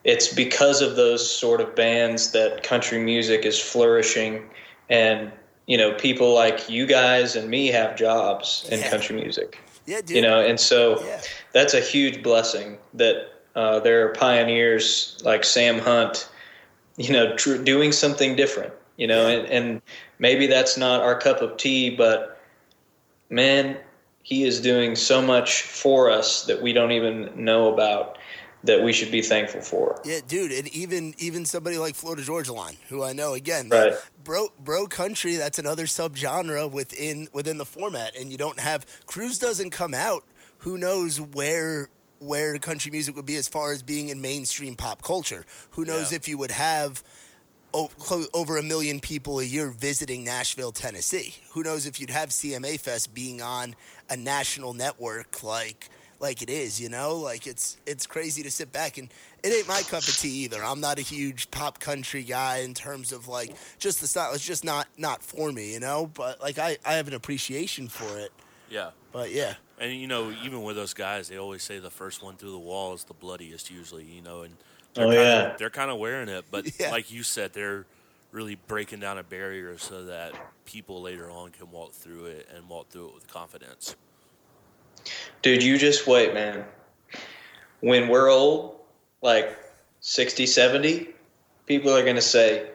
it's 0.04 0.32
because 0.32 0.80
of 0.80 0.96
those 0.96 1.28
sort 1.28 1.60
of 1.60 1.74
bands 1.74 2.30
that 2.32 2.62
country 2.62 2.98
music 2.98 3.44
is 3.44 3.60
flourishing. 3.60 4.48
And, 4.88 5.32
you 5.66 5.76
know, 5.76 5.92
people 5.94 6.32
like 6.32 6.70
you 6.70 6.86
guys 6.86 7.36
and 7.36 7.50
me 7.50 7.66
have 7.68 7.96
jobs 7.96 8.66
in 8.70 8.80
Yeah. 8.80 8.88
country 8.88 9.16
music, 9.16 9.58
Yeah, 9.84 10.00
dude. 10.00 10.16
you 10.16 10.22
know, 10.22 10.40
and 10.40 10.58
so 10.58 11.02
Yeah. 11.04 11.20
that's 11.52 11.74
a 11.74 11.80
huge 11.80 12.22
blessing 12.22 12.78
that 12.94 13.32
uh, 13.54 13.80
there 13.80 14.06
are 14.06 14.10
pioneers 14.10 15.18
like 15.24 15.44
Sam 15.44 15.78
Hunt, 15.78 16.28
you 16.96 17.12
know, 17.12 17.34
tr- 17.36 17.56
doing 17.56 17.90
something 17.92 18.36
different, 18.36 18.72
you 18.96 19.06
know, 19.06 19.26
and, 19.26 19.46
and 19.48 19.82
maybe 20.18 20.46
that's 20.46 20.76
not 20.76 21.02
our 21.02 21.18
cup 21.18 21.42
of 21.42 21.56
tea, 21.56 21.90
but 21.90 22.40
man, 23.28 23.76
he 24.26 24.42
is 24.42 24.60
doing 24.60 24.96
so 24.96 25.22
much 25.22 25.62
for 25.62 26.10
us 26.10 26.46
that 26.46 26.60
we 26.60 26.72
don't 26.72 26.90
even 26.90 27.30
know 27.36 27.72
about 27.72 28.18
that 28.64 28.82
we 28.82 28.92
should 28.92 29.12
be 29.12 29.22
thankful 29.22 29.60
for. 29.60 30.00
Yeah, 30.04 30.18
dude, 30.26 30.50
and 30.50 30.66
even 30.74 31.14
even 31.18 31.44
somebody 31.46 31.78
like 31.78 31.94
Florida 31.94 32.22
Georgia 32.24 32.52
Line, 32.52 32.76
who 32.88 33.04
I 33.04 33.12
know 33.12 33.34
again, 33.34 33.68
Right. 33.68 33.92
bro, 34.24 34.48
bro 34.58 34.88
country. 34.88 35.36
That's 35.36 35.60
another 35.60 35.84
subgenre 35.86 36.68
within 36.68 37.28
within 37.32 37.58
the 37.58 37.64
format, 37.64 38.16
and 38.16 38.32
you 38.32 38.36
don't 38.36 38.58
have 38.58 38.84
Cruise 39.06 39.38
doesn't 39.38 39.70
come 39.70 39.94
out. 39.94 40.24
Who 40.58 40.76
knows 40.76 41.20
where 41.20 41.88
where 42.18 42.58
country 42.58 42.90
music 42.90 43.14
would 43.14 43.26
be 43.26 43.36
as 43.36 43.46
far 43.46 43.70
as 43.72 43.84
being 43.84 44.08
in 44.08 44.20
mainstream 44.20 44.74
pop 44.74 45.02
culture? 45.02 45.46
Who 45.72 45.84
knows 45.84 46.10
Yeah. 46.10 46.16
if 46.16 46.26
you 46.26 46.36
would 46.38 46.50
have 46.50 47.04
oh, 47.74 47.90
over 48.32 48.56
a 48.56 48.62
million 48.62 48.98
people 49.00 49.38
a 49.38 49.44
year 49.44 49.68
visiting 49.68 50.24
Nashville, 50.24 50.72
Tennessee? 50.72 51.34
Who 51.52 51.62
knows 51.62 51.84
if 51.86 52.00
you'd 52.00 52.10
have 52.10 52.30
CMA 52.30 52.78
Fest 52.80 53.12
being 53.14 53.42
on 53.42 53.76
a 54.10 54.16
national 54.16 54.74
network 54.74 55.42
like 55.42 55.88
like 56.18 56.40
it 56.40 56.48
is, 56.48 56.80
you 56.80 56.88
know? 56.88 57.16
Like 57.16 57.46
it's 57.46 57.76
it's 57.86 58.06
crazy 58.06 58.42
to 58.42 58.50
sit 58.50 58.72
back 58.72 58.96
and 58.98 59.08
it 59.42 59.48
ain't 59.52 59.68
my 59.68 59.82
cup 59.82 60.02
of 60.02 60.16
tea 60.16 60.44
either. 60.44 60.64
I'm 60.64 60.80
not 60.80 60.98
a 60.98 61.02
huge 61.02 61.50
pop 61.50 61.78
country 61.78 62.22
guy 62.22 62.58
in 62.58 62.72
terms 62.74 63.12
of 63.12 63.28
like 63.28 63.54
just 63.78 64.00
the 64.00 64.06
style. 64.06 64.32
It's 64.32 64.44
just 64.44 64.64
not 64.64 64.88
not 64.96 65.22
for 65.22 65.52
me, 65.52 65.72
you 65.74 65.80
know? 65.80 66.10
But 66.12 66.40
like 66.40 66.58
I 66.58 66.78
I 66.84 66.94
have 66.94 67.08
an 67.08 67.14
appreciation 67.14 67.88
for 67.88 68.18
it. 68.18 68.32
Yeah. 68.70 68.90
But 69.12 69.30
yeah. 69.32 69.54
And 69.78 69.92
you 69.92 70.06
know, 70.06 70.32
even 70.42 70.62
with 70.62 70.76
those 70.76 70.94
guys, 70.94 71.28
they 71.28 71.36
always 71.38 71.62
say 71.62 71.78
the 71.78 71.90
first 71.90 72.22
one 72.22 72.36
through 72.36 72.52
the 72.52 72.58
wall 72.58 72.94
is 72.94 73.04
the 73.04 73.14
bloodiest 73.14 73.70
usually, 73.70 74.04
you 74.04 74.22
know, 74.22 74.40
and 74.42 74.54
oh, 74.96 75.00
they're 75.00 75.04
Oh, 75.06 75.10
kinda, 75.10 75.22
yeah. 75.50 75.56
they're 75.58 75.70
kind 75.70 75.90
of 75.90 75.98
wearing 75.98 76.28
it, 76.30 76.46
but 76.50 76.66
Yeah. 76.80 76.90
like 76.90 77.12
you 77.12 77.22
said, 77.22 77.52
they're 77.52 77.84
really 78.32 78.56
breaking 78.66 79.00
down 79.00 79.18
a 79.18 79.22
barrier 79.22 79.78
so 79.78 80.04
that 80.04 80.32
people 80.64 81.00
later 81.00 81.30
on 81.30 81.50
can 81.50 81.70
walk 81.70 81.92
through 81.92 82.26
it 82.26 82.48
and 82.54 82.68
walk 82.68 82.88
through 82.90 83.08
it 83.08 83.14
with 83.14 83.28
confidence. 83.28 83.96
Dude, 85.42 85.62
you 85.62 85.78
just 85.78 86.06
wait, 86.06 86.34
man. 86.34 86.64
When 87.80 88.08
we're 88.08 88.30
old, 88.30 88.80
like 89.22 89.56
60, 90.00 90.46
70, 90.46 91.08
people 91.66 91.94
are 91.94 92.02
going 92.02 92.16
to 92.16 92.22
say, 92.22 92.70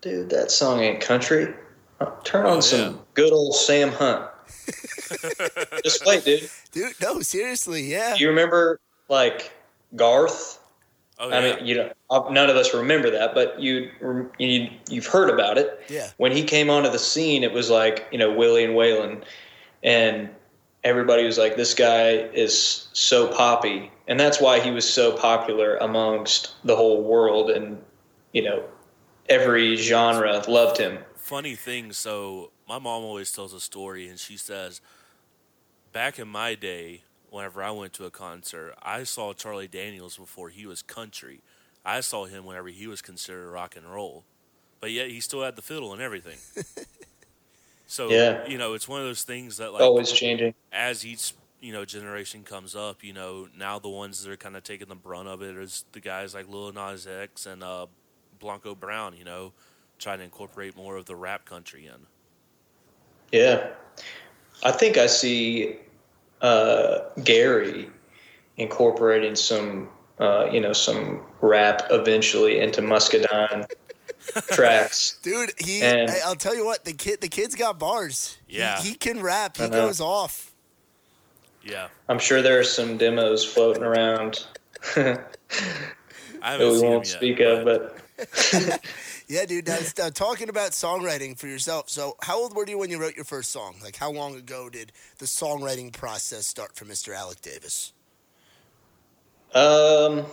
dude, 0.00 0.30
that 0.30 0.50
song 0.50 0.80
ain't 0.80 1.00
country. 1.00 1.54
Uh, 2.00 2.10
Turn 2.24 2.44
on 2.46 2.56
Oh, 2.58 2.60
some 2.60 2.80
yeah. 2.80 2.98
good 3.14 3.32
old 3.32 3.54
Sam 3.54 3.90
Hunt. 3.90 4.28
just 5.84 6.04
wait, 6.04 6.24
dude. 6.24 6.50
Dude, 6.72 6.94
no, 7.00 7.20
seriously, 7.20 7.82
yeah. 7.82 8.14
Do 8.16 8.22
you 8.22 8.28
remember, 8.28 8.80
like, 9.08 9.52
Garth? 9.94 10.58
Oh 11.18 11.30
I 11.30 11.40
mean, 11.40 11.66
you 11.66 11.76
know, 11.76 11.92
none 12.30 12.50
of 12.50 12.56
us 12.56 12.74
remember 12.74 13.10
that, 13.10 13.34
but 13.34 13.58
you, 13.58 13.90
you 14.38 14.68
you've 14.88 15.06
heard 15.06 15.30
about 15.30 15.56
it. 15.56 15.80
Yeah. 15.88 16.10
When 16.18 16.30
he 16.30 16.44
came 16.44 16.68
onto 16.68 16.90
the 16.90 16.98
scene, 16.98 17.42
it 17.42 17.52
was 17.52 17.70
like 17.70 18.06
you 18.12 18.18
know 18.18 18.32
Willie 18.32 18.64
and 18.64 18.74
Waylon, 18.74 19.22
and 19.82 20.28
everybody 20.84 21.24
was 21.24 21.38
like, 21.38 21.56
"This 21.56 21.72
guy 21.72 22.10
is 22.10 22.88
so 22.92 23.28
poppy," 23.28 23.90
and 24.06 24.20
that's 24.20 24.40
why 24.40 24.60
he 24.60 24.70
was 24.70 24.88
so 24.88 25.16
popular 25.16 25.76
amongst 25.78 26.54
the 26.64 26.76
whole 26.76 27.02
world, 27.02 27.50
and 27.50 27.82
you 28.32 28.42
know, 28.42 28.64
every 29.28 29.76
genre 29.76 30.42
loved 30.48 30.76
him. 30.78 30.98
funny 31.14 31.54
thing. 31.54 31.92
So 31.92 32.50
my 32.68 32.78
mom 32.78 33.02
always 33.04 33.32
tells 33.32 33.54
a 33.54 33.60
story, 33.60 34.08
and 34.08 34.18
she 34.18 34.36
says, 34.36 34.80
back 35.92 36.18
in 36.18 36.28
my 36.28 36.54
day, 36.54 37.02
whenever 37.30 37.62
I 37.62 37.70
went 37.70 37.92
to 37.94 38.04
a 38.04 38.10
concert, 38.10 38.74
I 38.82 39.04
saw 39.04 39.32
Charlie 39.32 39.68
Daniels 39.68 40.16
before 40.16 40.48
he 40.48 40.66
was 40.66 40.82
country. 40.82 41.40
I 41.84 42.00
saw 42.00 42.24
him 42.26 42.44
whenever 42.44 42.68
he 42.68 42.86
was 42.86 43.02
considered 43.02 43.50
rock 43.50 43.76
and 43.76 43.86
roll, 43.86 44.24
but 44.80 44.90
yet 44.90 45.08
he 45.10 45.20
still 45.20 45.42
had 45.42 45.56
the 45.56 45.62
fiddle 45.62 45.92
and 45.92 46.02
everything. 46.02 46.38
So 47.86 48.10
Yeah. 48.10 48.46
you 48.48 48.58
know, 48.58 48.74
it's 48.74 48.88
one 48.88 49.00
of 49.00 49.06
those 49.06 49.22
things 49.22 49.58
that 49.58 49.72
like 49.72 49.82
Always 49.82 50.10
changing. 50.12 50.54
as 50.72 51.06
each 51.06 51.34
you 51.60 51.72
know 51.72 51.84
generation 51.84 52.42
comes 52.42 52.74
up, 52.74 53.04
you 53.04 53.12
know, 53.12 53.48
now 53.56 53.78
the 53.78 53.88
ones 53.88 54.22
that 54.22 54.30
are 54.30 54.36
kind 54.36 54.56
of 54.56 54.64
taking 54.64 54.88
the 54.88 54.94
brunt 54.96 55.28
of 55.28 55.42
it 55.42 55.56
is 55.56 55.84
the 55.92 56.00
guys 56.00 56.34
like 56.34 56.48
Lil 56.48 56.72
Nas 56.72 57.06
X 57.06 57.46
and 57.46 57.62
uh, 57.62 57.86
Blanco 58.40 58.74
Brown. 58.74 59.16
You 59.16 59.24
know, 59.24 59.52
trying 59.98 60.18
to 60.18 60.24
incorporate 60.24 60.76
more 60.76 60.96
of 60.96 61.06
the 61.06 61.14
rap 61.14 61.44
country 61.44 61.86
in. 61.86 62.06
Yeah, 63.32 63.68
I 64.62 64.72
think 64.72 64.98
I 64.98 65.06
see 65.06 65.76
uh, 66.42 66.98
Gary 67.24 67.88
incorporating 68.56 69.34
some, 69.36 69.88
uh, 70.18 70.48
you 70.50 70.60
know, 70.60 70.72
some 70.72 71.22
rap 71.40 71.82
eventually 71.90 72.60
into 72.60 72.80
Muscadine 72.82 73.66
tracks. 74.50 75.18
Dude, 75.22 75.52
he. 75.58 75.82
And- 75.82 76.10
I- 76.10 76.20
I'll 76.24 76.34
tell 76.36 76.54
you 76.54 76.64
what, 76.64 76.84
the 76.84 76.92
kid, 76.92 77.20
the 77.20 77.28
kid's 77.28 77.54
got 77.54 77.78
bars. 77.78 78.38
Yeah. 78.48 78.80
he, 78.80 78.94
can 78.94 79.20
rap. 79.22 79.56
He 79.56 79.64
I 79.64 79.68
know. 79.68 79.86
goes 79.86 80.00
off. 80.00 80.52
Yeah, 81.64 81.88
I'm 82.08 82.20
sure 82.20 82.42
there 82.42 82.60
are 82.60 82.64
some 82.64 82.96
demos 82.96 83.44
floating 83.44 83.82
around 83.82 84.46
that 84.94 85.36
I 86.42 86.52
haven't 86.52 86.68
we 86.68 86.76
seen 86.78 86.84
won't 86.88 87.06
him 87.06 87.10
yet, 87.10 87.16
speak 87.16 87.40
of, 87.40 87.64
but 87.64 87.98
Yeah, 89.28 89.44
dude. 89.44 89.66
Now, 89.66 89.78
uh, 90.02 90.10
talking 90.10 90.48
about 90.48 90.70
songwriting 90.70 91.36
for 91.36 91.48
yourself. 91.48 91.90
So, 91.90 92.16
how 92.22 92.38
old 92.38 92.54
were 92.54 92.66
you 92.66 92.78
when 92.78 92.90
you 92.90 93.00
wrote 93.00 93.16
your 93.16 93.24
first 93.24 93.50
song? 93.50 93.76
Like, 93.82 93.96
how 93.96 94.10
long 94.10 94.36
ago 94.36 94.68
did 94.70 94.92
the 95.18 95.26
songwriting 95.26 95.92
process 95.92 96.46
start 96.46 96.76
for 96.76 96.84
Mr. 96.84 97.14
Alec 97.14 97.40
Davis? 97.40 97.92
um, 99.54 100.26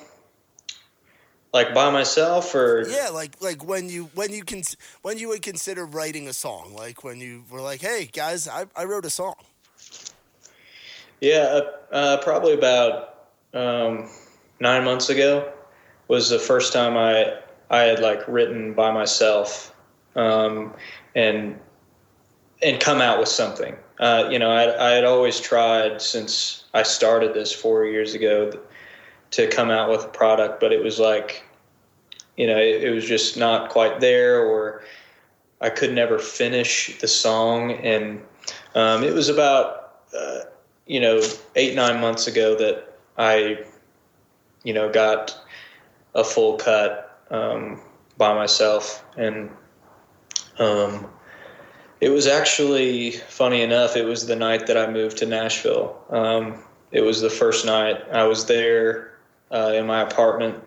like 1.54 1.74
by 1.74 1.90
myself 1.92 2.54
or 2.56 2.84
Yeah, 2.88 3.10
like 3.10 3.42
like 3.42 3.64
when 3.64 3.90
you 3.90 4.10
when 4.16 4.32
you 4.32 4.44
can 4.44 4.64
when 5.02 5.18
you 5.18 5.30
would 5.30 5.42
consider 5.42 5.86
writing 5.86 6.28
a 6.28 6.34
song, 6.34 6.74
like 6.76 7.04
when 7.04 7.20
you 7.20 7.44
were 7.50 7.62
like, 7.62 7.82
"Hey 7.82 8.10
guys, 8.12 8.48
I, 8.48 8.66
I 8.76 8.86
wrote 8.86 9.06
a 9.06 9.10
song." 9.10 9.36
Yeah, 11.22 11.62
uh, 11.92 11.96
uh, 11.96 12.18
probably 12.24 12.54
about 12.54 13.28
um, 13.54 14.10
nine 14.60 14.84
months 14.84 15.10
ago 15.10 15.54
was 16.10 16.30
the 16.30 16.40
first 16.40 16.74
time 16.74 16.98
I 16.98 17.40
I 17.74 17.82
had 17.82 18.00
like 18.00 18.22
written 18.28 18.74
by 18.74 18.92
myself 18.92 19.76
um, 20.16 20.76
and 21.16 21.60
and 22.62 22.80
come 22.80 23.02
out 23.02 23.20
with 23.20 23.28
something. 23.28 23.76
Uh, 24.00 24.30
you 24.30 24.38
know, 24.38 24.52
I, 24.52 24.90
I 24.90 24.92
had 24.92 25.06
always 25.06 25.40
tried 25.40 26.00
since 26.00 26.66
I 26.76 26.84
started 26.84 27.34
this 27.34 27.52
four 27.52 27.86
years 27.86 28.14
ago 28.14 28.52
to 29.32 29.48
come 29.48 29.72
out 29.72 29.90
with 29.90 30.04
a 30.06 30.08
product, 30.08 30.60
but 30.60 30.72
it 30.72 30.84
was 30.84 31.00
like, 31.00 31.44
you 32.38 32.46
know, 32.46 32.58
it, 32.58 32.84
it 32.84 32.92
was 32.92 33.06
just 33.06 33.38
not 33.38 33.72
quite 33.72 34.00
there, 34.00 34.46
or 34.46 34.84
I 35.60 35.72
could 35.72 35.94
never 35.94 36.20
finish 36.20 37.00
the 37.00 37.08
song, 37.08 37.72
and 37.72 38.22
um, 38.76 39.04
it 39.04 39.14
was 39.14 39.30
about. 39.30 39.80
Uh, 40.16 40.42
you 40.86 41.00
know, 41.00 41.22
eight, 41.56 41.76
nine 41.76 42.02
months 42.02 42.28
ago 42.28 42.56
that 42.56 42.98
I, 43.18 43.64
you 44.64 44.74
know, 44.74 44.92
got 44.92 45.34
a 46.14 46.26
full 46.26 46.58
cut 46.58 47.13
um, 47.34 47.82
by 48.18 48.34
myself. 48.34 49.04
And 49.18 49.50
um, 50.60 51.10
it 52.00 52.10
was 52.10 52.28
actually, 52.28 53.12
funny 53.12 53.62
enough, 53.62 53.98
it 53.98 54.06
was 54.06 54.28
the 54.28 54.36
night 54.38 54.68
that 54.68 54.78
I 54.78 54.90
moved 54.90 55.18
to 55.18 55.26
Nashville. 55.26 56.00
Um, 56.10 56.64
it 56.92 57.02
was 57.02 57.20
the 57.20 57.30
first 57.30 57.66
night 57.66 57.98
I 58.12 58.24
was 58.24 58.46
there 58.46 59.18
uh, 59.52 59.74
in 59.74 59.86
my 59.86 60.02
apartment. 60.02 60.64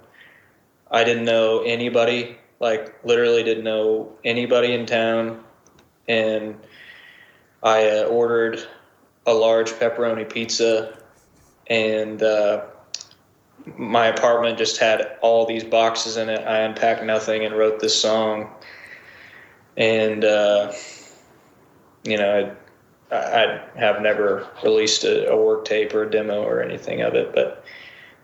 I 0.91 1.05
didn't 1.05 1.25
know 1.25 1.63
anybody, 1.63 2.37
like, 2.61 3.03
literally 3.05 3.43
didn't 3.43 3.65
know 3.65 4.13
anybody 4.25 4.75
in 4.75 4.87
town. 4.87 5.43
And 6.09 6.57
I 7.63 7.89
uh, 7.89 8.05
ordered 8.05 8.67
a 9.27 9.35
large 9.35 9.71
pepperoni 9.73 10.29
pizza, 10.29 10.97
and 11.67 12.23
uh, 12.23 12.67
my 13.77 14.07
apartment 14.07 14.59
just 14.59 14.79
had 14.79 15.17
all 15.23 15.47
these 15.47 15.65
boxes 15.65 16.17
in 16.17 16.29
it. 16.29 16.47
I 16.47 16.61
unpacked 16.61 17.03
nothing 17.05 17.45
and 17.45 17.57
wrote 17.57 17.81
this 17.81 18.01
song, 18.01 18.51
and 19.77 20.25
uh, 20.25 20.73
you 22.05 22.17
know, 22.17 22.55
I, 23.11 23.17
I 23.17 23.63
have 23.75 24.01
never 24.01 24.47
released 24.63 25.05
a, 25.05 25.31
a 25.31 25.37
work 25.37 25.65
tape 25.65 25.95
or 25.95 26.05
a 26.05 26.11
demo 26.11 26.43
or 26.43 26.63
anything 26.63 27.03
of 27.03 27.15
it, 27.15 27.35
but 27.35 27.65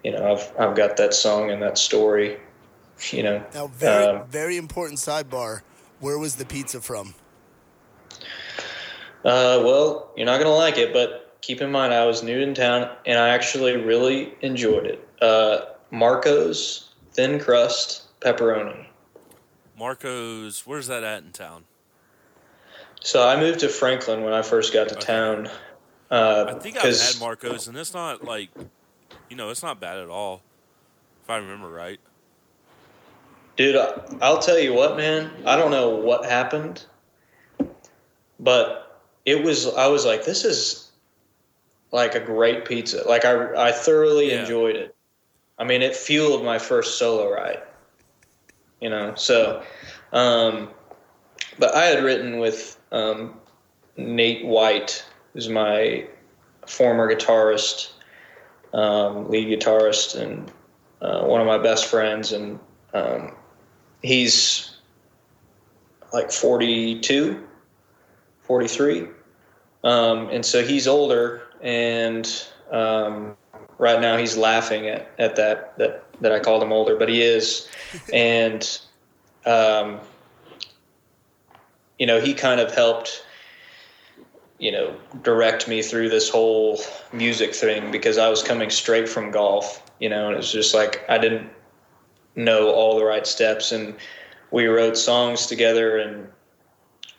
you 0.04 0.12
know, 0.12 0.32
I've 0.32 0.52
I've 0.58 0.76
got 0.76 0.96
that 0.96 1.14
song 1.14 1.50
and 1.50 1.60
that 1.62 1.78
story. 1.78 2.38
You 3.10 3.24
know, 3.24 3.44
Now, 3.52 3.66
very 3.66 4.04
um, 4.04 4.28
very 4.28 4.56
important 4.56 5.00
sidebar. 5.00 5.62
Where 5.98 6.18
was 6.18 6.36
the 6.36 6.44
pizza 6.44 6.80
from? 6.80 7.14
Uh, 9.24 9.62
well, 9.64 10.10
you're 10.16 10.26
not 10.26 10.38
gonna 10.38 10.54
like 10.54 10.78
it, 10.78 10.92
but 10.92 11.21
keep 11.42 11.60
in 11.60 11.70
mind 11.70 11.92
I 11.92 12.06
was 12.06 12.22
new 12.22 12.40
in 12.40 12.54
town 12.54 12.88
and 13.04 13.18
I 13.18 13.28
actually 13.30 13.76
really 13.76 14.34
enjoyed 14.40 14.86
it. 14.86 15.06
Uh, 15.20 15.66
Marco's 15.90 16.90
thin 17.12 17.38
crust 17.38 18.04
pepperoni. 18.20 18.86
Marco's. 19.78 20.62
Where's 20.64 20.86
that 20.86 21.02
at 21.04 21.22
in 21.24 21.32
town? 21.32 21.64
So 23.00 23.26
I 23.28 23.38
moved 23.38 23.60
to 23.60 23.68
Franklin 23.68 24.22
when 24.22 24.32
I 24.32 24.42
first 24.42 24.72
got 24.72 24.88
to 24.88 24.94
Okay. 24.96 25.06
town. 25.06 25.50
Uh, 26.10 26.44
I 26.48 26.54
think 26.54 26.76
I've 26.76 26.82
'cause- 26.82 27.12
had 27.14 27.20
Marco's, 27.20 27.66
and 27.68 27.76
it's 27.76 27.92
not 27.92 28.22
like, 28.24 28.50
you 29.28 29.36
know, 29.36 29.50
it's 29.50 29.62
not 29.62 29.80
bad 29.80 29.98
at 29.98 30.08
all, 30.08 30.42
if 31.24 31.30
I 31.30 31.38
remember 31.38 31.68
right. 31.68 31.98
Dude, 33.56 33.76
I'll 34.20 34.38
tell 34.38 34.58
you 34.58 34.72
what, 34.72 34.96
man. 34.96 35.30
I 35.46 35.56
don't 35.56 35.70
know 35.70 35.90
what 35.90 36.24
happened, 36.24 36.84
but 38.40 39.00
it 39.26 39.42
was. 39.42 39.66
I 39.74 39.88
was 39.88 40.04
like, 40.06 40.24
this 40.24 40.44
is 40.44 40.81
like 41.92 42.14
a 42.14 42.20
great 42.20 42.64
pizza. 42.64 43.06
Like 43.08 43.24
I, 43.24 43.68
I 43.68 43.72
thoroughly 43.72 44.30
Yeah. 44.32 44.40
enjoyed 44.40 44.76
it. 44.76 44.94
I 45.58 45.64
mean, 45.64 45.82
it 45.82 45.94
fueled 45.94 46.44
my 46.44 46.58
first 46.58 46.98
solo 46.98 47.30
ride. 47.32 47.62
You 48.80 48.90
know, 48.90 49.14
so. 49.14 49.62
Um, 50.12 50.70
but 51.58 51.74
I 51.74 51.84
had 51.84 52.02
written 52.02 52.38
with 52.38 52.80
um, 52.90 53.38
Nate 53.96 54.44
White, 54.44 55.04
who's 55.32 55.48
my 55.48 56.06
former 56.66 57.14
guitarist, 57.14 57.92
um, 58.72 59.30
lead 59.30 59.48
guitarist, 59.48 60.18
and 60.20 60.50
uh, 61.00 61.24
one 61.24 61.40
of 61.40 61.46
my 61.46 61.58
best 61.58 61.86
friends, 61.86 62.32
and 62.32 62.58
um, 62.94 63.34
he's 64.02 64.76
like 66.12 66.30
42, 66.30 67.46
43. 68.42 69.06
Um, 69.84 70.28
and 70.30 70.44
so 70.44 70.64
he's 70.64 70.86
older, 70.86 71.42
and 71.62 72.46
um, 72.70 73.36
right 73.78 74.00
now 74.00 74.16
he's 74.16 74.36
laughing 74.36 74.86
at, 74.88 75.10
at 75.18 75.36
that, 75.36 75.78
that, 75.78 76.04
that 76.20 76.32
I 76.32 76.40
called 76.40 76.62
him 76.62 76.72
older, 76.72 76.96
but 76.96 77.08
he 77.08 77.22
is. 77.22 77.68
and, 78.12 78.80
um, 79.46 80.00
you 81.98 82.06
know, 82.06 82.20
he 82.20 82.34
kind 82.34 82.60
of 82.60 82.74
helped, 82.74 83.24
you 84.58 84.72
know, 84.72 84.94
direct 85.22 85.68
me 85.68 85.82
through 85.82 86.08
this 86.08 86.28
whole 86.28 86.80
music 87.12 87.54
thing 87.54 87.90
because 87.90 88.18
I 88.18 88.28
was 88.28 88.42
coming 88.42 88.70
straight 88.70 89.08
from 89.08 89.30
golf, 89.30 89.82
you 90.00 90.08
know, 90.08 90.26
and 90.26 90.34
it 90.34 90.38
was 90.38 90.52
just 90.52 90.74
like 90.74 91.04
I 91.08 91.18
didn't 91.18 91.48
know 92.34 92.70
all 92.70 92.98
the 92.98 93.04
right 93.04 93.26
steps 93.26 93.72
and 93.72 93.94
we 94.50 94.66
wrote 94.66 94.96
songs 94.96 95.46
together 95.46 95.98
and 95.98 96.28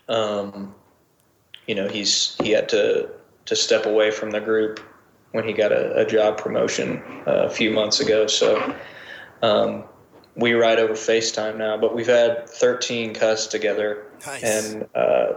um 0.10 0.74
you 1.68 1.76
know 1.76 1.88
he's 1.88 2.36
he 2.42 2.52
had 2.52 2.68
to 2.70 3.10
to 3.46 3.56
step 3.56 3.86
away 3.86 4.12
from 4.12 4.32
the 4.32 4.40
group 4.40 4.80
when 5.32 5.48
he 5.48 5.54
got 5.54 5.72
a, 5.72 5.96
a 5.96 6.06
job 6.06 6.38
promotion 6.38 7.02
uh, 7.28 7.46
a 7.46 7.50
few 7.50 7.72
months 7.72 8.00
ago 8.00 8.28
so 8.28 8.76
um 9.42 9.84
we 10.36 10.54
ride 10.54 10.80
over 10.80 10.94
FaceTime 10.94 11.58
now 11.58 11.78
but 11.78 11.96
we've 11.96 12.08
had 12.08 12.48
13 12.50 13.14
cuts 13.14 13.48
together 13.48 14.06
Nice. 14.26 14.44
and 14.44 14.88
uh 14.96 15.34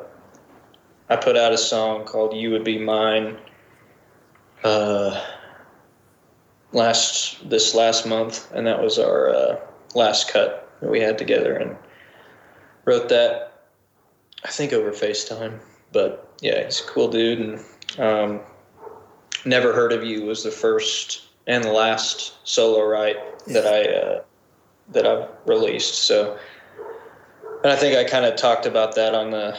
I 1.09 1.15
put 1.15 1.37
out 1.37 1.53
a 1.53 1.59
song 1.59 2.05
called 2.05 2.35
You 2.35 2.51
Would 2.51 2.65
Be 2.65 2.79
Mine 2.79 3.37
uh 4.65 5.23
last 6.73 7.49
this 7.49 7.75
last 7.75 8.07
month, 8.07 8.51
and 8.53 8.67
that 8.67 8.81
was 8.81 8.99
our 8.99 9.31
uh, 9.35 9.61
last 9.95 10.29
cut 10.29 10.71
that 10.81 10.91
we 10.91 11.01
had 11.01 11.19
together, 11.19 11.57
and 11.57 11.77
wrote 12.85 13.09
that 13.09 13.65
I 14.45 14.49
think 14.49 14.73
over 14.73 14.91
FaceTime. 14.93 15.59
But 15.93 16.33
yeah, 16.41 16.65
he's 16.65 16.81
a 16.81 16.85
cool 16.85 17.09
dude, 17.09 17.41
and 17.41 17.61
um, 17.99 18.41
Never 19.45 19.73
Heard 19.73 19.93
of 19.93 20.05
You 20.05 20.25
was 20.25 20.43
the 20.43 20.51
first 20.51 21.23
and 21.47 21.63
the 21.63 21.73
last 21.73 22.35
solo 22.47 22.85
write 22.85 23.17
that 23.47 23.67
I 23.67 23.93
uh, 23.93 24.23
that 24.89 25.07
I've 25.07 25.29
released. 25.47 25.95
So, 26.05 26.39
and 27.63 27.73
I 27.73 27.77
think 27.77 27.97
I 27.97 28.05
kind 28.05 28.25
of 28.25 28.37
talked 28.37 28.67
about 28.67 28.95
that 28.97 29.15
on 29.15 29.31
the 29.31 29.57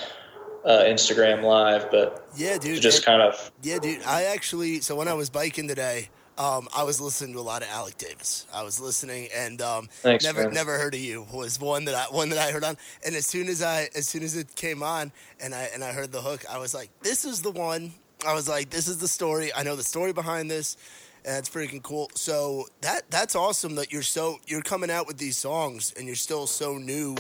uh, 0.65 0.83
Instagram 0.83 1.43
live, 1.43 1.89
but 1.91 2.27
Yeah, 2.35 2.57
dude. 2.57 2.81
just 2.81 3.05
kind 3.05 3.21
of 3.21 3.51
Yeah, 3.63 3.79
dude. 3.79 4.03
I 4.03 4.23
actually 4.25 4.81
so 4.81 4.95
when 4.95 5.07
I 5.07 5.13
was 5.13 5.29
biking 5.29 5.67
today, 5.67 6.09
um, 6.37 6.67
I 6.75 6.83
was 6.83 7.01
listening 7.01 7.33
to 7.33 7.39
a 7.39 7.41
lot 7.41 7.63
of 7.63 7.69
Alec 7.69 7.97
Davis. 7.97 8.45
I 8.53 8.63
was 8.63 8.79
listening, 8.79 9.29
and 9.33 9.61
um, 9.61 9.87
Thanks, 10.01 10.23
never 10.23 10.43
man. 10.43 10.53
never 10.53 10.77
heard 10.77 10.93
of 10.93 10.99
you 10.99 11.25
was 11.33 11.59
one 11.59 11.85
that 11.85 11.95
I 11.95 12.03
one 12.13 12.29
that 12.29 12.39
I 12.39 12.51
heard 12.51 12.63
on. 12.63 12.77
And 13.05 13.15
as 13.15 13.25
soon 13.25 13.47
as 13.47 13.61
I 13.63 13.89
as 13.95 14.07
soon 14.07 14.23
as 14.23 14.35
it 14.35 14.53
came 14.55 14.83
on, 14.83 15.11
and 15.41 15.55
I 15.55 15.69
and 15.73 15.83
I 15.83 15.93
heard 15.93 16.11
the 16.11 16.21
hook, 16.21 16.43
I 16.49 16.59
was 16.59 16.73
like, 16.73 16.89
this 17.01 17.23
is 17.25 17.41
the 17.41 17.51
one. 17.51 17.93
I 18.25 18.33
was 18.33 18.47
like, 18.49 18.69
this 18.69 18.87
is 18.87 18.97
the 18.97 19.07
story. 19.07 19.53
I 19.53 19.63
know 19.63 19.75
the 19.75 19.83
story 19.83 20.13
behind 20.13 20.49
this. 20.49 20.77
And 21.25 21.37
it's 21.37 21.49
freaking 21.49 21.83
cool. 21.83 22.09
So 22.15 22.67
that 22.81 23.09
that's 23.09 23.35
awesome 23.35 23.75
that 23.75 23.91
you're 23.91 24.01
so 24.01 24.37
you're 24.47 24.61
coming 24.61 24.89
out 24.89 25.07
with 25.07 25.17
these 25.17 25.35
songs 25.37 25.93
and 25.97 26.07
you're 26.07 26.15
still 26.15 26.47
so 26.47 26.77
new 26.77 27.15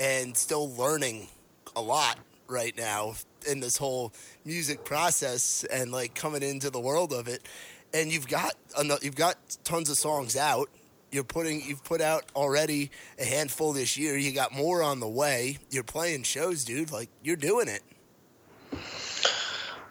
and 0.00 0.36
still 0.36 0.72
learning 0.74 1.28
a 1.76 1.80
lot 1.80 2.18
right 2.48 2.76
now 2.76 3.14
in 3.48 3.60
this 3.60 3.76
whole 3.76 4.12
music 4.44 4.84
process 4.84 5.64
and 5.72 5.92
like 5.92 6.14
coming 6.14 6.42
into 6.42 6.70
the 6.70 6.80
world 6.80 7.12
of 7.12 7.28
it. 7.28 7.46
And 7.92 8.12
you've 8.12 8.26
got 8.26 8.54
you've 9.02 9.14
got 9.14 9.36
tons 9.62 9.88
of 9.88 9.96
songs 9.96 10.36
out. 10.36 10.68
You're 11.12 11.22
putting 11.22 11.62
you've 11.62 11.84
put 11.84 12.00
out 12.00 12.24
already 12.34 12.90
a 13.20 13.24
handful 13.24 13.72
this 13.72 13.96
year. 13.96 14.16
You 14.16 14.32
got 14.32 14.52
more 14.52 14.82
on 14.82 14.98
the 14.98 15.08
way. 15.08 15.58
You're 15.70 15.84
playing 15.84 16.24
shows, 16.24 16.64
dude. 16.64 16.90
Like 16.90 17.08
you're 17.22 17.36
doing 17.36 17.68
it. 17.68 17.82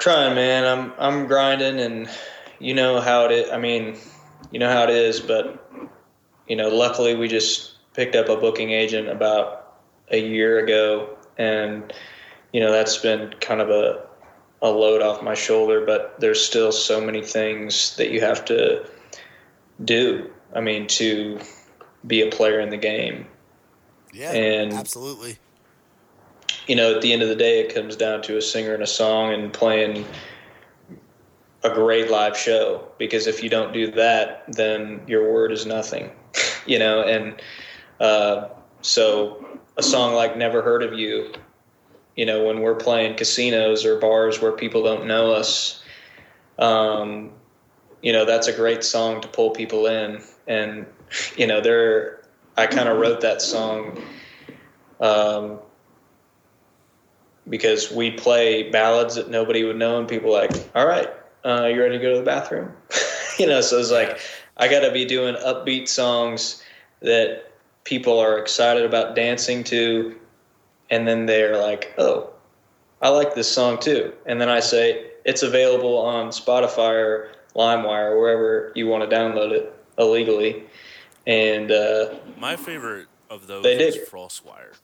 Trying, 0.03 0.35
man. 0.35 0.65
I'm 0.65 0.91
I'm 0.99 1.27
grinding, 1.27 1.79
and 1.79 2.09
you 2.59 2.73
know 2.73 2.99
how 2.99 3.23
it 3.23 3.31
is. 3.31 3.49
I 3.49 3.57
mean, 3.57 3.95
you 4.51 4.59
know 4.59 4.69
how 4.69 4.83
it 4.83 4.89
is, 4.89 5.21
but 5.21 5.65
you 6.45 6.57
know, 6.57 6.67
luckily 6.67 7.15
we 7.15 7.29
just 7.29 7.75
picked 7.93 8.13
up 8.13 8.27
a 8.27 8.35
booking 8.35 8.71
agent 8.71 9.07
about 9.07 9.77
a 10.11 10.17
year 10.19 10.59
ago, 10.59 11.17
and 11.37 11.93
you 12.51 12.59
know 12.59 12.69
that's 12.69 12.97
been 12.97 13.33
kind 13.39 13.61
of 13.61 13.69
a 13.69 14.05
a 14.61 14.69
load 14.69 15.01
off 15.01 15.23
my 15.23 15.35
shoulder. 15.35 15.85
But 15.85 16.19
there's 16.19 16.43
still 16.43 16.73
so 16.73 16.99
many 16.99 17.21
things 17.21 17.95
that 17.95 18.09
you 18.09 18.19
have 18.19 18.43
to 18.43 18.85
do. 19.85 20.29
I 20.53 20.59
mean, 20.59 20.87
to 20.99 21.39
be 22.05 22.19
a 22.19 22.29
player 22.29 22.59
in 22.59 22.71
the 22.71 22.77
game. 22.77 23.25
Yeah, 24.11 24.33
And- 24.33 24.73
absolutely. 24.73 25.37
You 26.67 26.75
know, 26.75 26.95
at 26.95 27.01
the 27.01 27.13
end 27.13 27.21
of 27.21 27.29
the 27.29 27.35
day, 27.35 27.59
it 27.59 27.73
comes 27.73 27.95
down 27.95 28.21
to 28.23 28.37
a 28.37 28.41
singer 28.41 28.73
and 28.73 28.83
a 28.83 28.87
song 28.87 29.33
and 29.33 29.51
playing 29.51 30.05
a 31.63 31.69
great 31.69 32.09
live 32.09 32.37
show. 32.37 32.87
Because 32.97 33.27
if 33.27 33.43
you 33.43 33.49
don't 33.49 33.73
do 33.73 33.91
that, 33.91 34.45
then 34.47 35.01
your 35.07 35.31
word 35.31 35.51
is 35.51 35.65
nothing, 35.65 36.11
you 36.65 36.79
know. 36.79 37.03
And 37.03 37.41
uh, 37.99 38.49
so, 38.81 39.45
a 39.77 39.83
song 39.83 40.13
like 40.13 40.37
"Never 40.37 40.61
Heard 40.61 40.83
of 40.83 40.93
You," 40.93 41.33
you 42.15 42.25
know, 42.25 42.45
when 42.45 42.61
we're 42.61 42.75
playing 42.75 43.15
casinos 43.15 43.85
or 43.85 43.99
bars 43.99 44.41
where 44.41 44.51
people 44.51 44.83
don't 44.83 45.07
know 45.07 45.31
us, 45.31 45.83
um, 46.59 47.31
you 48.01 48.13
know, 48.13 48.25
that's 48.25 48.47
a 48.47 48.53
great 48.53 48.83
song 48.83 49.21
to 49.21 49.27
pull 49.27 49.51
people 49.51 49.87
in. 49.87 50.21
And 50.47 50.85
you 51.37 51.47
know, 51.47 51.61
there, 51.61 52.23
I 52.57 52.67
kind 52.67 52.89
of 52.89 52.97
wrote 52.97 53.21
that 53.21 53.41
song. 53.41 54.01
Um, 54.99 55.59
because 57.49 57.91
we 57.91 58.11
play 58.11 58.69
ballads 58.69 59.15
that 59.15 59.29
nobody 59.29 59.63
would 59.63 59.77
know, 59.77 59.99
and 59.99 60.07
people 60.07 60.35
are 60.35 60.47
like, 60.47 60.69
all 60.75 60.87
right, 60.87 61.09
uh, 61.45 61.65
you 61.65 61.81
ready 61.81 61.97
to 61.97 62.01
go 62.01 62.13
to 62.13 62.19
the 62.19 62.25
bathroom? 62.25 62.71
you 63.39 63.47
know, 63.47 63.61
so 63.61 63.79
it's 63.79 63.91
like 63.91 64.19
I 64.57 64.67
got 64.67 64.81
to 64.81 64.91
be 64.91 65.05
doing 65.05 65.35
upbeat 65.35 65.87
songs 65.87 66.63
that 67.01 67.51
people 67.83 68.19
are 68.19 68.37
excited 68.37 68.85
about 68.85 69.15
dancing 69.15 69.63
to, 69.65 70.17
and 70.89 71.07
then 71.07 71.25
they're 71.25 71.57
like, 71.57 71.93
oh, 71.97 72.29
I 73.01 73.09
like 73.09 73.35
this 73.35 73.51
song 73.51 73.79
too, 73.79 74.13
and 74.25 74.39
then 74.39 74.49
I 74.49 74.59
say 74.59 75.11
it's 75.25 75.43
available 75.43 75.97
on 75.97 76.29
Spotify 76.29 76.93
or 76.93 77.31
LimeWire 77.55 78.11
or 78.11 78.19
wherever 78.19 78.71
you 78.75 78.87
want 78.87 79.09
to 79.09 79.15
download 79.15 79.51
it 79.51 79.73
illegally, 79.97 80.63
and 81.27 81.71
uh, 81.71 82.15
My 82.37 82.55
favorite 82.55 83.07
of 83.29 83.47
those 83.47 83.63
They 83.63 83.75
is. 83.75 84.09
Frostwire. 84.09 84.75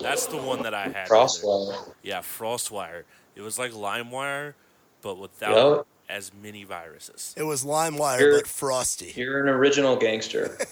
That's 0.00 0.26
the 0.26 0.36
one 0.36 0.62
that 0.64 0.74
I 0.74 0.88
had. 0.88 1.08
Frostwire. 1.08 1.76
Yeah, 2.02 2.20
Frostwire. 2.20 3.04
It 3.36 3.42
was 3.42 3.58
like 3.58 3.72
LimeWire, 3.72 4.54
but 5.02 5.18
without 5.18 5.56
Yup. 5.56 5.86
as 6.08 6.32
many 6.34 6.64
viruses. 6.64 7.34
It 7.36 7.42
was 7.44 7.64
LimeWire, 7.64 8.20
You're- 8.20 8.36
but 8.38 8.46
frosty. 8.46 9.12
You're 9.16 9.40
an 9.42 9.48
original 9.48 9.96
gangster. 9.96 10.56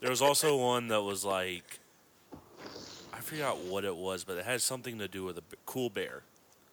There 0.00 0.10
was 0.10 0.22
also 0.22 0.56
one 0.56 0.88
that 0.88 1.02
was 1.02 1.24
like, 1.24 1.80
I 3.12 3.18
forgot 3.20 3.58
what 3.58 3.84
it 3.84 3.96
was, 3.96 4.22
but 4.22 4.36
it 4.36 4.44
had 4.44 4.60
something 4.62 4.98
to 4.98 5.08
do 5.08 5.24
with 5.24 5.38
a 5.38 5.42
cool 5.64 5.90
bear. 5.90 6.22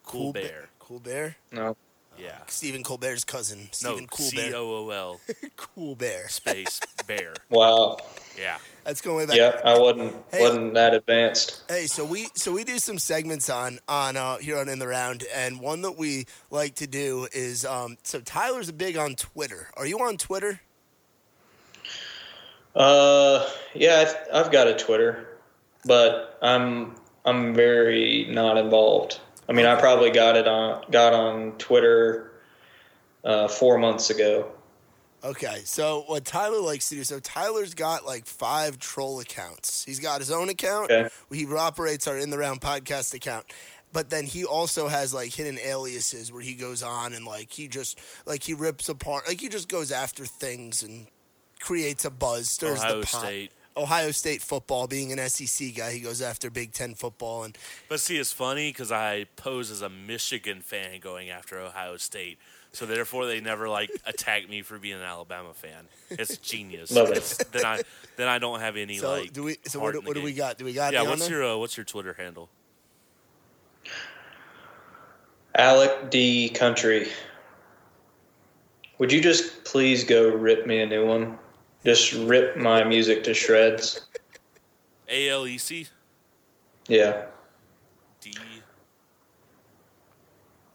Cool, 0.04 0.34
Ba- 0.34 0.42
bear. 0.42 0.70
Cool 0.78 1.00
Bear. 1.00 1.38
No. 1.52 1.76
Yeah. 2.20 2.38
Stephen 2.48 2.84
Colbert's 2.84 3.24
cousin. 3.24 3.60
No, 3.62 3.68
Stephen 3.96 4.08
Cool 4.08 4.30
Bear. 4.36 4.56
O 4.58 4.70
O 4.86 4.90
L 4.92 5.22
Cool 5.56 5.96
Bear. 5.96 6.28
space 6.28 6.80
bear. 7.08 7.34
Wow. 7.50 7.98
Yeah. 8.38 8.58
That's 8.84 9.00
going 9.02 9.18
way 9.18 9.26
back. 9.26 9.38
Yeah, 9.38 9.62
I 9.64 9.80
wasn't 9.80 10.14
Hey. 10.32 10.42
wasn't 10.42 10.74
that 10.74 10.94
advanced. 10.94 11.64
Hey, 11.70 11.88
so 11.88 12.04
we 12.04 12.28
so 12.36 12.52
we 12.52 12.64
do 12.64 12.80
some 12.80 12.98
segments 12.98 13.50
on 13.50 13.80
on 13.88 14.18
uh, 14.18 14.38
here 14.38 14.58
on 14.58 14.68
in 14.68 14.80
the 14.80 14.88
round, 14.88 15.24
and 15.34 15.60
one 15.62 15.82
that 15.84 15.98
we 15.98 16.26
like 16.52 16.76
to 16.76 16.88
do 16.88 17.28
is 17.32 17.64
um, 17.66 17.98
so 18.04 18.20
Tyler's 18.20 18.68
a 18.68 18.74
big 18.74 18.98
on 18.98 19.16
Twitter. 19.16 19.70
Are 19.78 19.86
you 19.86 20.00
on 20.00 20.18
Twitter? 20.18 20.60
Uh, 22.76 23.48
yeah, 23.74 24.06
I've, 24.08 24.46
I've 24.46 24.52
got 24.52 24.68
a 24.68 24.76
Twitter, 24.76 25.38
but 25.86 26.38
I'm 26.42 26.96
I'm 27.26 27.54
very 27.54 28.28
not 28.30 28.58
involved. 28.58 29.20
I 29.48 29.54
mean, 29.54 29.66
I 29.66 29.80
probably 29.80 30.12
got 30.12 30.36
it 30.36 30.48
on 30.48 30.84
got 30.92 31.14
on 31.14 31.54
Twitter 31.54 32.32
uh, 33.24 33.48
four 33.48 33.78
months 33.78 34.10
ago. 34.10 34.52
Okay, 35.24 35.62
so 35.64 36.04
what 36.08 36.26
Tyler 36.26 36.60
likes 36.60 36.90
to 36.90 36.96
do, 36.96 37.04
so 37.06 37.20
Tyler's 37.20 37.74
got 37.74 38.06
like 38.06 38.26
five 38.26 38.78
troll 38.78 39.22
accounts. 39.22 39.86
He's 39.86 40.00
got 40.00 40.20
his 40.20 40.30
own 40.30 40.50
account. 40.50 40.92
Okay. 40.92 41.10
He 41.32 41.46
operates 41.46 42.08
our 42.08 42.18
In 42.18 42.30
the 42.30 42.38
Round 42.38 42.60
podcast 42.60 43.14
account. 43.14 43.46
But 43.94 44.10
then 44.10 44.26
he 44.26 44.44
also 44.44 44.88
has 44.88 45.14
like 45.14 45.32
hidden 45.32 45.60
aliases 45.60 46.32
where 46.32 46.42
he 46.42 46.56
goes 46.56 46.82
on 46.82 47.14
and 47.14 47.26
like 47.26 47.52
he 47.52 47.68
just 47.68 48.00
like 48.26 48.44
he 48.44 48.56
rips 48.56 48.90
apart 48.90 49.28
like 49.28 49.40
he 49.40 49.50
just 49.50 49.70
goes 49.70 49.92
after 49.92 50.26
things 50.26 50.82
and 50.82 51.06
creates 51.60 52.04
a 52.04 52.10
buzz, 52.10 52.50
stirs 52.50 52.80
Ohio 52.80 53.00
the 53.00 53.06
pot. 53.06 53.22
State. 53.22 53.52
Ohio 53.78 54.12
State 54.12 54.42
football, 54.42 54.88
being 54.88 55.12
an 55.12 55.30
SEC 55.30 55.76
guy, 55.76 55.92
he 55.92 56.00
goes 56.00 56.22
after 56.22 56.50
Big 56.50 56.74
Ten 56.74 56.96
football 56.96 57.44
and 57.44 57.58
But 57.88 58.00
see, 58.00 58.18
it's 58.18 58.32
funny 58.32 58.70
because 58.70 58.92
I 58.92 59.26
pose 59.36 59.72
as 59.72 59.82
a 59.82 59.90
Michigan 59.90 60.62
fan 60.62 61.00
going 61.00 61.30
after 61.30 61.60
Ohio 61.60 61.98
State, 61.98 62.38
so 62.74 62.86
therefore 62.86 63.26
they 63.28 63.40
never 63.40 63.70
like 63.70 63.90
attack 64.06 64.50
me 64.50 64.62
for 64.64 64.78
being 64.80 64.96
an 64.96 65.02
Alabama 65.04 65.54
fan. 65.54 65.88
It's 66.10 66.38
genius. 66.38 66.92
Love 66.92 67.10
it. 67.12 67.16
'cause 67.16 67.38
Then 67.52 67.66
I 67.66 67.82
then 68.18 68.28
I 68.28 68.40
don't 68.40 68.60
have 68.60 68.76
any 68.78 68.98
so 68.98 69.10
like. 69.12 69.32
do 69.34 69.44
we 69.44 69.58
so 69.66 69.80
what, 69.80 69.94
do- 69.94 70.02
what 70.02 70.16
do 70.16 70.22
we 70.24 70.34
got? 70.34 70.58
Do 70.58 70.66
we 70.66 70.74
got 70.74 70.92
Yeah, 70.94 71.04
what's 71.04 71.30
your 71.30 71.44
uh, 71.44 71.58
what's 71.58 71.78
your 71.78 71.86
Twitter 71.86 72.14
handle? 72.14 72.50
Alec 75.56 76.10
D 76.10 76.50
Country. 76.50 77.10
Would 78.98 79.12
you 79.12 79.22
just 79.22 79.64
please 79.66 80.04
go 80.04 80.30
rip 80.30 80.66
me 80.66 80.82
a 80.82 80.86
new 80.86 81.06
one? 81.06 81.38
Just 81.86 82.14
rip 82.14 82.58
my 82.58 82.84
music 82.84 83.24
to 83.26 83.34
shreds. 83.34 84.02
A 85.10 85.30
L 85.30 85.46
E 85.46 85.58
C 85.58 85.88
Yeah. 86.88 87.26
D. 88.22 88.34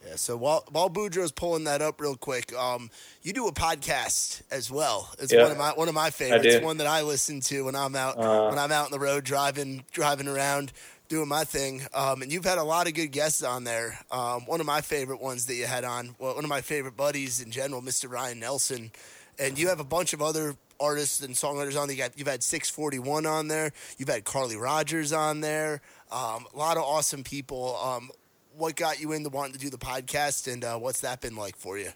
Yeah, 0.08 0.16
so 0.16 0.36
while 0.36 0.64
while 0.70 0.88
Boudreaux's 0.88 1.32
pulling 1.32 1.64
that 1.64 1.82
up 1.82 2.00
real 2.00 2.16
quick, 2.16 2.54
um, 2.54 2.90
you 3.22 3.32
do 3.32 3.46
a 3.46 3.52
podcast 3.52 4.40
as 4.50 4.70
well. 4.70 5.10
It's 5.18 5.32
Yeah. 5.32 5.42
one 5.42 5.52
of 5.52 5.58
my 5.58 5.70
one 5.72 5.88
of 5.88 5.94
my 5.94 6.10
favorites. 6.10 6.64
One 6.64 6.78
that 6.78 6.86
I 6.86 7.02
listen 7.02 7.40
to 7.42 7.64
when 7.66 7.74
I'm 7.74 7.94
out 7.94 8.16
Uh. 8.18 8.48
when 8.48 8.58
I'm 8.58 8.72
out 8.72 8.86
on 8.86 8.90
the 8.90 8.98
road 9.00 9.24
driving 9.24 9.84
driving 9.92 10.28
around 10.28 10.72
doing 11.08 11.28
my 11.28 11.44
thing. 11.44 11.86
Um, 11.94 12.22
and 12.22 12.30
you've 12.32 12.44
had 12.44 12.58
a 12.58 12.62
lot 12.64 12.86
of 12.86 12.94
good 12.94 13.08
guests 13.12 13.42
on 13.42 13.64
there. 13.64 13.98
Um, 14.10 14.46
one 14.46 14.60
of 14.60 14.66
my 14.66 14.80
favorite 14.82 15.20
ones 15.20 15.46
that 15.46 15.54
you 15.54 15.66
had 15.66 15.82
on, 15.84 16.14
well, 16.18 16.34
one 16.34 16.44
of 16.44 16.50
my 16.50 16.60
favorite 16.60 16.96
buddies 16.98 17.40
in 17.40 17.50
general, 17.50 17.80
Mr. 17.82 18.10
Ryan 18.10 18.40
Nelson. 18.40 18.92
And 19.38 19.58
you 19.58 19.68
have 19.68 19.80
a 19.80 19.84
bunch 19.84 20.12
of 20.12 20.20
other 20.20 20.56
artists 20.80 21.22
and 21.22 21.34
songwriters 21.34 21.80
on. 21.80 21.88
there. 21.88 21.96
You 21.96 22.02
got, 22.02 22.18
you've 22.18 22.28
had 22.28 22.42
641 22.42 23.24
on 23.24 23.48
there. 23.48 23.72
You've 23.96 24.08
had 24.10 24.24
Carly 24.24 24.56
Rogers 24.56 25.12
on 25.12 25.40
there. 25.40 25.80
Um, 26.12 26.46
a 26.54 26.58
lot 26.58 26.76
of 26.76 26.82
awesome 26.82 27.24
people. 27.24 27.76
Um, 27.76 28.10
what 28.58 28.74
got 28.76 29.00
you 29.00 29.12
into 29.12 29.30
wanting 29.30 29.52
to 29.52 29.58
do 29.58 29.70
the 29.70 29.78
podcast, 29.78 30.52
and 30.52 30.64
uh, 30.64 30.76
what's 30.76 31.00
that 31.00 31.20
been 31.20 31.36
like 31.36 31.56
for 31.56 31.78
you? 31.78 31.90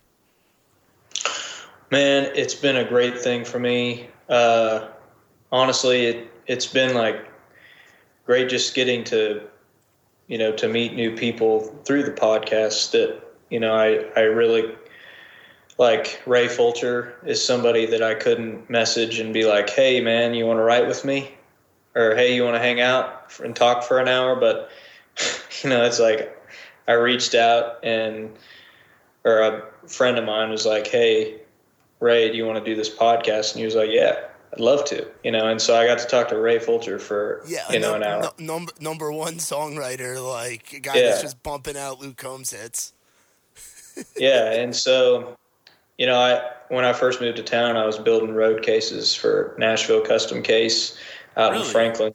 Man, 1.90 2.30
it's 2.34 2.54
been 2.54 2.76
a 2.76 2.84
great 2.84 3.18
thing 3.18 3.44
for 3.44 3.58
me. 3.58 4.08
Uh, 4.28 4.88
honestly, 5.50 6.06
it 6.06 6.28
it's 6.46 6.66
been 6.66 6.94
like 6.94 7.28
great 8.24 8.48
just 8.48 8.74
getting 8.74 9.04
to 9.04 9.42
you 10.28 10.38
know 10.38 10.52
to 10.52 10.68
meet 10.68 10.94
new 10.94 11.14
people 11.14 11.60
through 11.84 12.04
the 12.04 12.12
podcast. 12.12 12.92
That 12.92 13.20
you 13.50 13.60
know, 13.60 13.74
I 13.74 14.06
I 14.16 14.22
really 14.22 14.74
like 15.78 16.22
Ray 16.26 16.48
Fulcher 16.48 17.16
is 17.26 17.44
somebody 17.44 17.86
that 17.86 18.02
I 18.02 18.14
couldn't 18.14 18.70
message 18.70 19.18
and 19.18 19.34
be 19.34 19.44
like, 19.44 19.68
hey 19.68 20.00
man, 20.00 20.32
you 20.32 20.46
want 20.46 20.58
to 20.58 20.62
write 20.62 20.86
with 20.86 21.04
me, 21.04 21.34
or 21.94 22.14
hey, 22.14 22.34
you 22.34 22.44
want 22.44 22.54
to 22.54 22.60
hang 22.60 22.80
out 22.80 23.32
and 23.42 23.54
talk 23.54 23.82
for 23.82 23.98
an 23.98 24.08
hour, 24.08 24.36
but 24.36 24.70
you 25.62 25.70
know, 25.70 25.84
it's 25.84 26.00
like 26.00 26.38
I 26.88 26.92
reached 26.92 27.34
out 27.34 27.78
and 27.84 28.30
or 29.24 29.40
a 29.40 29.62
friend 29.88 30.18
of 30.18 30.24
mine 30.24 30.50
was 30.50 30.66
like, 30.66 30.86
hey 30.86 31.36
Ray, 32.00 32.30
do 32.30 32.36
you 32.36 32.44
want 32.46 32.58
to 32.58 32.64
do 32.64 32.74
this 32.76 32.90
podcast? 32.94 33.52
And 33.52 33.60
he 33.60 33.64
was 33.64 33.76
like, 33.76 33.90
yeah, 33.90 34.24
I'd 34.52 34.58
love 34.60 34.84
to, 34.86 35.06
you 35.22 35.30
know. 35.30 35.46
And 35.46 35.62
so 35.62 35.76
I 35.76 35.86
got 35.86 35.98
to 36.00 36.06
talk 36.06 36.28
to 36.30 36.38
Ray 36.38 36.58
Fulcher 36.58 36.98
for 36.98 37.42
Yeah, 37.46 37.70
you 37.70 37.78
know 37.78 37.92
num- 37.92 38.02
an 38.02 38.08
hour. 38.08 38.32
nu- 38.38 38.44
number 38.46 38.72
number 38.80 39.12
one 39.12 39.34
songwriter, 39.34 40.16
like 40.28 40.72
a 40.72 40.80
guy 40.80 40.96
Yeah. 40.96 41.02
that's 41.10 41.22
just 41.22 41.42
bumping 41.42 41.76
out 41.76 42.00
Luke 42.00 42.16
Combs 42.16 42.50
hits. 42.50 42.92
yeah, 44.16 44.52
and 44.52 44.74
so 44.74 45.36
you 45.98 46.06
know, 46.06 46.18
I 46.18 46.50
when 46.68 46.84
I 46.84 46.92
first 46.92 47.20
moved 47.20 47.36
to 47.36 47.42
town, 47.44 47.76
I 47.76 47.86
was 47.86 47.98
building 47.98 48.34
road 48.34 48.62
cases 48.62 49.14
for 49.14 49.54
Nashville 49.58 50.00
Custom 50.00 50.42
Case 50.42 50.98
out 51.36 51.54
in 51.54 51.62
Franklin. 51.62 52.12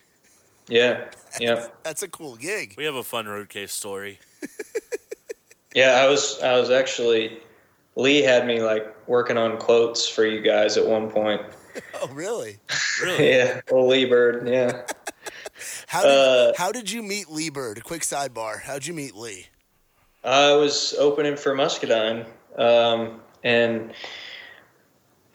Yeah, 0.68 1.06
yeah, 1.40 1.68
That's 1.84 2.04
a 2.04 2.08
cool 2.10 2.36
gig. 2.36 2.74
We 2.78 2.84
have 2.84 2.96
a 2.96 3.04
fun 3.04 3.26
road 3.28 3.48
case 3.48 3.72
story. 3.72 4.20
Yeah. 5.74 6.02
I 6.04 6.08
was 6.10 6.40
I 6.42 6.58
was 6.60 6.70
actually 6.70 7.40
Lee 7.96 8.22
had 8.22 8.46
me 8.46 8.62
like 8.62 8.96
working 9.08 9.38
on 9.38 9.58
quotes 9.58 10.08
for 10.08 10.26
you 10.26 10.42
guys 10.42 10.78
at 10.78 10.86
one 10.86 11.10
point. 11.10 11.42
Oh, 12.02 12.08
really? 12.08 12.58
Really? 13.04 13.30
Yeah, 13.30 13.62
well, 13.70 13.88
Lee 13.88 14.06
Bird. 14.06 14.48
Yeah. 14.48 14.82
How 15.88 16.02
did, 16.02 16.10
Uh, 16.12 16.54
how 16.58 16.72
did 16.72 16.90
you 16.92 17.04
meet 17.04 17.30
Lee 17.30 17.52
Bird? 17.52 17.78
A 17.78 17.82
quick 17.82 18.02
sidebar. 18.02 18.60
How'd 18.64 18.86
you 18.88 18.94
meet 18.96 19.14
Lee? 19.16 19.46
I 20.24 20.54
was 20.56 20.96
opening 20.98 21.38
for 21.38 21.54
Muscadine, 21.54 22.26
um, 22.58 23.22
and 23.44 23.94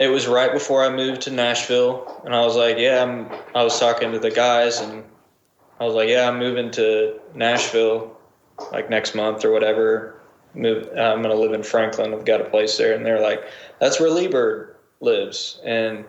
it 0.01 0.09
was 0.09 0.27
right 0.27 0.53
before 0.53 0.85
I 0.85 0.91
moved 0.95 1.23
to 1.23 1.31
Nashville. 1.31 2.21
And 2.25 2.35
I 2.35 2.45
was 2.45 2.57
like, 2.57 2.77
"Yeah," 2.79 3.03
I'm. 3.03 3.29
I 3.55 3.63
was 3.63 3.79
talking 3.79 4.11
to 4.13 4.19
the 4.19 4.31
guys, 4.33 4.81
and 4.81 5.05
I 5.79 5.85
was 5.85 5.95
like, 5.95 6.09
"Yeah, 6.09 6.29
I'm 6.29 6.39
moving 6.41 6.71
to 6.73 7.21
Nashville, 7.35 8.17
like 8.73 8.91
next 8.91 9.15
month 9.15 9.45
or 9.45 9.51
whatever. 9.51 10.15
Move. 10.55 10.89
I'm 10.97 11.23
gonna 11.23 11.35
live 11.35 11.53
in 11.53 11.63
Franklin. 11.63 12.13
I've 12.13 12.25
got 12.25 12.41
a 12.41 12.45
place 12.45 12.77
there." 12.77 12.95
And 12.95 13.05
they're 13.07 13.21
like, 13.21 13.43
"That's 13.81 13.99
where 13.99 14.11
Lee 14.11 14.29
Bird 14.29 14.77
lives." 15.01 15.61
And 15.65 16.05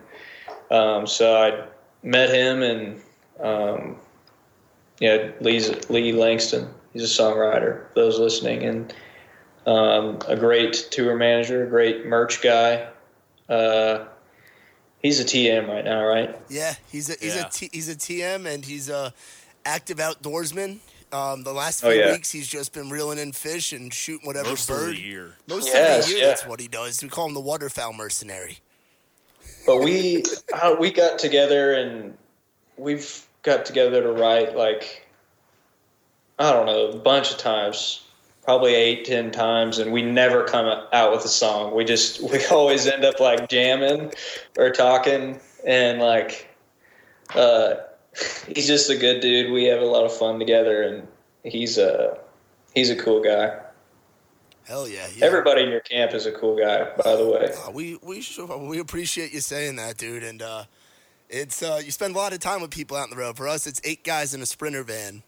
um, 0.70 1.06
so 1.06 1.36
I 1.42 1.66
met 2.02 2.28
him, 2.30 2.62
and 2.62 3.00
um, 3.40 3.96
yeah, 5.00 5.30
Lee's 5.40 5.88
Lee 5.88 6.12
Langston. 6.12 6.68
He's 6.92 7.04
a 7.04 7.22
songwriter. 7.22 7.86
Those 7.94 8.18
listening, 8.18 8.62
and 8.64 8.94
um, 9.66 10.18
a 10.28 10.36
great 10.36 10.88
tour 10.90 11.16
manager, 11.16 11.64
a 11.64 11.68
great 11.68 12.06
merch 12.06 12.42
guy. 12.42 12.86
Uh, 13.48 14.04
he's 15.00 15.20
a 15.20 15.24
TM 15.24 15.68
right 15.68 15.84
now, 15.84 16.04
right? 16.04 16.38
Yeah, 16.48 16.74
he's 16.90 17.08
a 17.10 17.14
he's 17.20 17.34
Yeah. 17.34 17.46
a 17.46 17.50
T, 17.50 17.70
he's 17.72 17.88
a 17.88 17.94
TM 17.96 18.46
and 18.46 18.64
he's 18.64 18.88
a 18.88 19.12
active 19.64 19.98
outdoorsman. 19.98 20.78
Um, 21.12 21.44
the 21.44 21.52
last 21.52 21.80
few 21.80 21.90
Oh, 21.90 21.92
yeah. 21.92 22.12
weeks, 22.12 22.30
he's 22.32 22.48
just 22.48 22.72
been 22.72 22.90
reeling 22.90 23.18
in 23.18 23.32
fish 23.32 23.72
and 23.72 23.92
shooting 23.94 24.26
whatever 24.26 24.48
Most 24.50 24.68
bird. 24.68 24.90
of 24.90 24.96
the 24.96 25.00
year. 25.02 25.34
Most 25.46 25.68
Yes, 25.68 26.00
of 26.00 26.04
the 26.06 26.10
year, 26.10 26.20
yeah. 26.22 26.28
that's 26.30 26.46
what 26.46 26.60
he 26.60 26.66
does. 26.66 27.02
We 27.02 27.08
call 27.08 27.26
him 27.28 27.34
the 27.34 27.40
waterfowl 27.40 27.92
mercenary. 27.92 28.58
But 29.66 29.78
we 29.78 30.22
uh, 30.52 30.76
we 30.78 30.90
got 30.90 31.18
together 31.18 31.72
and 31.74 32.16
we've 32.76 33.24
got 33.42 33.64
together 33.64 34.02
to 34.02 34.12
write 34.12 34.56
like 34.56 35.06
I 36.38 36.52
don't 36.52 36.66
know 36.66 36.88
a 36.88 36.96
bunch 36.96 37.30
of 37.30 37.38
times, 37.38 38.02
probably 38.42 38.74
eight 38.74 39.04
ten 39.04 39.30
times, 39.30 39.78
and 39.78 39.92
we 39.92 40.02
never 40.02 40.44
come 40.44 40.66
out 40.92 41.12
with 41.12 41.24
a 41.24 41.28
song. 41.28 41.74
We 41.74 41.84
just 41.84 42.20
we 42.30 42.44
always 42.46 42.86
end 42.86 43.04
up 43.04 43.20
like 43.20 43.48
jamming 43.48 44.12
or 44.58 44.70
talking 44.70 45.40
and 45.66 45.98
like 46.00 46.48
uh, 47.34 47.74
he's 48.46 48.66
just 48.66 48.90
a 48.90 48.96
good 48.96 49.20
dude. 49.20 49.52
We 49.52 49.64
have 49.64 49.80
a 49.80 49.86
lot 49.86 50.04
of 50.04 50.16
fun 50.16 50.38
together, 50.38 50.82
and 50.82 51.08
he's 51.42 51.78
a 51.78 52.18
he's 52.74 52.90
a 52.90 52.96
cool 52.96 53.22
guy. 53.22 53.60
Hell 54.66 54.88
yeah! 54.88 55.06
yeah. 55.14 55.26
Everybody 55.26 55.62
in 55.62 55.68
your 55.68 55.80
camp 55.80 56.14
is 56.14 56.26
a 56.26 56.32
cool 56.32 56.56
guy, 56.56 56.90
by 57.02 57.16
the 57.16 57.28
way. 57.28 57.52
Uh, 57.66 57.70
we 57.70 57.98
we 58.02 58.22
sure, 58.22 58.56
we 58.56 58.78
appreciate 58.78 59.32
you 59.32 59.40
saying 59.40 59.76
that, 59.76 59.98
dude. 59.98 60.22
And 60.22 60.40
uh, 60.40 60.64
it's 61.28 61.62
uh, 61.62 61.80
you 61.84 61.90
spend 61.90 62.14
a 62.14 62.18
lot 62.18 62.32
of 62.32 62.38
time 62.38 62.62
with 62.62 62.70
people 62.70 62.96
out 62.96 63.04
on 63.04 63.10
the 63.10 63.16
road. 63.16 63.36
For 63.36 63.46
us, 63.46 63.66
it's 63.66 63.80
eight 63.84 64.04
guys 64.04 64.32
in 64.32 64.40
a 64.40 64.46
sprinter 64.46 64.82
van, 64.82 65.22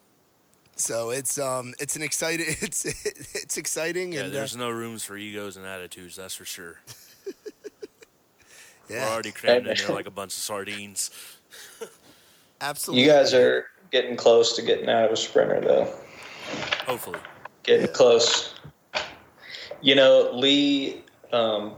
so 0.77 1.11
it's 1.11 1.39
um 1.39 1.75
it's 1.81 1.97
an 1.97 2.03
exciting 2.03 2.47
it's 2.49 2.85
it's 3.35 3.57
exciting 3.57 4.13
Yeah, 4.13 4.21
and 4.21 4.31
uh, 4.31 4.37
there's 4.37 4.57
no 4.57 4.71
rooms 4.71 5.05
for 5.05 5.17
egos 5.17 5.57
and 5.57 5.67
attitudes, 5.67 6.17
that's 6.17 6.35
for 6.35 6.45
sure. 6.45 6.81
We're 8.89 9.01
already 9.01 9.33
crammed 9.33 9.67
in 9.67 9.77
there 9.77 9.95
like 9.95 10.07
a 10.07 10.13
bunch 10.13 10.33
of 10.33 10.39
sardines. 10.39 11.11
absolutely. 12.61 13.05
You 13.05 13.11
guys 13.11 13.35
are 13.35 13.67
getting 13.91 14.17
close 14.17 14.55
to 14.57 14.63
getting 14.63 14.89
out 14.89 15.05
of 15.05 15.13
a 15.13 15.17
sprinter, 15.17 15.61
though. 15.61 15.93
Hopefully. 16.87 17.19
Getting 17.63 17.89
close. 17.89 18.55
You 19.81 19.95
know, 19.95 20.31
Lee. 20.33 21.03
Um, 21.33 21.75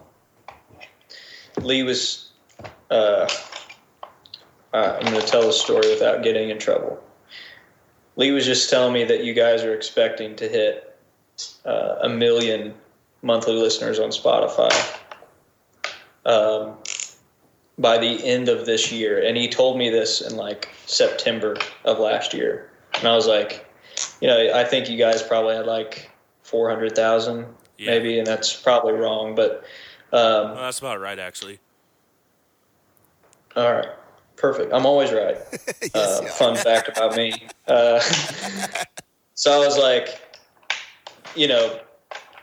Lee 1.61 1.83
was. 1.83 2.33
Uh, 2.91 3.29
uh, 4.73 4.99
I'm 5.01 5.13
going 5.13 5.21
to 5.21 5.27
tell 5.27 5.43
the 5.43 5.53
story 5.53 5.89
without 5.89 6.23
getting 6.23 6.51
in 6.51 6.59
trouble. 6.59 7.03
Lee 8.17 8.33
was 8.33 8.45
just 8.45 8.69
telling 8.69 8.93
me 8.93 9.05
that 9.05 9.25
you 9.25 9.33
guys 9.33 9.63
are 9.63 9.75
expecting 9.75 10.37
to 10.37 10.49
hit 10.49 10.99
uh, 11.65 11.97
a 12.03 12.09
million 12.09 12.75
monthly 13.23 13.55
listeners 13.55 13.99
on 13.99 14.11
Spotify 14.11 14.71
um, 16.29 16.77
by 17.79 17.97
the 17.99 18.25
end 18.25 18.49
of 18.49 18.67
this 18.67 18.91
year, 18.91 19.23
and 19.25 19.37
he 19.37 19.49
told 19.49 19.79
me 19.79 19.89
this 19.91 20.21
in 20.21 20.37
like 20.37 20.69
September 20.87 21.57
of 21.85 21.99
last 21.99 22.35
year, 22.35 22.71
and 22.95 23.07
I 23.07 23.15
was 23.15 23.27
like, 23.27 23.67
you 24.21 24.29
know, 24.29 24.53
I 24.55 24.65
think 24.65 24.89
you 24.91 24.99
guys 24.99 25.23
probably 25.23 25.55
had 25.57 25.67
like 25.67 26.11
four 26.43 26.69
hundred 26.69 26.95
thousand, 26.97 27.47
Yeah. 27.79 27.91
maybe, 27.91 28.19
and 28.19 28.27
that's 28.27 28.53
probably 28.55 28.95
wrong, 28.95 29.35
but 29.35 29.65
um, 30.13 30.53
Well, 30.53 30.55
that's 30.57 30.79
about 30.81 31.01
right, 31.01 31.19
actually. 31.19 31.61
all 33.57 33.73
right, 33.73 33.89
perfect. 34.37 34.73
I'm 34.73 34.87
always 34.87 35.13
right. 35.13 35.39
Yes, 35.95 36.21
uh, 36.21 36.23
fun 36.25 36.57
fact 36.57 36.89
about 36.89 37.17
me. 37.17 37.49
Uh, 37.67 37.99
so 39.35 39.53
I 39.53 39.59
was 39.65 39.79
like, 39.79 40.21
you 41.35 41.49
know, 41.49 41.81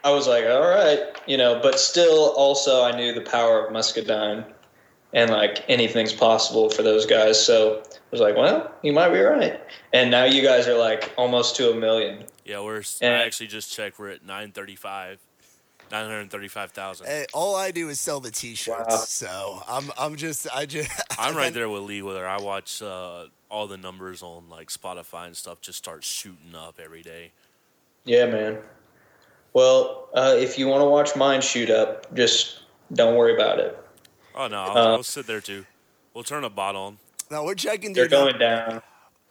I 0.03 0.09
was 0.11 0.27
like, 0.27 0.45
all 0.45 0.67
right, 0.67 0.99
you 1.27 1.37
know, 1.37 1.59
but 1.61 1.79
still, 1.79 2.31
also, 2.35 2.83
I 2.83 2.95
knew 2.95 3.13
the 3.13 3.21
power 3.21 3.65
of 3.65 3.71
Muscadine 3.73 4.45
and 5.15 5.31
like 5.31 5.63
anything's 5.67 6.13
possible 6.13 6.69
for 6.69 6.83
those 6.83 7.07
guys. 7.07 7.43
So 7.43 7.81
I 7.81 7.97
was 8.11 8.21
like, 8.21 8.35
well, 8.37 8.71
you 8.83 8.93
might 8.93 9.09
be 9.09 9.19
right. 9.19 9.59
And 9.93 10.11
now 10.11 10.25
you 10.25 10.43
guys 10.43 10.67
are 10.67 10.77
like 10.77 11.11
almost 11.17 11.55
to 11.55 11.71
a 11.71 11.75
million. 11.75 12.25
Yeah, 12.45 12.61
we're. 12.61 12.83
And- 13.01 13.13
I 13.15 13.23
actually 13.23 13.47
just 13.47 13.73
checked. 13.73 13.97
We're 13.97 14.09
at 14.09 14.21
935, 14.23 15.17
935,000. 15.91 17.05
Hey, 17.07 17.25
all 17.33 17.55
I 17.55 17.71
do 17.71 17.89
is 17.89 17.99
sell 17.99 18.19
the 18.19 18.31
T-shirts, 18.31 18.87
Wow. 18.89 18.95
so 18.97 19.63
I'm 19.67 19.91
I'm 19.97 20.15
just 20.15 20.47
I 20.53 20.65
just 20.65 20.91
I'm 21.19 21.35
right 21.35 21.53
there 21.53 21.69
with 21.69 21.83
Lee 21.83 22.01
Willer. 22.01 22.27
I 22.27 22.39
watch 22.39 22.81
uh, 22.81 23.25
all 23.49 23.67
the 23.67 23.77
numbers 23.77 24.21
on 24.21 24.49
like 24.49 24.69
Spotify 24.69 25.27
and 25.27 25.35
stuff 25.35 25.61
just 25.61 25.77
start 25.77 26.03
shooting 26.03 26.55
up 26.55 26.79
every 26.83 27.01
day. 27.01 27.31
Yeah, 28.03 28.25
man. 28.27 28.57
Well, 29.53 30.09
uh, 30.13 30.35
if 30.37 30.59
you 30.59 30.67
want 30.67 30.81
to 30.81 30.85
watch 30.85 31.15
mine 31.15 31.41
shoot 31.41 31.69
up, 31.69 32.13
just 32.13 32.59
don't 32.93 33.15
worry 33.15 33.33
about 33.33 33.59
it. 33.59 33.79
Oh 34.35 34.47
no, 34.47 34.57
I'll, 34.57 34.77
Uh, 34.77 34.91
I'll 34.97 35.03
sit 35.03 35.27
there 35.27 35.41
too. 35.41 35.65
We'll 36.13 36.23
turn 36.23 36.43
a 36.43 36.49
bot 36.49 36.75
on. 36.75 36.97
Now 37.31 37.43
we're 37.45 37.55
checking, 37.55 37.93
They're 37.93 38.05
dude. 38.05 38.11
going 38.11 38.37
down. 38.37 38.81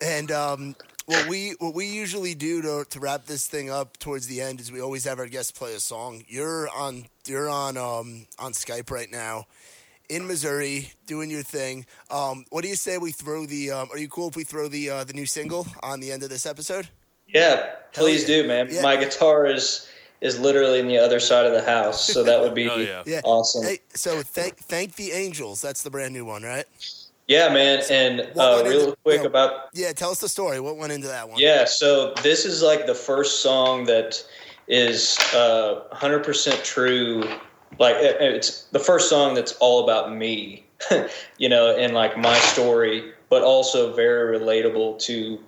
And 0.02 0.30
um, 0.32 0.76
what 1.06 1.28
we 1.28 1.54
what 1.58 1.74
we 1.74 1.86
usually 1.86 2.34
do 2.34 2.62
to 2.62 2.84
to 2.90 3.00
wrap 3.00 3.26
this 3.26 3.46
thing 3.46 3.70
up 3.70 3.98
towards 3.98 4.26
the 4.26 4.40
end 4.40 4.60
is 4.60 4.72
we 4.72 4.80
always 4.80 5.04
have 5.04 5.18
our 5.18 5.26
guests 5.26 5.52
play 5.52 5.74
a 5.74 5.80
song. 5.80 6.24
You're 6.26 6.68
on 6.70 7.06
you're 7.26 7.48
on 7.48 7.76
um 7.76 8.26
on 8.38 8.52
Skype 8.52 8.90
right 8.90 9.10
now 9.10 9.46
in 10.10 10.26
Missouri 10.26 10.90
doing 11.06 11.30
your 11.30 11.42
thing. 11.42 11.86
Um, 12.10 12.44
what 12.50 12.62
do 12.62 12.68
you 12.68 12.76
say 12.76 12.98
we 12.98 13.12
throw 13.12 13.46
the? 13.46 13.70
Um, 13.70 13.88
are 13.92 13.98
you 13.98 14.08
cool 14.08 14.28
if 14.28 14.36
we 14.36 14.44
throw 14.44 14.68
the 14.68 14.90
uh, 14.90 15.04
the 15.04 15.12
new 15.14 15.26
single 15.26 15.66
on 15.82 16.00
the 16.00 16.10
end 16.12 16.22
of 16.22 16.30
this 16.30 16.46
episode? 16.46 16.88
Yeah, 17.26 17.70
please 17.92 18.28
yeah. 18.28 18.42
do, 18.42 18.48
man. 18.48 18.68
Yeah. 18.70 18.82
My 18.82 18.96
guitar 18.96 19.46
is 19.46 19.88
is 20.24 20.40
literally 20.40 20.80
in 20.80 20.88
the 20.88 20.96
other 20.98 21.20
side 21.20 21.44
of 21.44 21.52
the 21.52 21.62
house, 21.62 22.02
so 22.02 22.24
that 22.24 22.40
would 22.40 22.54
be 22.54 22.68
Oh, 22.70 22.76
yeah. 22.78 23.02
Yeah. 23.06 23.20
awesome. 23.24 23.62
Hey, 23.62 23.80
so 23.94 24.22
thank 24.22 24.56
thank 24.56 24.96
the 24.96 25.12
angels. 25.12 25.60
That's 25.60 25.82
the 25.82 25.90
brand 25.90 26.14
new 26.14 26.24
one, 26.24 26.42
right? 26.42 26.64
Yeah, 27.28 27.52
man. 27.52 27.82
And 27.90 28.20
uh, 28.36 28.62
real 28.66 28.80
into- 28.80 28.96
quick 29.04 29.20
yeah. 29.20 29.26
about 29.26 29.68
Yeah. 29.74 29.92
Tell 29.92 30.10
us 30.10 30.20
the 30.20 30.28
story. 30.28 30.60
What 30.60 30.76
went 30.78 30.92
into 30.92 31.06
that 31.08 31.28
one? 31.28 31.38
yeah. 31.38 31.66
So 31.66 32.14
this 32.22 32.44
is 32.46 32.62
like 32.62 32.86
the 32.86 32.94
first 32.94 33.42
song 33.42 33.84
that 33.84 34.24
is 34.66 35.18
uh, 35.34 35.82
100% 35.92 36.64
true. 36.64 37.22
Like 37.78 37.96
it's 37.98 38.64
the 38.64 38.78
first 38.78 39.10
song 39.10 39.34
that's 39.34 39.52
all 39.60 39.84
about 39.84 40.14
me, 40.14 40.64
you 41.38 41.48
know, 41.50 41.76
and 41.76 41.92
like 41.92 42.16
my 42.16 42.38
story, 42.38 43.12
but 43.28 43.42
also 43.42 43.92
very 43.94 44.38
relatable 44.38 44.98
to. 45.00 45.38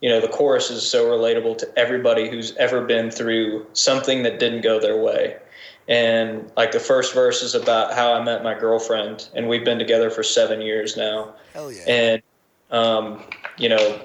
You 0.00 0.10
know, 0.10 0.20
the 0.20 0.28
chorus 0.28 0.70
is 0.70 0.88
so 0.88 1.06
relatable 1.06 1.58
to 1.58 1.78
everybody 1.78 2.28
who's 2.28 2.54
ever 2.56 2.84
been 2.84 3.10
through 3.10 3.66
something 3.72 4.22
that 4.24 4.38
didn't 4.38 4.60
go 4.60 4.78
their 4.78 4.96
way. 4.96 5.36
And 5.88 6.50
like 6.56 6.72
the 6.72 6.80
first 6.80 7.14
verse 7.14 7.42
is 7.42 7.54
about 7.54 7.94
how 7.94 8.12
I 8.12 8.22
met 8.22 8.42
my 8.42 8.58
girlfriend, 8.58 9.28
and 9.34 9.48
we've 9.48 9.64
been 9.64 9.78
together 9.78 10.10
for 10.10 10.22
seven 10.22 10.60
years 10.60 10.96
now. 10.96 11.34
Hell 11.54 11.72
yeah. 11.72 11.84
and 11.86 12.22
um, 12.70 13.22
you 13.56 13.68
know 13.68 14.00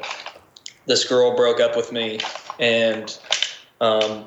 this 0.85 1.07
girl 1.07 1.35
broke 1.35 1.59
up 1.59 1.75
with 1.75 1.91
me 1.91 2.19
and 2.59 3.17
um, 3.79 4.25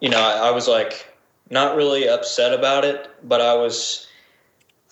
you 0.00 0.08
know 0.08 0.20
I, 0.20 0.48
I 0.48 0.50
was 0.52 0.68
like 0.68 1.16
not 1.50 1.76
really 1.76 2.08
upset 2.08 2.52
about 2.52 2.84
it, 2.84 3.08
but 3.22 3.40
I 3.40 3.54
was 3.54 4.06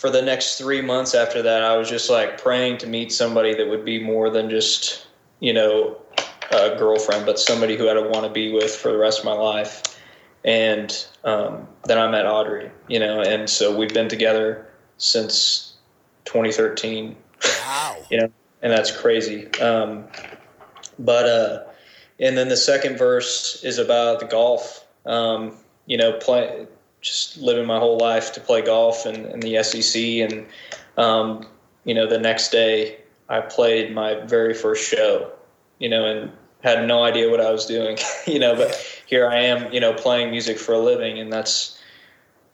for 0.04 0.10
the 0.10 0.20
next 0.20 0.58
three 0.58 0.82
months 0.82 1.14
after 1.14 1.40
that, 1.40 1.62
I 1.62 1.78
was 1.78 1.88
just 1.88 2.10
like 2.10 2.36
praying 2.36 2.76
to 2.76 2.86
meet 2.86 3.10
somebody 3.10 3.54
that 3.54 3.66
would 3.66 3.86
be 3.86 3.98
more 3.98 4.28
than 4.28 4.50
just, 4.50 5.06
you 5.40 5.54
know, 5.54 5.96
a 6.50 6.76
girlfriend, 6.76 7.24
but 7.24 7.38
somebody 7.38 7.74
who 7.74 7.88
I'd 7.88 7.96
want 8.10 8.26
to 8.26 8.28
be 8.28 8.52
with 8.52 8.70
for 8.70 8.92
the 8.92 8.98
rest 8.98 9.20
of 9.20 9.24
my 9.24 9.32
life. 9.32 9.98
And 10.44 10.94
um, 11.24 11.66
then 11.86 11.96
I 11.96 12.10
met 12.10 12.26
Audrey, 12.26 12.70
you 12.86 12.98
know, 12.98 13.22
and 13.22 13.48
so 13.48 13.74
we've 13.74 13.94
been 13.94 14.10
together 14.10 14.68
since 14.98 15.72
2013. 16.26 17.16
Wow. 17.42 17.96
you 18.10 18.18
know, 18.18 18.28
and 18.60 18.70
that's 18.70 18.94
crazy. 18.94 19.50
Um, 19.62 20.04
but 20.98 21.26
uh, 21.26 21.62
and 22.20 22.36
then 22.36 22.48
the 22.50 22.58
second 22.58 22.98
verse 22.98 23.64
is 23.64 23.78
about 23.78 24.20
the 24.20 24.26
golf. 24.26 24.86
Um, 25.06 25.56
you 25.86 25.96
know, 25.96 26.12
play 26.12 26.66
just 27.04 27.36
living 27.36 27.66
my 27.66 27.78
whole 27.78 27.98
life 27.98 28.32
to 28.32 28.40
play 28.40 28.62
golf 28.62 29.04
and, 29.04 29.26
and 29.26 29.42
the 29.42 29.62
SEC, 29.62 30.02
and 30.02 30.46
um, 30.96 31.46
you 31.84 31.94
know, 31.94 32.06
the 32.06 32.18
next 32.18 32.50
day 32.50 32.98
I 33.28 33.40
played 33.40 33.94
my 33.94 34.14
very 34.14 34.54
first 34.54 34.88
show. 34.88 35.30
You 35.78 35.88
know, 35.90 36.06
and 36.06 36.32
had 36.62 36.88
no 36.88 37.04
idea 37.04 37.30
what 37.30 37.40
I 37.40 37.50
was 37.50 37.66
doing. 37.66 37.98
you 38.26 38.38
know, 38.38 38.56
but 38.56 38.74
here 39.06 39.28
I 39.28 39.36
am. 39.36 39.72
You 39.72 39.80
know, 39.80 39.92
playing 39.92 40.30
music 40.30 40.58
for 40.58 40.72
a 40.72 40.78
living, 40.78 41.18
and 41.18 41.32
that's 41.32 41.78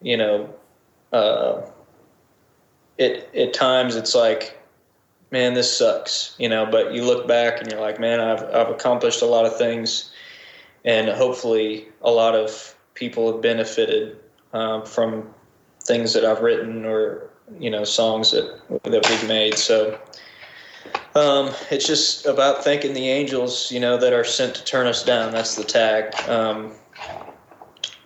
you 0.03 0.17
know, 0.17 0.53
uh, 1.13 1.63
it 2.99 3.31
at 3.35 3.55
times 3.55 3.97
it's 3.97 4.15
like 4.15 4.59
man, 5.31 5.55
this 5.55 5.77
sucks, 5.77 6.35
you 6.39 6.49
know, 6.49 6.67
but 6.67 6.93
you 6.93 7.05
look 7.05 7.29
back 7.29 7.61
and 7.61 7.71
you're 7.71 7.81
like, 7.81 8.01
man, 8.01 8.19
I've, 8.19 8.43
I've 8.53 8.69
accomplished 8.69 9.23
a 9.23 9.27
lot 9.27 9.47
of 9.47 9.57
things 9.57 10.11
and 10.85 11.09
hopefully 11.09 11.87
a 12.03 12.11
lot 12.11 12.35
of 12.35 12.75
people 12.95 13.33
have 13.33 13.43
benefited 13.43 14.19
um, 14.53 14.85
from 14.85 15.29
things 15.85 16.13
that 16.15 16.25
I've 16.25 16.41
written 16.41 16.85
or, 16.85 17.31
you 17.59 17.71
know, 17.71 17.85
songs 17.85 18.33
that, 18.33 18.61
that 18.85 19.09
we've 19.09 19.29
made. 19.29 19.55
So 19.55 19.99
um, 21.15 21.51
it's 21.71 21.87
just 21.87 22.27
about 22.27 22.65
thanking 22.65 22.95
the 22.95 23.09
angels, 23.09 23.71
you 23.73 23.81
know, 23.81 23.97
that 23.97 24.13
are 24.13 24.25
sent 24.25 24.55
to 24.57 24.65
turn 24.65 24.87
us 24.87 25.05
down. 25.05 25.33
That's 25.33 25.57
the 25.57 25.65
tag. 25.65 26.15
Um, 26.29 26.73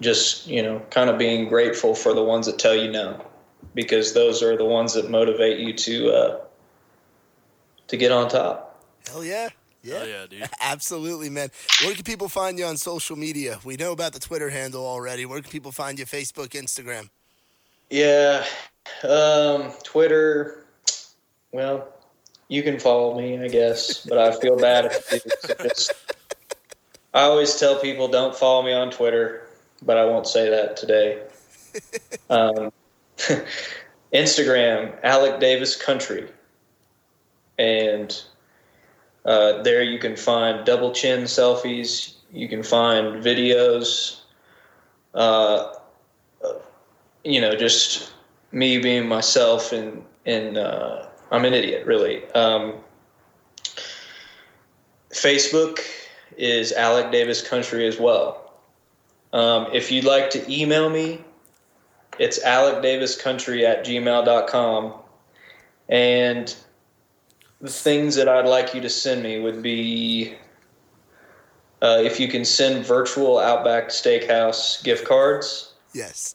just, 0.01 0.47
you 0.47 0.62
know, 0.62 0.80
kind 0.90 1.11
of 1.11 1.18
being 1.18 1.49
grateful 1.49 1.95
for 1.95 2.14
the 2.14 2.22
ones 2.22 2.47
that 2.47 2.59
tell 2.59 2.74
you 2.74 2.90
no, 2.90 3.24
because 3.74 4.14
those 4.14 4.42
are 4.42 4.57
the 4.57 4.64
ones 4.64 4.95
that 4.95 5.11
motivate 5.11 5.59
you 5.59 5.72
to, 5.72 6.11
uh, 6.11 6.40
to 7.88 7.97
get 7.97 8.12
on 8.12 8.28
top. 8.28 8.82
Hell 9.07 9.24
yeah. 9.24 9.49
Yeah. 9.85 9.99
Hell 9.99 10.09
yeah, 10.09 10.26
dude. 10.28 10.49
Absolutely, 10.61 11.28
man. 11.28 11.51
Where 11.85 11.95
can 11.95 12.05
people 12.05 12.28
find 12.28 12.59
you 12.59 12.64
on 12.64 12.76
social 12.76 13.16
media? 13.16 13.59
We 13.64 13.76
know 13.76 13.93
about 13.93 14.14
the 14.14 14.18
Twitter 14.18 14.49
handle 14.49 14.85
already. 14.85 15.26
Where 15.26 15.41
can 15.43 15.51
people 15.51 15.72
find 15.72 15.99
you? 15.99 16.07
Facebook, 16.07 16.49
Instagram? 16.49 17.11
Yeah. 17.91 18.45
Um, 19.03 19.72
Twitter. 19.85 20.64
Well, 21.53 21.89
you 22.49 22.62
can 22.62 22.80
follow 22.80 23.16
me, 23.16 23.39
I 23.39 23.49
guess, 23.49 24.05
but 24.07 24.18
I 24.18 24.32
feel 24.41 24.57
bad 24.57 24.87
if 24.87 25.12
you 25.12 25.20
do. 25.20 25.68
Just, 25.68 25.93
I 27.12 27.22
always 27.22 27.59
tell 27.61 27.78
people 27.78 28.09
don't 28.09 28.35
follow 28.35 28.62
me 28.62 28.72
on 28.72 28.91
Twitter, 28.91 29.47
but 29.82 29.99
I 29.99 30.05
won't 30.07 30.26
say 30.26 30.51
that 30.51 30.76
today. 30.76 31.22
Um, 32.30 32.72
Instagram, 34.12 34.97
Alec 35.03 35.41
Davis 35.41 35.74
Country 35.74 36.28
and 37.59 38.22
uh, 39.25 39.62
there 39.62 39.83
you 39.83 39.99
can 39.99 40.16
find 40.16 40.64
double 40.64 40.93
chin 40.93 41.22
selfies. 41.22 42.14
You 42.33 42.49
can 42.49 42.62
find 42.62 43.22
videos. 43.22 44.20
Uh, 45.14 45.72
you 47.25 47.41
know, 47.41 47.55
just 47.55 48.12
me 48.53 48.79
being 48.79 49.09
myself, 49.09 49.72
and 49.72 50.05
and 50.27 50.59
uh, 50.59 51.07
I'm 51.31 51.45
an 51.45 51.55
idiot, 51.55 51.87
really. 51.87 52.25
Um, 52.33 52.75
Facebook 55.11 55.81
is 56.37 56.72
Alec 56.72 57.12
Davis 57.12 57.47
Country 57.47 57.87
as 57.87 57.99
well. 57.99 58.53
Um, 59.33 59.68
if 59.72 59.91
you'd 59.91 60.05
like 60.05 60.31
to 60.31 60.53
email 60.53 60.91
me, 60.91 61.25
it's 62.18 62.39
alecdaviscountry 62.45 63.64
at 63.64 63.85
gmail.com. 63.85 64.95
And 65.89 66.57
the 67.65 67.71
things 67.71 68.15
that 68.15 68.29
I'd 68.29 68.45
like 68.45 68.75
you 68.75 68.83
to 68.83 68.91
send 68.91 69.23
me 69.23 69.41
would 69.41 69.62
be 69.62 70.35
uh, 71.81 71.99
if 72.03 72.21
you 72.21 72.29
can 72.29 72.45
send 72.45 72.85
virtual 72.85 73.39
Outback 73.39 73.89
Steakhouse 73.89 74.85
gift 74.85 75.09
cards. 75.09 75.73
Yes. 75.95 76.35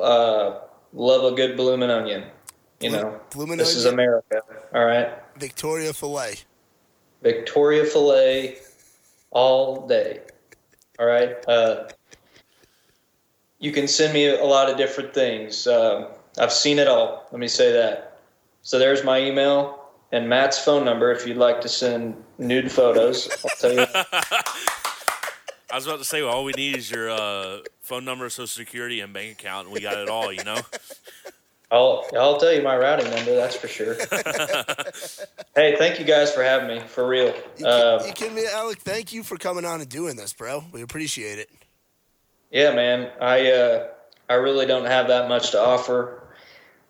Uh, 0.00 0.60
love 0.92 1.32
a 1.32 1.34
good 1.34 1.56
bloomin' 1.56 1.90
onion. 1.90 2.22
You 2.78 2.90
know, 2.90 3.20
bloomin' 3.32 3.58
this 3.58 3.74
is. 3.74 3.86
America. 3.86 4.42
All 4.72 4.84
right, 4.84 5.10
Victoria 5.36 5.92
Filet. 5.92 6.36
Victoria 7.22 7.84
filet 7.84 8.58
all 9.32 9.88
day. 9.88 10.20
All 11.00 11.06
right. 11.06 11.36
Uh, 11.48 11.88
you 13.58 13.72
can 13.72 13.88
send 13.88 14.14
me 14.14 14.28
a 14.28 14.44
lot 14.44 14.70
of 14.70 14.76
different 14.78 15.12
things. 15.12 15.66
Um, 15.66 16.06
I've 16.38 16.52
seen 16.52 16.78
it 16.78 16.86
all. 16.86 17.26
Let 17.32 17.40
me 17.40 17.48
say 17.48 17.72
that. 17.72 18.20
So 18.62 18.78
there's 18.78 19.02
my 19.02 19.20
email 19.20 19.79
and 20.12 20.28
Matt's 20.28 20.58
phone 20.58 20.84
number 20.84 21.12
if 21.12 21.26
you'd 21.26 21.36
like 21.36 21.60
to 21.62 21.68
send 21.68 22.22
nude 22.38 22.70
photos. 22.70 23.28
I'll 23.44 23.50
tell 23.58 23.72
you. 23.72 23.86
I 25.72 25.76
was 25.76 25.86
about 25.86 25.98
to 25.98 26.04
say, 26.04 26.20
well, 26.22 26.32
all 26.34 26.44
we 26.44 26.52
need 26.52 26.76
is 26.76 26.90
your 26.90 27.10
uh, 27.10 27.58
phone 27.80 28.04
number, 28.04 28.28
social 28.28 28.46
security, 28.48 29.00
and 29.00 29.12
bank 29.12 29.32
account, 29.38 29.66
and 29.66 29.74
we 29.74 29.80
got 29.80 29.98
it 29.98 30.08
all. 30.08 30.32
You 30.32 30.42
know. 30.44 30.58
I'll 31.72 32.04
I'll 32.18 32.38
tell 32.38 32.52
you 32.52 32.62
my 32.62 32.76
routing 32.76 33.08
number. 33.10 33.36
That's 33.36 33.54
for 33.54 33.68
sure. 33.68 33.94
hey, 35.54 35.76
thank 35.76 36.00
you 36.00 36.04
guys 36.04 36.32
for 36.32 36.42
having 36.42 36.66
me. 36.66 36.80
For 36.88 37.06
real. 37.06 37.32
You, 37.58 37.66
Uh, 37.66 38.02
you 38.04 38.12
kidding 38.12 38.34
me, 38.34 38.44
Alec? 38.52 38.78
Thank 38.80 39.12
you 39.12 39.22
for 39.22 39.36
coming 39.36 39.64
on 39.64 39.80
and 39.80 39.88
doing 39.88 40.16
this, 40.16 40.32
bro. 40.32 40.64
We 40.72 40.82
appreciate 40.82 41.38
it. 41.38 41.48
yeah, 42.50 42.74
man. 42.74 43.12
I 43.20 43.52
uh, 43.52 43.86
I 44.28 44.34
really 44.34 44.66
don't 44.66 44.86
have 44.86 45.06
that 45.06 45.28
much 45.28 45.52
to 45.52 45.60
offer. 45.60 46.29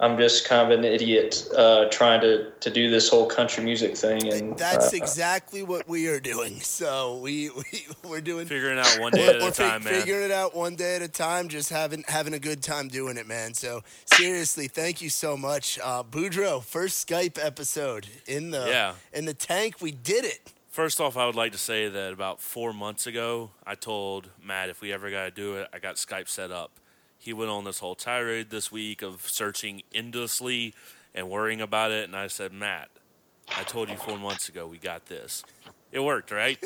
I'm 0.02 0.16
just 0.16 0.48
kind 0.48 0.72
of 0.72 0.78
an 0.78 0.84
idiot 0.84 1.46
uh, 1.54 1.84
trying 1.90 2.22
to, 2.22 2.50
to 2.60 2.70
do 2.70 2.90
this 2.90 3.10
whole 3.10 3.26
country 3.26 3.62
music 3.62 3.96
thing, 3.98 4.32
and 4.32 4.56
That's 4.56 4.94
uh, 4.94 4.96
exactly 4.96 5.62
what 5.62 5.86
we 5.86 6.08
are 6.08 6.18
doing. 6.20 6.58
So 6.60 7.18
we, 7.18 7.50
we 7.50 7.86
we're 8.08 8.22
doing 8.22 8.46
Figuring 8.46 8.78
out 8.78 8.98
one 8.98 9.12
day 9.12 9.28
at 9.28 9.42
we're 9.42 9.48
a 9.48 9.52
fi- 9.52 9.68
time, 9.68 9.84
man. 9.84 9.92
figuring 9.92 10.24
it 10.24 10.30
out 10.30 10.56
one 10.56 10.74
day 10.74 10.96
at 10.96 11.02
a 11.02 11.08
time. 11.08 11.48
Just 11.48 11.68
having 11.68 12.02
having 12.08 12.32
a 12.32 12.38
good 12.38 12.62
time 12.62 12.88
doing 12.88 13.18
it, 13.18 13.26
man. 13.26 13.52
So 13.52 13.82
seriously, 14.06 14.68
thank 14.68 15.02
you 15.02 15.10
so 15.10 15.36
much, 15.36 15.78
uh, 15.84 16.02
Boudreaux. 16.02 16.64
First 16.64 17.06
Skype 17.06 17.38
episode 17.44 18.06
in 18.26 18.50
the 18.52 18.66
Yeah. 18.68 18.94
in 19.12 19.26
the 19.26 19.34
tank. 19.34 19.76
We 19.82 19.92
did 19.92 20.24
it. 20.24 20.52
First 20.70 21.00
off, 21.00 21.16
I 21.18 21.26
would 21.26 21.34
like 21.34 21.52
to 21.52 21.58
say 21.58 21.88
that 21.88 22.12
about 22.12 22.40
four 22.40 22.72
months 22.72 23.06
ago, 23.06 23.50
I 23.66 23.74
told 23.74 24.28
Matt 24.42 24.70
if 24.70 24.80
we 24.80 24.92
ever 24.92 25.10
got 25.10 25.24
to 25.24 25.30
do 25.30 25.56
it, 25.56 25.68
I 25.74 25.78
got 25.78 25.96
Skype 25.96 26.28
set 26.28 26.50
up. 26.50 26.70
He 27.22 27.34
went 27.34 27.50
on 27.50 27.64
this 27.64 27.78
whole 27.80 27.94
tirade 27.94 28.48
this 28.48 28.72
week 28.72 29.02
of 29.02 29.28
searching 29.28 29.82
endlessly 29.94 30.74
and 31.14 31.28
worrying 31.28 31.60
about 31.60 31.90
it, 31.90 32.04
and 32.04 32.16
I 32.16 32.28
said, 32.28 32.50
Matt, 32.50 32.88
I 33.58 33.62
told 33.62 33.90
you 33.90 33.96
four 33.96 34.18
months 34.18 34.48
ago 34.48 34.66
we 34.66 34.78
got 34.78 35.04
this. 35.06 35.44
It 35.92 36.00
worked, 36.00 36.30
right? 36.30 36.56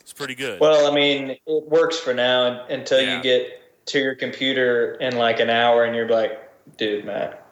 It's 0.00 0.12
pretty 0.12 0.34
good. 0.34 0.60
Well, 0.60 0.90
I 0.90 0.94
mean, 0.94 1.30
it 1.46 1.68
works 1.68 1.98
for 1.98 2.12
now 2.12 2.66
until 2.66 3.00
Yeah. 3.00 3.16
you 3.16 3.22
get 3.22 3.62
to 3.86 3.98
your 3.98 4.14
computer 4.14 4.94
in 5.00 5.16
like 5.16 5.40
an 5.40 5.48
hour, 5.48 5.84
and 5.84 5.96
you're 5.96 6.08
like, 6.08 6.38
dude, 6.76 7.06
Matt, 7.06 7.46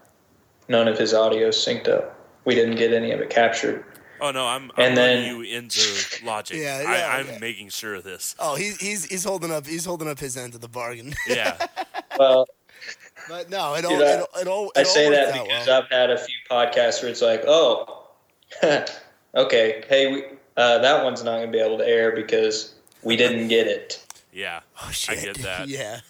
none 0.68 0.88
of 0.88 0.98
his 0.98 1.14
audio 1.14 1.48
synced 1.48 1.88
up. 1.88 2.18
We 2.44 2.54
didn't 2.54 2.74
get 2.76 2.92
any 2.92 3.12
of 3.12 3.20
it 3.20 3.30
captured. 3.30 3.84
oh 4.20 4.30
no, 4.32 4.46
I'm, 4.46 4.70
I'm 4.76 4.84
and 4.88 4.96
then- 4.96 5.22
running 5.30 5.46
you 5.48 5.56
into 5.56 6.24
logic. 6.26 6.58
Yeah, 6.58 6.84
I, 6.86 6.92
yeah, 6.98 7.08
I'm 7.16 7.26
yeah. 7.28 7.38
making 7.38 7.70
sure 7.70 7.94
of 7.94 8.04
this. 8.04 8.34
Oh, 8.38 8.56
he's 8.56 8.76
he's 8.78 9.04
he's 9.06 9.24
holding 9.24 9.50
up 9.50 9.66
he's 9.66 9.84
holding 9.86 10.08
up 10.08 10.18
his 10.18 10.36
end 10.36 10.54
of 10.54 10.60
the 10.60 10.68
bargain. 10.68 11.14
Yeah, 11.28 11.56
Well, 12.18 12.46
but 13.28 13.48
no, 13.50 13.74
it 13.74 13.84
all 13.84 13.90
Dude, 13.98 14.02
I- 14.02 14.12
it, 14.14 14.20
all- 14.20 14.40
it 14.40 14.46
all 14.48 14.64
it 14.70 14.78
I 14.78 14.80
all 14.80 14.86
say 14.86 15.10
that 15.10 15.32
because 15.32 15.66
well. 15.66 15.82
I've 15.82 15.90
had 15.90 16.10
a 16.10 16.18
few 16.18 16.34
podcasts 16.50 17.02
where 17.02 17.10
it's 17.10 17.22
like, 17.22 17.44
oh, 17.46 18.08
okay, 19.34 19.84
hey, 19.88 20.12
we, 20.12 20.24
uh, 20.56 20.78
that 20.78 21.04
one's 21.04 21.22
not 21.22 21.36
going 21.38 21.46
to 21.46 21.52
be 21.52 21.60
able 21.62 21.78
to 21.78 21.86
air 21.86 22.12
because 22.14 22.74
we 23.02 23.16
didn't 23.16 23.48
get 23.48 23.66
it. 23.66 24.04
yeah. 24.32 24.60
Oh, 24.84 24.90
I 25.08 25.14
get 25.14 25.36
that. 25.38 25.68
yeah. 25.68 26.00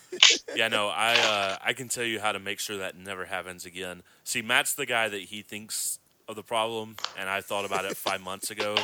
Yeah, 0.54 0.68
no, 0.68 0.88
I 0.88 1.12
uh, 1.14 1.56
I 1.62 1.72
can 1.74 1.88
tell 1.88 2.04
you 2.04 2.20
how 2.20 2.32
to 2.32 2.38
make 2.38 2.58
sure 2.58 2.78
that 2.78 2.96
never 2.96 3.26
happens 3.26 3.66
again. 3.66 4.02
See, 4.24 4.40
Matt's 4.42 4.72
the 4.74 4.86
guy 4.86 5.08
that 5.10 5.20
he 5.22 5.42
thinks 5.42 5.98
of 6.28 6.36
the 6.36 6.42
problem, 6.42 6.96
and 7.18 7.28
I 7.28 7.40
thought 7.42 7.64
about 7.66 7.84
it 7.84 7.96
five 7.96 8.20
months 8.22 8.50
ago 8.50 8.76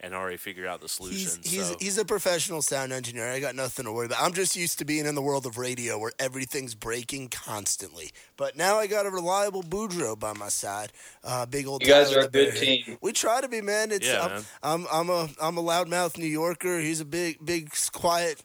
and 0.00 0.14
already 0.14 0.36
figured 0.36 0.66
out 0.66 0.80
the 0.80 0.88
solution. 0.88 1.40
he's 1.42 1.68
so 1.68 1.76
he's 1.80 1.98
a 1.98 2.04
professional 2.04 2.62
sound 2.62 2.92
engineer. 2.92 3.30
I 3.30 3.40
got 3.40 3.54
nothing 3.54 3.86
to 3.86 3.92
worry 3.92 4.06
about. 4.06 4.22
I'm 4.22 4.32
just 4.32 4.56
used 4.56 4.78
to 4.78 4.84
being 4.84 5.06
in 5.06 5.14
the 5.14 5.22
world 5.22 5.46
of 5.46 5.56
radio 5.56 5.98
where 5.98 6.12
everything's 6.18 6.74
breaking 6.74 7.28
constantly. 7.28 8.10
But 8.36 8.56
now 8.56 8.76
I 8.78 8.86
got 8.86 9.06
a 9.06 9.10
reliable 9.10 9.62
Boudreaux 9.62 10.18
by 10.18 10.32
my 10.34 10.48
side. 10.48 10.92
Uh, 11.24 11.46
big 11.46 11.66
old. 11.66 11.82
You 11.82 11.88
guys 11.88 12.14
are 12.14 12.20
a 12.20 12.28
good 12.28 12.32
the 12.32 12.44
Bear. 12.44 12.52
team. 12.52 12.98
We 13.00 13.12
try 13.12 13.40
to 13.40 13.48
be, 13.48 13.60
man. 13.60 13.90
It's 13.90 14.06
Yeah, 14.06 14.22
I'm, 14.22 14.30
man. 14.30 14.44
I'm 14.62 14.86
I'm 14.92 15.10
a 15.10 15.28
I'm 15.40 15.58
a 15.58 15.62
loudmouth 15.62 16.18
New 16.18 16.26
Yorker. 16.26 16.80
He's 16.80 17.00
a 17.00 17.06
big 17.06 17.44
big 17.44 17.72
quiet 17.92 18.42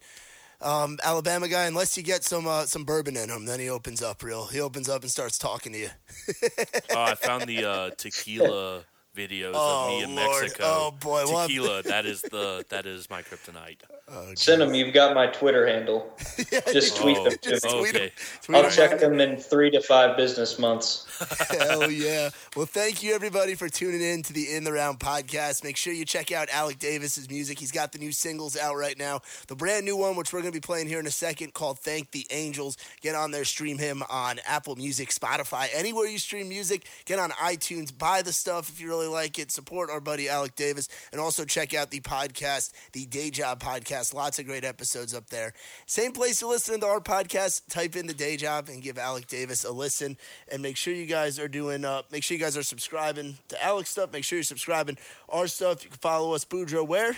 um, 0.62 1.00
Alabama 1.04 1.48
guy, 1.48 1.66
unless 1.66 1.98
you 1.98 2.04
get 2.04 2.24
some 2.24 2.48
uh, 2.48 2.66
some 2.66 2.84
bourbon 2.84 3.18
in 3.18 3.30
him, 3.30 3.46
then 3.46 3.60
he 3.60 3.70
opens 3.70 4.02
up 4.02 4.24
real. 4.24 4.46
He 4.46 4.60
opens 4.60 4.90
up 4.90 5.02
and 5.02 5.12
starts 5.12 5.38
talking 5.38 5.74
to 5.74 5.80
you. 5.80 5.90
oh, 6.92 7.02
I 7.02 7.16
found 7.16 7.44
the 7.44 7.66
uh, 7.66 7.90
tequila 7.98 8.84
videos 9.16 9.52
Oh, 9.56 9.84
of 9.84 9.90
me 9.90 10.02
oh, 10.06 10.10
in 10.10 10.16
Lord. 10.16 10.42
Mexico. 10.42 10.64
Oh, 10.66 10.92
boy. 10.92 11.26
Tequila. 11.26 11.84
that 11.84 12.06
is 12.06 12.22
the 12.22 12.66
that 12.70 12.86
is 12.86 13.10
my 13.10 13.22
kryptonite. 13.22 13.82
Oh, 14.14 14.34
Send 14.36 14.62
them. 14.62 14.74
You've 14.74 14.94
got 14.94 15.16
my 15.16 15.28
Twitter 15.28 15.66
handle. 15.66 16.12
Just 16.72 16.98
tweet 16.98 17.18
Oh, 17.18 17.24
them. 17.30 17.38
to 17.42 17.50
Just 17.50 17.66
me. 17.66 17.72
tweet 17.80 17.96
him. 17.96 18.02
okay. 18.02 18.12
Tweet 18.42 18.58
I'll 18.58 18.66
him 18.66 18.72
check 18.72 18.92
out. 18.92 19.00
them 19.00 19.20
in 19.22 19.38
three 19.38 19.70
to 19.72 19.82
five 19.82 20.18
business 20.18 20.60
months. 20.60 21.08
Hell 21.50 21.90
yeah. 21.90 22.30
Well, 22.56 22.66
thank 22.66 23.04
you 23.04 23.14
everybody 23.16 23.56
for 23.56 23.70
tuning 23.70 24.02
in 24.02 24.22
to 24.24 24.34
the 24.34 24.54
In 24.54 24.64
the 24.66 24.74
Round 24.74 25.00
podcast. 25.00 25.64
Make 25.64 25.78
sure 25.78 25.94
you 25.94 26.04
check 26.04 26.32
out 26.34 26.50
Alec 26.52 26.80
Davis's 26.80 27.30
music. 27.30 27.58
He's 27.60 27.72
got 27.72 27.94
the 27.94 28.00
new 28.00 28.12
singles 28.12 28.58
out 28.58 28.76
right 28.76 28.98
now. 28.98 29.22
The 29.48 29.56
brand 29.56 29.86
new 29.86 29.96
one, 29.96 30.18
which 30.18 30.34
we're 30.34 30.42
going 30.42 30.52
to 30.52 30.58
be 30.58 30.66
playing 30.66 30.88
here 30.88 31.00
in 31.00 31.08
a 31.08 31.12
second, 31.12 31.54
called 31.54 31.80
Thank 31.80 32.12
the 32.12 32.28
Angels. 32.32 32.76
Get 33.02 33.16
on 33.16 33.32
there, 33.32 33.46
stream 33.46 33.78
him 33.78 34.04
on 34.10 34.40
Apple 34.46 34.76
Music, 34.76 35.10
Spotify, 35.10 35.68
anywhere 35.74 36.08
you 36.08 36.18
stream 36.18 36.50
music. 36.50 36.86
Get 37.06 37.18
on 37.20 37.30
iTunes, 37.32 37.98
buy 37.98 38.24
the 38.24 38.34
stuff 38.34 38.68
if 38.68 38.82
you 38.82 38.90
really 38.90 39.08
like 39.08 39.40
it. 39.40 39.52
Support 39.52 39.90
our 39.90 40.02
buddy 40.02 40.28
Alec 40.28 40.56
Davis. 40.56 40.90
And 41.14 41.22
also 41.22 41.46
check 41.46 41.74
out 41.74 41.92
the 41.92 42.02
podcast, 42.02 42.72
the 42.92 43.06
Day 43.06 43.30
Job 43.30 43.62
podcast. 43.62 44.01
Lots 44.10 44.40
of 44.40 44.48
great 44.48 44.66
episodes 44.66 45.14
up 45.14 45.30
there. 45.30 45.54
Same 45.86 46.12
place 46.12 46.40
to 46.40 46.48
listen 46.48 46.80
to 46.80 46.88
our 46.88 47.00
podcast. 47.00 47.62
Type 47.70 47.96
in 47.96 48.08
the 48.08 48.14
Day 48.14 48.36
Job 48.36 48.68
and 48.68 48.82
give 48.82 48.98
Alec 48.98 49.28
Davis 49.28 49.64
a 49.64 49.72
listen. 49.72 50.18
And 50.52 50.62
make 50.62 50.76
sure 50.76 50.94
you 50.94 51.06
guys 51.06 51.38
are 51.40 51.48
doing. 51.48 51.86
Uh, 51.86 52.02
make 52.12 52.24
sure 52.24 52.36
you 52.36 52.44
guys 52.44 52.58
are 52.58 52.64
subscribing 52.64 53.38
to 53.50 53.64
Alec's 53.64 53.90
stuff. 53.90 54.12
Make 54.12 54.24
sure 54.24 54.38
you're 54.38 54.44
subscribing 54.44 54.98
our 55.30 55.48
stuff. 55.48 55.84
You 55.84 55.92
can 55.92 56.00
follow 56.00 56.34
us, 56.34 56.44
Boudreaux. 56.44 56.88
Where? 56.88 57.16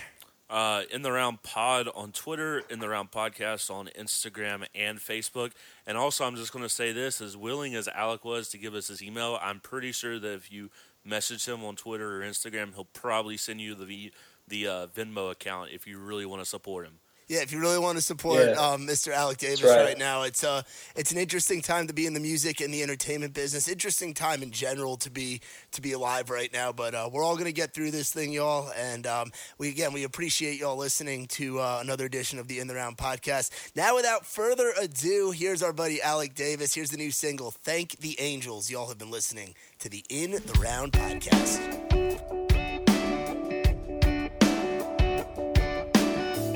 Uh, 0.50 0.82
in 0.92 1.00
the 1.00 1.10
round 1.10 1.42
pod 1.42 1.88
on 1.94 2.12
Twitter, 2.12 2.62
in 2.68 2.78
the 2.78 2.88
round 2.88 3.10
podcast 3.10 3.70
on 3.70 3.88
Instagram 3.98 4.66
and 4.74 4.98
Facebook. 4.98 5.52
And 5.86 5.96
also, 5.96 6.24
I'm 6.24 6.36
just 6.36 6.52
going 6.52 6.64
to 6.64 6.68
say 6.68 6.92
this: 6.92 7.22
as 7.22 7.34
willing 7.34 7.74
as 7.74 7.88
Alec 7.88 8.24
was 8.24 8.50
to 8.50 8.58
give 8.58 8.74
us 8.74 8.88
his 8.88 9.02
email, 9.02 9.38
I'm 9.40 9.58
pretty 9.58 9.90
sure 9.90 10.18
that 10.18 10.34
if 10.34 10.52
you 10.52 10.70
message 11.04 11.46
him 11.46 11.64
on 11.64 11.76
Twitter 11.76 12.22
or 12.22 12.24
Instagram, 12.24 12.74
he'll 12.74 12.84
probably 12.84 13.36
send 13.36 13.60
you 13.60 13.74
the 13.74 14.12
the 14.48 14.68
uh, 14.68 14.86
Venmo 14.88 15.30
account 15.30 15.70
if 15.72 15.86
you 15.86 15.98
really 15.98 16.26
want 16.26 16.42
to 16.42 16.46
support 16.48 16.86
him. 16.86 16.98
Yeah, 17.26 17.40
if 17.40 17.52
you 17.52 17.58
really 17.58 17.78
want 17.78 17.96
to 17.96 18.02
support 18.02 18.40
Yeah. 18.44 18.52
um, 18.60 18.86
Mr. 18.86 19.10
Alec 19.10 19.38
Davis 19.38 19.62
right. 19.62 19.82
right. 19.82 19.98
now, 19.98 20.24
it's 20.24 20.44
uh, 20.44 20.60
it's 20.94 21.10
an 21.10 21.16
interesting 21.16 21.62
time 21.62 21.86
to 21.86 21.94
be 21.94 22.04
in 22.04 22.12
the 22.12 22.20
music 22.20 22.60
and 22.60 22.72
the 22.72 22.82
entertainment 22.82 23.32
business. 23.32 23.66
Interesting 23.66 24.12
time 24.12 24.42
in 24.42 24.50
general 24.50 24.98
to 24.98 25.10
be 25.10 25.40
to 25.72 25.80
be 25.80 25.92
alive 25.92 26.28
right 26.28 26.52
now. 26.52 26.70
But 26.70 26.94
uh, 26.94 27.08
we're 27.10 27.24
all 27.24 27.38
gonna 27.38 27.50
get 27.50 27.72
through 27.72 27.92
this 27.92 28.12
thing, 28.12 28.30
y'all. 28.30 28.70
And 28.76 29.06
um, 29.06 29.32
we 29.56 29.70
again, 29.70 29.94
we 29.94 30.04
appreciate 30.04 30.60
y'all 30.60 30.76
listening 30.76 31.26
to 31.28 31.60
uh, 31.60 31.78
another 31.80 32.04
edition 32.04 32.38
of 32.38 32.46
the 32.46 32.58
In 32.60 32.66
the 32.66 32.74
Round 32.74 32.98
podcast. 32.98 33.72
Now, 33.74 33.96
without 33.96 34.26
further 34.26 34.74
ado, 34.78 35.30
here's 35.34 35.62
our 35.62 35.72
buddy 35.72 36.02
Alec 36.02 36.34
Davis. 36.34 36.74
Here's 36.74 36.90
the 36.90 36.98
new 36.98 37.10
single, 37.10 37.50
"Thank 37.52 38.00
the 38.00 38.20
Angels." 38.20 38.70
Y'all 38.70 38.88
have 38.88 38.98
been 38.98 39.10
listening 39.10 39.54
to 39.78 39.88
the 39.88 40.04
In 40.10 40.32
the 40.32 40.58
Round 40.62 40.92
podcast. 40.92 42.53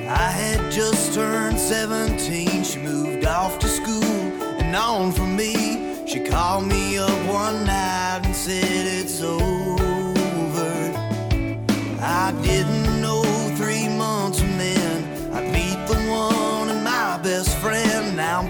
I 0.08 0.30
had 0.30 0.72
just 0.72 1.12
turned 1.12 1.60
17. 1.60 2.64
She 2.64 2.78
moved 2.78 3.26
off 3.26 3.58
to 3.58 3.68
school 3.68 4.02
and 4.58 4.74
on 4.74 5.12
from 5.12 5.36
me. 5.36 6.06
She 6.06 6.20
called 6.20 6.66
me 6.66 6.96
up 6.96 7.10
one 7.26 7.66
night 7.66 8.22
and 8.24 8.34
said 8.34 8.86
it's 8.86 9.20
over. 9.20 9.44
I 12.00 12.32
didn't 12.40 13.02
know 13.02 13.22
three 13.56 13.86
months 13.86 14.40
and 14.40 14.58
then 14.58 15.34
I'd 15.34 15.52
meet 15.52 15.86
the 15.86 16.00
one 16.10 16.70
and 16.70 16.82
my 16.82 17.18
best 17.22 17.54
friend. 17.58 18.16
Now 18.16 18.40
I'm 18.40 18.48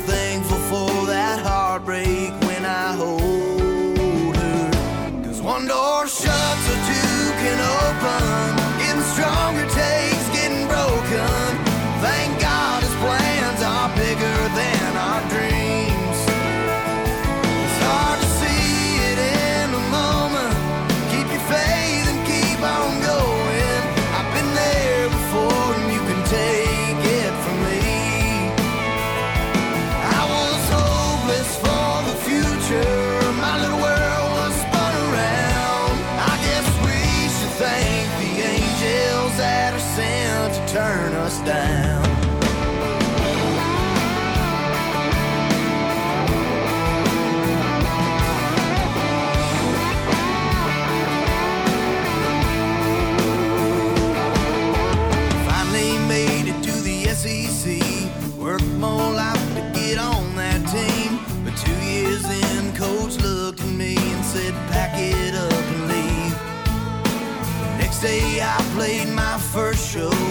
I'm 70.00 70.27